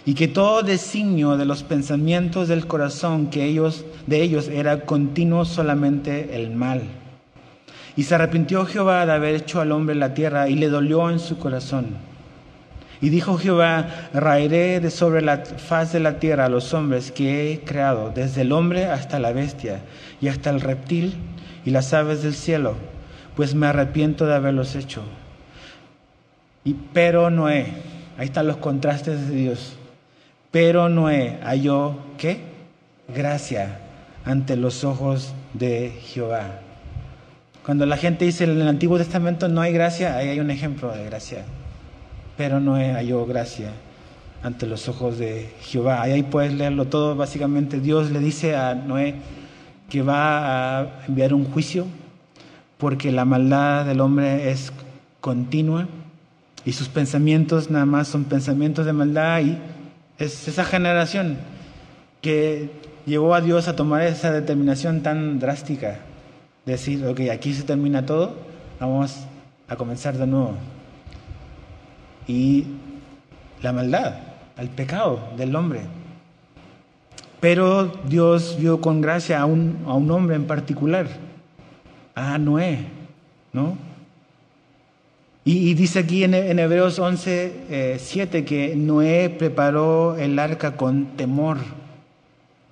y 0.07 0.15
que 0.15 0.27
todo 0.27 0.63
designio 0.63 1.37
de 1.37 1.45
los 1.45 1.63
pensamientos 1.63 2.49
del 2.49 2.67
corazón 2.67 3.27
que 3.29 3.45
ellos, 3.45 3.85
de 4.07 4.23
ellos 4.23 4.49
era 4.49 4.87
continuo 4.87 5.45
solamente 5.45 6.35
el 6.35 6.51
mal. 6.51 6.83
Y 7.97 8.05
se 8.05 8.15
arrepintió 8.15 8.67
Jehová 8.67 9.07
de 9.07 9.13
haber 9.13 9.35
hecho 9.35 9.61
al 9.61 9.73
hombre 9.73 9.95
la 9.95 10.15
tierra, 10.15 10.49
y 10.49 10.55
le 10.57 10.69
dolió 10.69 11.11
en 11.11 11.21
su 11.21 11.39
corazón. 11.39 11.87
Y 13.01 13.11
dijo 13.11 13.37
Jehová, 13.37 14.09
raeré 14.15 14.81
de 14.81 14.91
sobre 14.91 15.21
la 15.21 15.45
faz 15.45 15.93
de 15.93 16.01
la 16.01 16.19
tierra 16.19 16.47
a 16.47 16.49
los 16.49 16.73
hombres 16.75 17.13
que 17.13 17.53
he 17.53 17.61
creado, 17.61 18.11
desde 18.15 18.43
el 18.43 18.53
hombre 18.53 18.87
hasta 18.87 19.19
la 19.19 19.33
bestia, 19.33 19.81
y 20.21 20.29
hasta 20.29 20.51
el 20.51 20.61
reptil 20.61 21.15
y 21.65 21.71
las 21.71 21.93
aves 21.93 22.23
del 22.23 22.35
cielo, 22.35 22.75
pues 23.37 23.55
me 23.55 23.67
arrepiento 23.67 24.27
de 24.27 24.35
haberlos 24.35 24.75
hecho. 24.75 25.03
Y 26.65 26.75
pero 26.93 27.31
Noé, 27.31 27.67
ahí 28.17 28.27
están 28.27 28.47
los 28.47 28.57
contrastes 28.57 29.29
de 29.29 29.35
Dios. 29.35 29.77
Pero 30.51 30.89
Noé 30.89 31.41
halló, 31.43 31.97
¿qué? 32.17 32.41
Gracia 33.15 33.81
ante 34.25 34.57
los 34.57 34.85
ojos 34.85 35.35
de 35.53 35.93
Jehová. 36.01 36.64
Cuando 37.65 37.87
la 37.87 37.97
gente 37.97 38.25
dice 38.25 38.45
en 38.45 38.61
el 38.61 38.69
Antiguo 38.69 38.99
Testamento 38.99 39.49
no 39.49 39.61
hay 39.61 39.73
gracia, 39.73 40.17
ahí 40.17 40.29
hay 40.29 40.41
un 40.41 40.51
ejemplo 40.51 40.93
de 40.93 41.05
gracia 41.05 41.45
pero 42.37 42.61
Noé 42.61 42.93
halló 42.93 43.27
gracia 43.27 43.71
ante 44.43 44.67
los 44.67 44.89
ojos 44.89 45.19
de 45.19 45.51
Jehová. 45.63 46.03
Ahí 46.03 46.23
puedes 46.23 46.53
leerlo 46.53 46.87
todo. 46.87 47.17
Básicamente 47.17 47.81
Dios 47.81 48.11
le 48.11 48.19
dice 48.19 48.57
a 48.57 48.75
Noé 48.75 49.15
que 49.89 50.03
va 50.03 50.81
a 50.81 51.05
enviar 51.07 51.35
un 51.35 51.45
juicio 51.45 51.87
porque 52.79 53.13
la 53.13 53.25
maldad 53.25 53.87
del 53.87 54.01
hombre 54.01 54.51
es 54.51 54.73
continua 55.21 55.87
y 56.65 56.73
sus 56.73 56.89
pensamientos 56.89 57.71
nada 57.71 57.87
más 57.87 58.09
son 58.09 58.25
pensamientos 58.25 58.85
de 58.87 58.93
maldad 58.93 59.41
y 59.41 59.59
es 60.19 60.49
esa 60.49 60.65
generación 60.65 61.39
que 62.21 62.71
llevó 63.07 63.35
a 63.35 63.41
Dios 63.41 63.69
a 63.69 63.77
tomar 63.77 64.03
esa 64.03 64.33
determinación 64.33 65.03
tan 65.03 65.39
drástica, 65.39 65.99
decir, 66.65 67.05
ok, 67.07 67.21
aquí 67.33 67.53
se 67.53 67.63
termina 67.63 68.07
todo, 68.07 68.35
vamos 68.81 69.27
a 69.69 69.77
comenzar 69.77 70.17
de 70.17 70.27
nuevo 70.27 70.57
y 72.27 72.67
la 73.63 73.73
maldad, 73.73 74.15
al 74.57 74.69
pecado 74.69 75.21
del 75.37 75.55
hombre. 75.57 75.81
Pero 77.41 77.87
Dios 78.09 78.57
vio 78.59 78.81
con 78.81 79.01
gracia 79.01 79.41
a 79.41 79.47
un, 79.47 79.85
a 79.87 79.95
un 79.95 80.11
hombre 80.11 80.37
en 80.37 80.47
particular, 80.47 81.07
a 82.15 82.39
Noé, 82.39 82.87
¿no? 83.53 83.77
Y, 85.47 85.75
dice 85.75 85.99
aquí 85.99 86.25
en, 86.25 86.33
Hebreos 86.33 86.99
11, 86.99 87.99
7 87.99 88.39
eh, 88.39 88.45
que 88.47 88.75
Noé 88.77 89.29
preparó 89.29 90.17
el 90.17 90.39
arca 90.39 90.75
con 90.75 91.17
temor, 91.19 91.59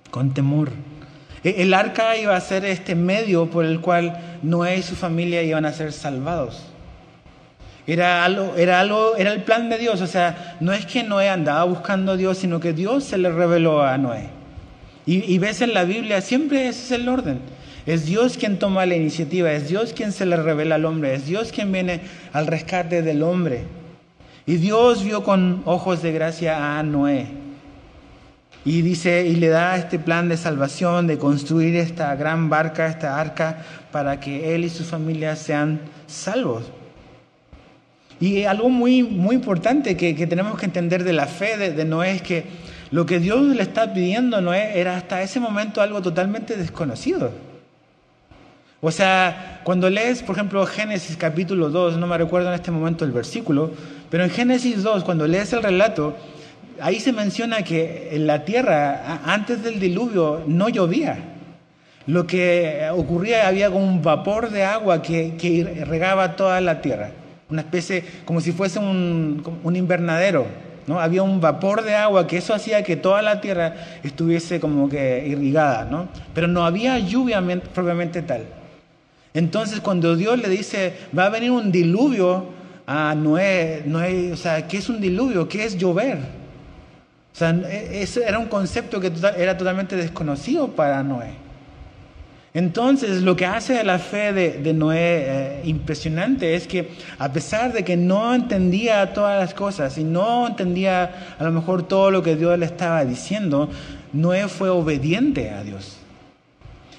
con 0.09 0.33
temor. 0.33 0.71
E, 1.43 1.61
el 1.61 1.73
arca 1.73 2.17
iba 2.17 2.35
a 2.35 2.41
ser 2.41 2.65
este 2.65 2.95
medio 2.95 3.49
por 3.49 3.65
el 3.65 3.81
cual 3.81 4.39
Noé 4.41 4.77
y 4.77 4.83
su 4.83 4.95
familia 4.95 5.43
iban 5.43 5.65
a 5.65 5.73
ser 5.73 5.91
salvados. 5.91 6.63
Era 7.85 8.23
algo, 8.23 8.55
era 8.57 8.79
algo, 8.79 9.15
era 9.17 9.33
el 9.33 9.43
plan 9.43 9.69
de 9.69 9.77
Dios. 9.77 10.01
O 10.01 10.07
sea, 10.07 10.55
no 10.59 10.71
es 10.71 10.85
que 10.85 11.03
Noé 11.03 11.29
andaba 11.29 11.63
buscando 11.65 12.13
a 12.13 12.17
Dios, 12.17 12.37
sino 12.37 12.59
que 12.59 12.73
Dios 12.73 13.03
se 13.03 13.17
le 13.17 13.29
reveló 13.29 13.81
a 13.81 13.97
Noé. 13.97 14.29
Y, 15.05 15.37
ves 15.37 15.61
en 15.61 15.73
la 15.73 15.83
Biblia, 15.83 16.21
siempre 16.21 16.69
ese 16.69 16.83
es 16.83 16.91
el 17.01 17.09
orden. 17.09 17.39
Es 17.85 18.05
Dios 18.05 18.37
quien 18.37 18.57
toma 18.57 18.85
la 18.85 18.95
iniciativa, 18.95 19.51
es 19.51 19.67
Dios 19.67 19.91
quien 19.91 20.13
se 20.13 20.25
le 20.25 20.37
revela 20.37 20.75
al 20.75 20.85
hombre, 20.85 21.13
es 21.13 21.25
Dios 21.25 21.51
quien 21.51 21.73
viene 21.73 21.99
al 22.31 22.47
rescate 22.47 23.01
del 23.01 23.21
hombre. 23.21 23.65
Y 24.45 24.55
Dios 24.55 25.03
vio 25.03 25.23
con 25.23 25.61
ojos 25.65 26.01
de 26.01 26.13
gracia 26.13 26.79
a 26.79 26.83
Noé. 26.83 27.42
Y 28.65 28.81
dice, 28.81 29.25
y 29.27 29.35
le 29.35 29.49
da 29.49 29.75
este 29.75 29.99
plan 29.99 30.29
de 30.29 30.37
salvación, 30.37 31.05
de 31.07 31.17
construir 31.17 31.75
esta 31.75 32.15
gran 32.15 32.49
barca, 32.49 32.87
esta 32.87 33.19
arca, 33.19 33.63
para 33.91 34.19
que 34.19 34.55
él 34.55 34.63
y 34.63 34.69
su 34.69 34.85
familia 34.85 35.35
sean 35.35 35.81
salvos. 36.07 36.63
Y 38.19 38.45
algo 38.45 38.69
muy, 38.69 39.03
muy 39.03 39.35
importante 39.35 39.97
que, 39.97 40.13
tenemos 40.27 40.57
que 40.57 40.65
entender 40.65 41.03
de 41.03 41.13
la 41.13 41.27
fe 41.27 41.57
de, 41.57 41.71
de 41.71 41.83
Noé 41.83 42.11
es 42.11 42.21
que 42.21 42.45
lo 42.91 43.05
que 43.05 43.19
Dios 43.19 43.41
le 43.41 43.63
está 43.63 43.93
pidiendo 43.93 44.39
no 44.39 44.53
era 44.53 44.95
hasta 44.95 45.21
ese 45.21 45.39
momento 45.39 45.81
algo 45.81 46.01
totalmente 46.01 46.55
desconocido. 46.55 47.31
O 48.85 48.91
sea, 48.91 49.61
cuando 49.63 49.89
lees, 49.89 50.21
por 50.21 50.35
ejemplo, 50.35 50.65
Génesis 50.65 51.17
capítulo 51.17 51.69
2, 51.69 51.97
no 51.97 52.05
me 52.05 52.17
recuerdo 52.17 52.49
en 52.49 52.55
este 52.55 52.69
momento 52.69 53.03
el 53.03 53.11
versículo, 53.11 53.71
pero 54.09 54.25
en 54.25 54.29
Génesis 54.29 54.83
2, 54.83 55.03
cuando 55.05 55.25
lees 55.25 55.53
el 55.53 55.63
relato, 55.63 56.15
ahí 56.79 56.99
se 56.99 57.13
menciona 57.13 57.63
que 57.63 58.09
en 58.11 58.27
la 58.27 58.45
tierra, 58.45 59.21
antes 59.25 59.63
del 59.63 59.79
diluvio, 59.79 60.43
no 60.47 60.69
llovía. 60.69 61.17
Lo 62.05 62.27
que 62.27 62.89
ocurría, 62.91 63.47
había 63.47 63.69
como 63.69 63.85
un 63.85 64.01
vapor 64.01 64.49
de 64.49 64.63
agua 64.63 65.01
que, 65.01 65.35
que 65.37 65.85
regaba 65.85 66.35
toda 66.35 66.59
la 66.59 66.81
tierra. 66.81 67.11
Una 67.49 67.61
especie, 67.61 68.03
como 68.25 68.41
si 68.41 68.51
fuese 68.51 68.79
un, 68.79 69.43
invernadero. 69.73 70.45
¿no? 70.85 70.99
Había 70.99 71.23
un 71.23 71.39
vapor 71.39 71.83
de 71.83 71.95
agua 71.95 72.27
que 72.27 72.37
eso 72.37 72.53
hacía 72.53 72.83
que 72.83 72.97
toda 72.97 73.21
la 73.21 73.39
tierra 73.39 73.75
estuviese 74.03 74.59
como 74.59 74.89
que 74.89 75.25
irrigada, 75.25 75.85
¿no? 75.85 76.09
Pero 76.33 76.47
no 76.47 76.65
había 76.65 76.99
lluvia 76.99 77.41
propiamente 77.73 78.21
tal. 78.21 78.43
Entonces 79.33 79.79
cuando 79.79 80.17
Dios 80.17 80.39
le 80.39 80.49
dice, 80.49 80.93
va 81.17 81.25
a 81.25 81.29
venir 81.29 81.51
un 81.51 81.71
diluvio 81.71 82.47
a 82.85 83.15
Noé, 83.15 83.83
Noé 83.85 84.33
o 84.33 84.37
sea, 84.37 84.67
¿qué 84.67 84.77
es 84.77 84.89
un 84.89 84.99
diluvio? 84.99 85.47
¿Qué 85.47 85.63
es 85.63 85.77
llover? 85.77 86.42
O 87.33 87.35
sea, 87.35 87.49
e, 87.51 88.03
ese 88.03 88.23
era 88.23 88.37
un 88.37 88.47
concepto 88.47 88.99
que 88.99 89.11
era 89.37 89.57
totalmente 89.57 89.95
desconocido 89.95 90.69
para 90.69 91.01
Noé. 91.03 91.43
Entonces, 92.53 93.23
lo 93.23 93.35
que 93.35 93.47
hace 93.47 93.83
la 93.83 93.97
fe 93.97 94.31
de, 94.31 94.73
Noé 94.73 94.97
eh, 94.99 95.61
impresionante 95.63 96.53
es 96.53 96.67
que 96.67 96.91
a 97.17 97.33
pesar 97.33 97.73
de 97.73 97.83
que 97.83 97.97
no 97.97 98.35
entendía 98.35 99.11
todas 99.11 99.39
las 99.39 99.55
cosas 99.55 99.97
y 99.97 100.03
no 100.03 100.47
entendía 100.47 101.35
a 101.39 101.43
lo 101.43 101.51
mejor 101.51 101.87
todo 101.87 102.11
lo 102.11 102.21
que 102.21 102.35
Dios 102.35 102.57
le 102.59 102.67
estaba 102.67 103.03
diciendo, 103.05 103.69
Noé 104.13 104.47
fue 104.47 104.69
obediente 104.69 105.49
a 105.49 105.63
Dios. 105.63 106.02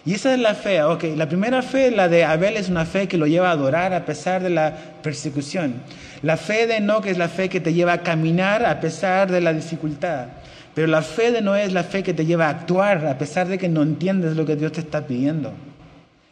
Y 0.06 0.14
esa 0.14 0.34
es 0.34 0.40
la 0.40 0.54
fe. 0.54 0.82
Ok, 0.82 1.04
la 1.16 1.28
primera 1.28 1.62
fe, 1.62 1.90
la 1.90 2.08
de 2.08 2.24
Abel, 2.24 2.56
es 2.56 2.68
una 2.68 2.84
fe 2.84 3.08
que 3.08 3.16
lo 3.16 3.26
lleva 3.26 3.48
a 3.48 3.52
adorar 3.52 3.94
a 3.94 4.04
pesar 4.04 4.42
de 4.42 4.50
la 4.50 4.76
persecución. 5.02 5.74
La 6.22 6.36
fe 6.36 6.66
de 6.66 6.76
Enoch 6.76 7.06
es 7.06 7.16
la 7.16 7.28
fe 7.28 7.48
que 7.48 7.60
te 7.60 7.72
lleva 7.72 7.94
a 7.94 8.02
caminar 8.02 8.64
a 8.64 8.80
pesar 8.80 9.30
de 9.30 9.40
la 9.40 9.52
dificultad. 9.52 10.26
Pero 10.74 10.88
la 10.88 11.02
fe 11.02 11.30
de 11.32 11.40
Noé 11.40 11.64
es 11.64 11.72
la 11.72 11.84
fe 11.84 12.02
que 12.02 12.14
te 12.14 12.26
lleva 12.26 12.46
a 12.46 12.50
actuar 12.50 13.06
a 13.06 13.16
pesar 13.16 13.48
de 13.48 13.58
que 13.58 13.68
no 13.68 13.82
entiendes 13.82 14.36
lo 14.36 14.44
que 14.44 14.56
Dios 14.56 14.72
te 14.72 14.80
está 14.80 15.06
pidiendo. 15.06 15.52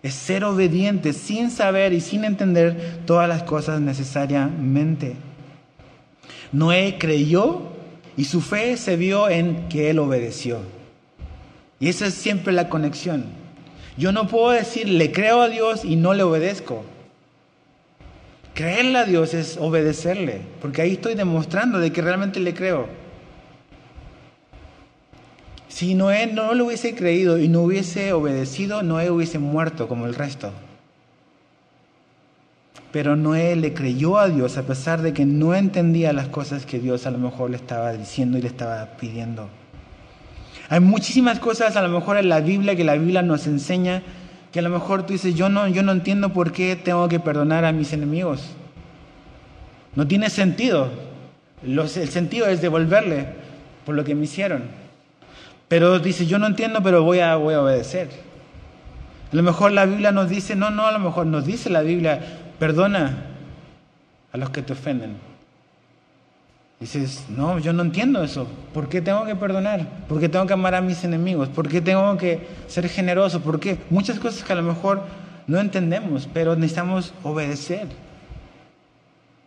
Es 0.03 0.15
ser 0.15 0.45
obediente 0.45 1.13
sin 1.13 1.51
saber 1.51 1.93
y 1.93 2.01
sin 2.01 2.25
entender 2.25 3.01
todas 3.07 3.29
las 3.29 3.45
cosas 3.45 3.81
necesariamente. 3.81 5.15
Noé 6.51 6.97
creyó 6.99 7.63
y 8.17 8.25
su 8.25 8.41
fe 8.41 8.77
se 8.77 8.97
vio 8.97 9.31
en 9.31 9.69
que 9.69 9.91
él 9.91 10.01
obedeció. 10.01 10.59
Y 11.79 11.89
esa 11.89 12.07
es 12.07 12.15
siempre 12.15 12.53
la 12.53 12.69
conexión. 12.69 13.42
Yo 13.97 14.13
no 14.13 14.27
puedo 14.27 14.51
decir 14.51 14.89
le 14.89 15.13
creo 15.13 15.41
a 15.43 15.49
Dios 15.49 15.85
y 15.85 15.97
no 15.97 16.15
le 16.15 16.23
obedezco. 16.23 16.85
Creerle 18.55 18.99
a 18.99 19.05
Dios 19.05 19.35
es 19.35 19.57
obedecerle, 19.57 20.43
porque 20.61 20.83
ahí 20.83 20.93
estoy 20.93 21.15
demostrando 21.15 21.79
de 21.79 21.93
que 21.93 22.03
realmente 22.03 22.39
le 22.41 22.55
creo. 22.55 22.87
Si 25.69 25.95
Noé 25.95 26.27
no 26.27 26.53
lo 26.53 26.67
hubiese 26.67 26.95
creído 26.95 27.39
y 27.39 27.49
no 27.49 27.63
hubiese 27.63 28.13
obedecido, 28.13 28.83
Noé 28.83 29.11
hubiese 29.11 29.39
muerto 29.39 29.89
como 29.89 30.07
el 30.07 30.15
resto. 30.15 30.53
Pero 32.93 33.17
Noé 33.17 33.57
le 33.57 33.73
creyó 33.73 34.19
a 34.19 34.29
Dios 34.29 34.59
a 34.59 34.65
pesar 34.65 35.01
de 35.01 35.15
que 35.15 35.25
no 35.25 35.55
entendía 35.55 36.13
las 36.13 36.29
cosas 36.29 36.67
que 36.67 36.79
Dios 36.79 37.07
a 37.07 37.11
lo 37.11 37.17
mejor 37.17 37.49
le 37.49 37.57
estaba 37.57 37.93
diciendo 37.95 38.37
y 38.37 38.43
le 38.43 38.49
estaba 38.49 38.85
pidiendo. 38.99 39.49
Hay 40.73 40.81
muchísimas 40.81 41.39
cosas 41.39 41.77
a 41.77 41.83
lo 41.83 41.91
mejor 41.91 42.17
en 42.17 42.31
la 42.31 42.41
Biblia 42.41 42.75
que 42.75 42.83
la 42.83 42.95
Biblia 42.95 43.21
nos 43.21 43.47
enseña 43.47 44.03
que 44.51 44.61
a 44.61 44.63
lo 44.63 44.71
mejor 44.71 45.05
tú 45.05 45.13
dices, 45.13 45.35
yo 45.35 45.51
no, 45.51 45.69
yo 45.69 45.83
no 45.83 45.93
entiendo 45.93 46.33
por 46.33 46.51
qué 46.51 46.77
tengo 46.77 47.11
que 47.11 47.21
perdonar 47.21 47.67
a 47.67 47.73
mis 47.73 47.93
enemigos. 47.93 48.43
No 49.95 50.07
tiene 50.09 50.31
sentido. 50.31 50.89
el 51.63 51.89
sentido 52.09 52.47
es 52.47 52.63
devolverle 52.63 53.27
por 53.85 53.95
lo 53.95 54.03
que 54.03 54.15
me 54.15 54.25
hicieron. 54.25 54.63
Pero 55.69 55.99
dice, 55.99 56.25
yo 56.25 56.39
no 56.39 56.47
entiendo, 56.47 56.83
pero 56.83 57.03
voy 57.03 57.19
a, 57.19 57.37
voy 57.37 57.53
a 57.53 57.61
obedecer. 57.61 58.09
A 59.31 59.37
lo 59.37 59.43
mejor 59.43 59.73
la 59.73 59.85
Biblia 59.85 60.11
nos 60.11 60.31
dice, 60.31 60.57
no, 60.57 60.71
no, 60.71 60.87
a 60.87 60.93
lo 60.93 61.01
mejor 61.01 61.27
nos 61.27 61.45
dice 61.45 61.69
la 61.69 61.83
Biblia, 61.83 62.19
perdona 62.59 63.27
a 64.33 64.39
los 64.39 64.49
que 64.49 64.63
te 64.63 64.73
ofenden. 64.73 65.32
Dices, 66.83 67.27
no, 67.29 67.61
yo 67.61 67.73
no 67.73 67.85
entiendo 67.85 68.25
eso. 68.25 68.49
¿Por 68.75 68.89
qué 68.89 69.01
tengo 69.01 69.25
que 69.25 69.37
perdonar? 69.37 69.87
¿Por 70.09 70.19
qué 70.19 70.29
tengo 70.29 70.49
que 70.49 70.55
amar 70.55 70.75
a 70.75 70.81
mis 70.81 71.05
enemigos? 71.05 71.49
¿Por 71.49 71.69
qué 71.69 71.81
tengo 71.81 72.17
que 72.17 72.45
ser 72.67 72.89
generoso? 72.89 73.41
¿Por 73.41 73.61
qué? 73.61 73.79
Muchas 73.89 74.19
cosas 74.19 74.43
que 74.43 74.53
a 74.53 74.57
lo 74.57 74.65
mejor 74.65 75.05
no 75.47 75.61
entendemos, 75.61 76.29
pero 76.35 76.57
necesitamos 76.57 77.15
obedecer. 77.23 77.87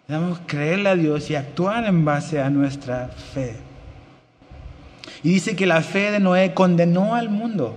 Necesitamos 0.08 0.40
creerle 0.48 0.88
a 0.88 0.96
Dios 0.96 1.30
y 1.30 1.36
actuar 1.36 1.84
en 1.84 2.06
base 2.06 2.42
a 2.42 2.50
nuestra 2.50 3.10
fe. 3.10 3.58
Y 5.22 5.32
dice 5.32 5.58
que 5.58 5.66
la 5.66 5.82
fe 5.82 6.12
de 6.12 6.22
Noé 6.22 6.54
condenó 6.54 7.16
al 7.16 7.28
mundo. 7.28 7.76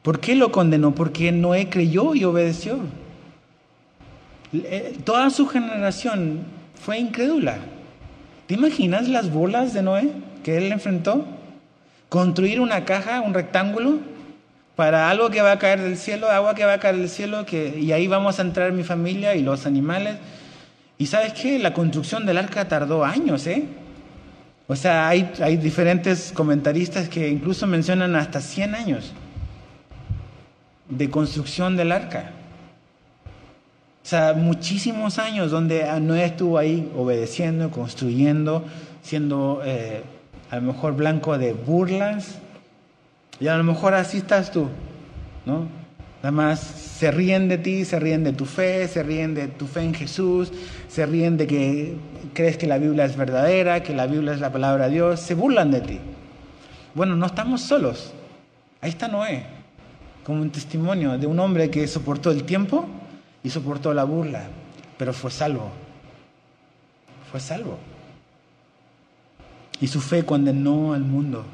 ¿Por 0.00 0.18
qué 0.18 0.34
lo 0.34 0.50
condenó? 0.50 0.94
Porque 0.94 1.30
Noé 1.30 1.68
creyó 1.68 2.14
y 2.14 2.24
obedeció. 2.24 2.78
Eh, 4.54 4.96
toda 5.04 5.28
su 5.28 5.46
generación 5.46 6.38
fue 6.74 6.98
incrédula. 6.98 7.58
¿Te 8.46 8.54
imaginas 8.54 9.08
las 9.08 9.32
bolas 9.32 9.72
de 9.72 9.82
Noé 9.82 10.10
que 10.42 10.58
él 10.58 10.70
enfrentó? 10.70 11.26
Construir 12.08 12.60
una 12.60 12.84
caja, 12.84 13.22
un 13.22 13.32
rectángulo, 13.32 13.98
para 14.76 15.08
algo 15.08 15.30
que 15.30 15.40
va 15.40 15.52
a 15.52 15.58
caer 15.58 15.80
del 15.80 15.96
cielo, 15.96 16.28
agua 16.30 16.54
que 16.54 16.64
va 16.64 16.74
a 16.74 16.80
caer 16.80 16.96
del 16.96 17.08
cielo, 17.08 17.46
que, 17.46 17.78
y 17.78 17.92
ahí 17.92 18.06
vamos 18.06 18.38
a 18.38 18.42
entrar 18.42 18.72
mi 18.72 18.82
familia 18.82 19.34
y 19.34 19.42
los 19.42 19.66
animales. 19.66 20.16
Y 20.98 21.06
sabes 21.06 21.32
qué, 21.32 21.58
la 21.58 21.72
construcción 21.72 22.26
del 22.26 22.38
arca 22.38 22.68
tardó 22.68 23.04
años, 23.04 23.46
¿eh? 23.46 23.64
O 24.66 24.76
sea, 24.76 25.08
hay, 25.08 25.30
hay 25.40 25.56
diferentes 25.56 26.32
comentaristas 26.32 27.08
que 27.08 27.28
incluso 27.28 27.66
mencionan 27.66 28.16
hasta 28.16 28.40
100 28.40 28.74
años 28.74 29.12
de 30.88 31.10
construcción 31.10 31.76
del 31.76 31.92
arca. 31.92 32.32
O 34.04 34.06
sea, 34.06 34.34
muchísimos 34.34 35.18
años 35.18 35.50
donde 35.50 35.88
Noé 36.02 36.26
estuvo 36.26 36.58
ahí 36.58 36.92
obedeciendo, 36.94 37.70
construyendo, 37.70 38.62
siendo 39.02 39.62
eh, 39.64 40.02
a 40.50 40.56
lo 40.56 40.62
mejor 40.62 40.94
blanco 40.94 41.38
de 41.38 41.54
burlas. 41.54 42.34
Y 43.40 43.48
a 43.48 43.56
lo 43.56 43.64
mejor 43.64 43.94
así 43.94 44.18
estás 44.18 44.52
tú, 44.52 44.68
¿no? 45.46 45.68
Nada 46.22 46.32
más 46.32 46.60
se 46.60 47.10
ríen 47.10 47.48
de 47.48 47.56
ti, 47.56 47.86
se 47.86 47.98
ríen 47.98 48.24
de 48.24 48.34
tu 48.34 48.44
fe, 48.44 48.86
se 48.88 49.02
ríen 49.02 49.34
de 49.34 49.48
tu 49.48 49.66
fe 49.66 49.80
en 49.80 49.94
Jesús, 49.94 50.52
se 50.86 51.06
ríen 51.06 51.38
de 51.38 51.46
que 51.46 51.96
crees 52.34 52.58
que 52.58 52.66
la 52.66 52.76
Biblia 52.76 53.06
es 53.06 53.16
verdadera, 53.16 53.82
que 53.82 53.94
la 53.94 54.06
Biblia 54.06 54.34
es 54.34 54.40
la 54.40 54.52
palabra 54.52 54.88
de 54.88 54.96
Dios, 54.96 55.20
se 55.20 55.34
burlan 55.34 55.70
de 55.70 55.80
ti. 55.80 55.98
Bueno, 56.94 57.16
no 57.16 57.24
estamos 57.24 57.62
solos. 57.62 58.12
Ahí 58.82 58.90
está 58.90 59.08
Noé, 59.08 59.44
como 60.24 60.42
un 60.42 60.50
testimonio 60.50 61.16
de 61.16 61.26
un 61.26 61.40
hombre 61.40 61.70
que 61.70 61.88
soportó 61.88 62.30
el 62.30 62.44
tiempo 62.44 62.86
y 63.44 63.50
soportó 63.50 63.94
la 63.94 64.02
burla, 64.04 64.48
pero 64.98 65.12
fue 65.12 65.30
salvo. 65.30 65.70
Fue 67.30 67.38
salvo. 67.38 67.78
Y 69.80 69.86
su 69.86 70.00
fe 70.00 70.24
condenó 70.24 70.94
al 70.94 71.02
mundo. 71.02 71.44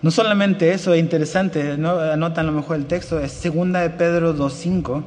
No 0.00 0.10
solamente 0.10 0.72
eso, 0.72 0.94
es 0.94 1.00
interesante, 1.00 1.76
¿no? 1.76 1.98
anotan 1.98 2.46
a 2.46 2.50
lo 2.50 2.56
mejor 2.56 2.76
el 2.76 2.86
texto, 2.86 3.18
es 3.18 3.32
segunda 3.32 3.80
de 3.80 3.90
Pedro 3.90 4.34
2.5. 4.34 5.02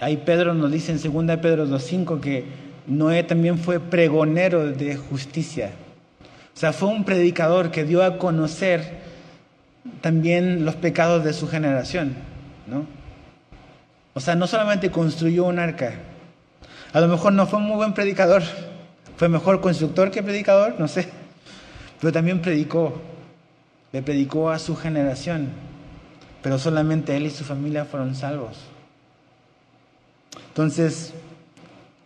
Ahí 0.00 0.16
Pedro 0.16 0.52
nos 0.52 0.70
dice 0.72 0.92
en 0.92 0.98
segunda 0.98 1.36
de 1.36 1.42
Pedro 1.42 1.66
2.5 1.66 2.20
que 2.20 2.44
Noé 2.88 3.22
también 3.22 3.58
fue 3.58 3.78
pregonero 3.78 4.66
de 4.66 4.96
justicia. 4.96 5.70
O 6.54 6.58
sea, 6.58 6.72
fue 6.72 6.88
un 6.88 7.04
predicador 7.04 7.70
que 7.70 7.84
dio 7.84 8.02
a 8.02 8.18
conocer 8.18 8.98
también 10.00 10.64
los 10.64 10.74
pecados 10.74 11.24
de 11.24 11.32
su 11.32 11.46
generación, 11.46 12.14
¿no? 12.66 13.03
O 14.14 14.20
sea, 14.20 14.36
no 14.36 14.46
solamente 14.46 14.90
construyó 14.90 15.44
un 15.44 15.58
arca, 15.58 15.94
a 16.92 17.00
lo 17.00 17.08
mejor 17.08 17.32
no 17.32 17.46
fue 17.46 17.58
un 17.58 17.66
muy 17.66 17.76
buen 17.76 17.94
predicador, 17.94 18.42
fue 19.16 19.28
mejor 19.28 19.60
constructor 19.60 20.12
que 20.12 20.22
predicador, 20.22 20.76
no 20.78 20.86
sé, 20.86 21.08
pero 22.00 22.12
también 22.12 22.40
predicó, 22.40 23.00
le 23.92 24.02
predicó 24.02 24.50
a 24.50 24.60
su 24.60 24.76
generación, 24.76 25.48
pero 26.42 26.58
solamente 26.58 27.16
él 27.16 27.26
y 27.26 27.30
su 27.30 27.42
familia 27.42 27.84
fueron 27.84 28.14
salvos. 28.14 28.58
Entonces, 30.48 31.12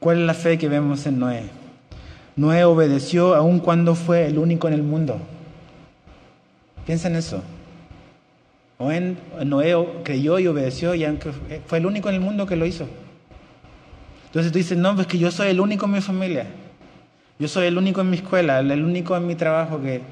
¿cuál 0.01 0.21
es 0.21 0.27
la 0.27 0.35
fe 0.35 0.57
que 0.57 0.71
vemos 0.71 1.05
en 1.05 1.19
Noé? 1.19 1.51
Noé 2.37 2.65
obedeció 2.65 3.35
aun 3.35 3.59
cuando 3.59 3.95
fue 3.95 4.27
el 4.27 4.39
único 4.39 4.69
en 4.69 4.75
el 4.75 4.83
mundo. 4.83 5.21
Piensa 6.87 7.09
en 7.09 7.17
eso. 7.17 7.43
Noé 8.79 9.75
creyó 10.05 10.39
y 10.39 10.47
obedeció 10.47 10.95
y 10.95 11.05
fue 11.67 11.79
el 11.79 11.87
único 11.87 12.09
en 12.09 12.15
el 12.15 12.21
mundo 12.21 12.47
que 12.47 12.57
lo 12.57 12.65
hizo. 12.65 12.87
Entonces 14.27 14.53
tú 14.53 14.59
dices, 14.59 14.79
no, 14.79 14.95
pues 14.95 15.07
que 15.07 15.19
yo 15.19 15.31
soy 15.31 15.49
el 15.49 15.61
único 15.61 15.87
en 15.87 15.93
mi 15.93 16.01
familia. 16.01 16.47
Yo 17.39 17.49
soy 17.49 17.67
el 17.67 17.79
único 17.79 18.01
en 18.01 18.11
mi 18.11 18.17
escuela, 18.19 18.61
el 18.61 18.85
único 18.85 19.17
en 19.17 19.27
mi 19.27 19.35
trabajo 19.35 19.81
que... 19.81 20.03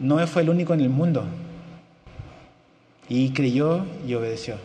Noé 0.00 0.28
fue 0.28 0.42
el 0.42 0.50
único 0.50 0.74
en 0.74 0.80
el 0.80 0.90
mundo. 0.90 1.24
Y 3.08 3.30
creyó 3.30 3.84
y 4.06 4.14
obedeció. 4.14 4.56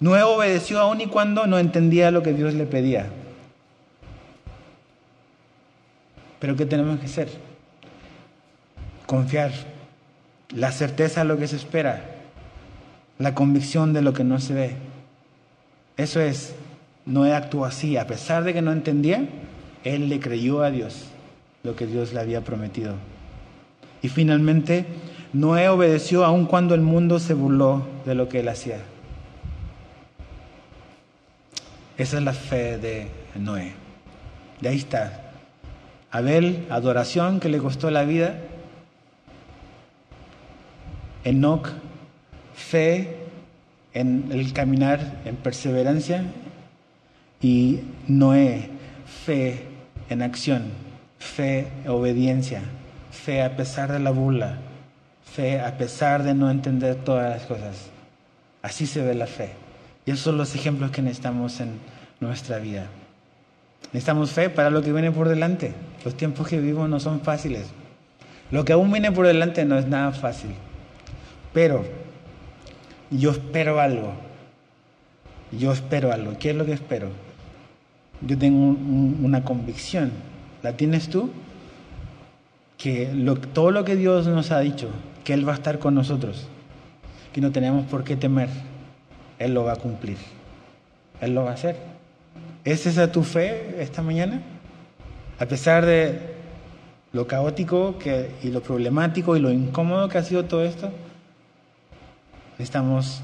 Noé 0.00 0.22
obedeció 0.22 0.78
aun 0.78 1.00
y 1.00 1.06
cuando 1.06 1.46
no 1.46 1.58
entendía 1.58 2.10
lo 2.10 2.22
que 2.22 2.32
Dios 2.32 2.54
le 2.54 2.64
pedía. 2.64 3.06
Pero 6.38 6.56
¿qué 6.56 6.64
tenemos 6.64 6.98
que 7.00 7.06
hacer? 7.06 7.28
Confiar. 9.06 9.52
La 10.54 10.72
certeza 10.72 11.22
de 11.22 11.28
lo 11.28 11.38
que 11.38 11.48
se 11.48 11.56
espera. 11.56 12.04
La 13.18 13.34
convicción 13.34 13.92
de 13.92 14.02
lo 14.02 14.12
que 14.12 14.24
no 14.24 14.38
se 14.38 14.54
ve. 14.54 14.76
Eso 15.96 16.20
es, 16.20 16.54
Noé 17.06 17.34
actuó 17.34 17.64
así. 17.64 17.96
A 17.96 18.06
pesar 18.06 18.44
de 18.44 18.52
que 18.52 18.62
no 18.62 18.72
entendía, 18.72 19.26
él 19.84 20.08
le 20.08 20.20
creyó 20.20 20.62
a 20.62 20.70
Dios 20.70 21.06
lo 21.62 21.74
que 21.74 21.86
Dios 21.86 22.12
le 22.12 22.20
había 22.20 22.42
prometido. 22.42 22.94
Y 24.02 24.08
finalmente, 24.08 24.86
Noé 25.32 25.68
obedeció 25.68 26.24
aun 26.24 26.46
cuando 26.46 26.74
el 26.74 26.80
mundo 26.80 27.18
se 27.18 27.34
burló 27.34 27.86
de 28.04 28.14
lo 28.14 28.28
que 28.28 28.40
él 28.40 28.48
hacía. 28.48 28.78
Esa 31.98 32.18
es 32.18 32.22
la 32.22 32.32
fe 32.32 32.78
de 32.78 33.08
Noé. 33.34 33.72
De 34.60 34.68
ahí 34.68 34.76
está. 34.76 35.22
Abel, 36.10 36.66
adoración 36.70 37.40
que 37.40 37.48
le 37.48 37.58
costó 37.58 37.90
la 37.90 38.04
vida. 38.04 38.38
Enoch, 41.26 41.68
fe 42.54 43.16
en 43.92 44.28
el 44.30 44.52
caminar 44.52 45.20
en 45.24 45.34
perseverancia. 45.36 46.24
Y 47.42 47.80
Noé, 48.06 48.70
fe 49.04 49.64
en 50.08 50.22
acción, 50.22 50.64
fe 51.18 51.66
en 51.84 51.90
obediencia, 51.90 52.62
fe 53.10 53.42
a 53.42 53.56
pesar 53.56 53.92
de 53.92 53.98
la 53.98 54.10
burla, 54.10 54.58
fe 55.24 55.60
a 55.60 55.76
pesar 55.76 56.22
de 56.22 56.32
no 56.32 56.50
entender 56.50 56.94
todas 56.94 57.28
las 57.30 57.42
cosas. 57.46 57.90
Así 58.62 58.86
se 58.86 59.02
ve 59.02 59.14
la 59.14 59.26
fe. 59.26 59.50
Y 60.06 60.12
esos 60.12 60.22
son 60.22 60.38
los 60.38 60.54
ejemplos 60.54 60.92
que 60.92 61.02
necesitamos 61.02 61.60
en 61.60 61.78
nuestra 62.20 62.58
vida. 62.58 62.86
Necesitamos 63.92 64.30
fe 64.30 64.48
para 64.48 64.70
lo 64.70 64.82
que 64.82 64.92
viene 64.92 65.10
por 65.10 65.28
delante. 65.28 65.74
Los 66.04 66.16
tiempos 66.16 66.46
que 66.46 66.60
vivimos 66.60 66.88
no 66.88 67.00
son 67.00 67.20
fáciles. 67.20 67.66
Lo 68.52 68.64
que 68.64 68.72
aún 68.72 68.92
viene 68.92 69.10
por 69.10 69.26
delante 69.26 69.64
no 69.64 69.76
es 69.76 69.86
nada 69.86 70.12
fácil. 70.12 70.54
Pero 71.56 71.86
yo 73.10 73.30
espero 73.30 73.80
algo. 73.80 74.12
Yo 75.58 75.72
espero 75.72 76.12
algo. 76.12 76.34
¿Qué 76.38 76.50
es 76.50 76.56
lo 76.56 76.66
que 76.66 76.74
espero? 76.74 77.08
Yo 78.20 78.36
tengo 78.36 78.76
una 79.22 79.42
convicción. 79.42 80.10
¿La 80.62 80.76
tienes 80.76 81.08
tú? 81.08 81.30
Que 82.76 83.10
todo 83.54 83.70
lo 83.70 83.86
que 83.86 83.96
Dios 83.96 84.26
nos 84.26 84.50
ha 84.50 84.60
dicho, 84.60 84.90
que 85.24 85.32
Él 85.32 85.48
va 85.48 85.52
a 85.52 85.54
estar 85.54 85.78
con 85.78 85.94
nosotros, 85.94 86.46
que 87.32 87.40
no 87.40 87.52
tenemos 87.52 87.86
por 87.86 88.04
qué 88.04 88.16
temer, 88.16 88.50
Él 89.38 89.54
lo 89.54 89.64
va 89.64 89.72
a 89.72 89.76
cumplir. 89.76 90.18
Él 91.22 91.34
lo 91.34 91.44
va 91.44 91.52
a 91.52 91.54
hacer. 91.54 91.76
¿Es 92.66 92.84
esa 92.84 93.10
tu 93.10 93.22
fe 93.22 93.76
esta 93.78 94.02
mañana? 94.02 94.42
A 95.38 95.46
pesar 95.46 95.86
de 95.86 96.20
lo 97.14 97.26
caótico 97.26 97.96
que, 97.98 98.32
y 98.42 98.50
lo 98.50 98.60
problemático 98.60 99.38
y 99.38 99.40
lo 99.40 99.50
incómodo 99.50 100.10
que 100.10 100.18
ha 100.18 100.22
sido 100.22 100.44
todo 100.44 100.62
esto, 100.62 100.92
necesitamos 102.58 103.20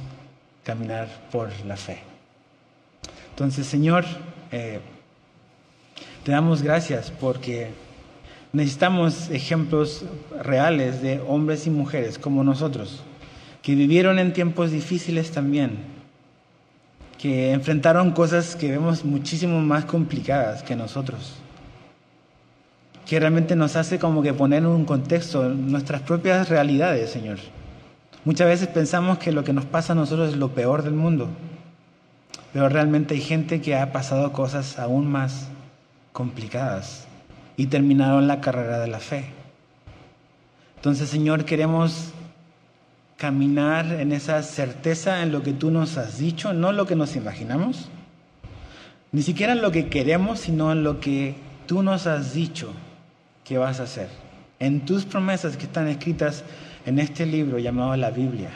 caminar 0.64 1.08
por 1.30 1.50
la 1.66 1.76
fe. 1.76 1.98
Entonces, 3.30 3.66
Señor, 3.66 4.04
eh, 4.50 4.80
te 6.24 6.32
damos 6.32 6.62
gracias 6.62 7.10
porque 7.10 7.70
necesitamos 8.52 9.30
ejemplos 9.30 10.04
reales 10.42 11.02
de 11.02 11.20
hombres 11.26 11.66
y 11.66 11.70
mujeres 11.70 12.18
como 12.18 12.44
nosotros, 12.44 13.02
que 13.62 13.74
vivieron 13.74 14.18
en 14.18 14.32
tiempos 14.32 14.70
difíciles 14.70 15.30
también, 15.30 15.78
que 17.18 17.52
enfrentaron 17.52 18.12
cosas 18.12 18.54
que 18.54 18.70
vemos 18.70 19.04
muchísimo 19.04 19.60
más 19.60 19.86
complicadas 19.86 20.62
que 20.62 20.76
nosotros, 20.76 21.34
que 23.06 23.18
realmente 23.18 23.56
nos 23.56 23.76
hace 23.76 23.98
como 23.98 24.22
que 24.22 24.34
poner 24.34 24.58
en 24.58 24.66
un 24.66 24.84
contexto 24.84 25.48
nuestras 25.48 26.02
propias 26.02 26.48
realidades, 26.48 27.10
Señor. 27.10 27.38
Muchas 28.24 28.46
veces 28.46 28.68
pensamos 28.68 29.18
que 29.18 29.32
lo 29.32 29.42
que 29.42 29.52
nos 29.52 29.64
pasa 29.64 29.94
a 29.94 29.96
nosotros 29.96 30.30
es 30.30 30.36
lo 30.36 30.54
peor 30.54 30.84
del 30.84 30.94
mundo, 30.94 31.28
pero 32.52 32.68
realmente 32.68 33.14
hay 33.14 33.20
gente 33.20 33.60
que 33.60 33.76
ha 33.76 33.90
pasado 33.90 34.32
cosas 34.32 34.78
aún 34.78 35.10
más 35.10 35.48
complicadas 36.12 37.08
y 37.56 37.66
terminaron 37.66 38.28
la 38.28 38.40
carrera 38.40 38.78
de 38.78 38.86
la 38.86 39.00
fe. 39.00 39.26
Entonces, 40.76 41.08
Señor, 41.08 41.44
queremos 41.44 42.12
caminar 43.16 43.86
en 43.86 44.12
esa 44.12 44.42
certeza 44.42 45.22
en 45.22 45.32
lo 45.32 45.42
que 45.42 45.52
tú 45.52 45.72
nos 45.72 45.96
has 45.96 46.18
dicho, 46.18 46.52
no 46.52 46.70
lo 46.70 46.86
que 46.86 46.96
nos 46.96 47.16
imaginamos, 47.16 47.88
ni 49.10 49.22
siquiera 49.22 49.52
en 49.52 49.62
lo 49.62 49.72
que 49.72 49.88
queremos, 49.88 50.40
sino 50.40 50.70
en 50.70 50.84
lo 50.84 51.00
que 51.00 51.34
tú 51.66 51.82
nos 51.82 52.06
has 52.06 52.34
dicho 52.34 52.72
que 53.44 53.58
vas 53.58 53.80
a 53.80 53.84
hacer, 53.84 54.08
en 54.60 54.84
tus 54.84 55.04
promesas 55.04 55.56
que 55.56 55.64
están 55.64 55.88
escritas 55.88 56.44
en 56.86 56.98
este 56.98 57.26
libro 57.26 57.58
llamado 57.58 57.96
la 57.96 58.10
Biblia. 58.10 58.50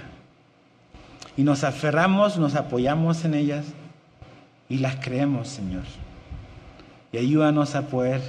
Y 1.36 1.42
nos 1.42 1.64
aferramos, 1.64 2.38
nos 2.38 2.54
apoyamos 2.54 3.24
en 3.24 3.34
ellas 3.34 3.66
y 4.68 4.78
las 4.78 4.96
creemos, 4.96 5.48
Señor. 5.48 5.84
Y 7.12 7.18
ayúdanos 7.18 7.74
a 7.74 7.82
poder 7.88 8.20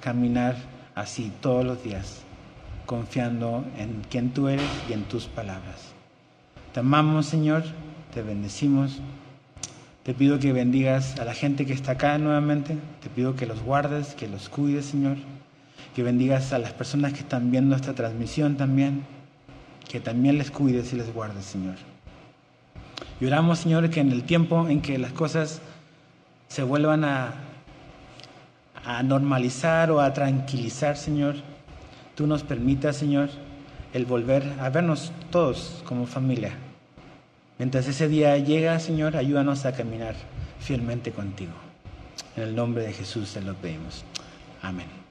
caminar 0.00 0.56
así 0.94 1.32
todos 1.40 1.64
los 1.64 1.82
días, 1.82 2.22
confiando 2.84 3.64
en 3.78 4.02
quien 4.10 4.30
tú 4.30 4.48
eres 4.48 4.68
y 4.88 4.92
en 4.92 5.04
tus 5.04 5.26
palabras. 5.26 5.92
Te 6.72 6.80
amamos, 6.80 7.26
Señor, 7.26 7.62
te 8.12 8.22
bendecimos. 8.22 8.98
Te 10.02 10.14
pido 10.14 10.38
que 10.38 10.52
bendigas 10.52 11.18
a 11.18 11.24
la 11.24 11.34
gente 11.34 11.66
que 11.66 11.72
está 11.72 11.92
acá 11.92 12.18
nuevamente. 12.18 12.76
Te 13.02 13.08
pido 13.08 13.34
que 13.34 13.46
los 13.46 13.62
guardes, 13.62 14.14
que 14.14 14.28
los 14.28 14.48
cuides, 14.48 14.86
Señor. 14.86 15.16
Que 15.94 16.02
bendigas 16.02 16.52
a 16.52 16.58
las 16.58 16.72
personas 16.72 17.12
que 17.12 17.20
están 17.20 17.50
viendo 17.50 17.74
esta 17.74 17.94
transmisión 17.94 18.56
también 18.56 19.04
que 19.88 20.00
también 20.00 20.38
les 20.38 20.50
cuides 20.50 20.92
y 20.92 20.96
les 20.96 21.12
guardes, 21.12 21.44
Señor. 21.44 21.76
Y 23.20 23.26
oramos, 23.26 23.60
Señor, 23.60 23.88
que 23.90 24.00
en 24.00 24.12
el 24.12 24.24
tiempo 24.24 24.68
en 24.68 24.82
que 24.82 24.98
las 24.98 25.12
cosas 25.12 25.60
se 26.48 26.62
vuelvan 26.62 27.04
a, 27.04 27.34
a 28.84 29.02
normalizar 29.02 29.90
o 29.90 30.00
a 30.00 30.12
tranquilizar, 30.12 30.96
Señor, 30.96 31.36
tú 32.14 32.26
nos 32.26 32.42
permitas, 32.42 32.96
Señor, 32.96 33.30
el 33.92 34.04
volver 34.06 34.54
a 34.60 34.68
vernos 34.68 35.12
todos 35.30 35.82
como 35.86 36.06
familia. 36.06 36.52
Mientras 37.58 37.88
ese 37.88 38.08
día 38.08 38.36
llega, 38.36 38.78
Señor, 38.78 39.16
ayúdanos 39.16 39.64
a 39.64 39.72
caminar 39.72 40.14
fielmente 40.60 41.12
contigo. 41.12 41.52
En 42.36 42.42
el 42.42 42.54
nombre 42.54 42.82
de 42.82 42.92
Jesús 42.92 43.32
te 43.32 43.40
lo 43.40 43.54
pedimos. 43.54 44.04
Amén. 44.62 45.05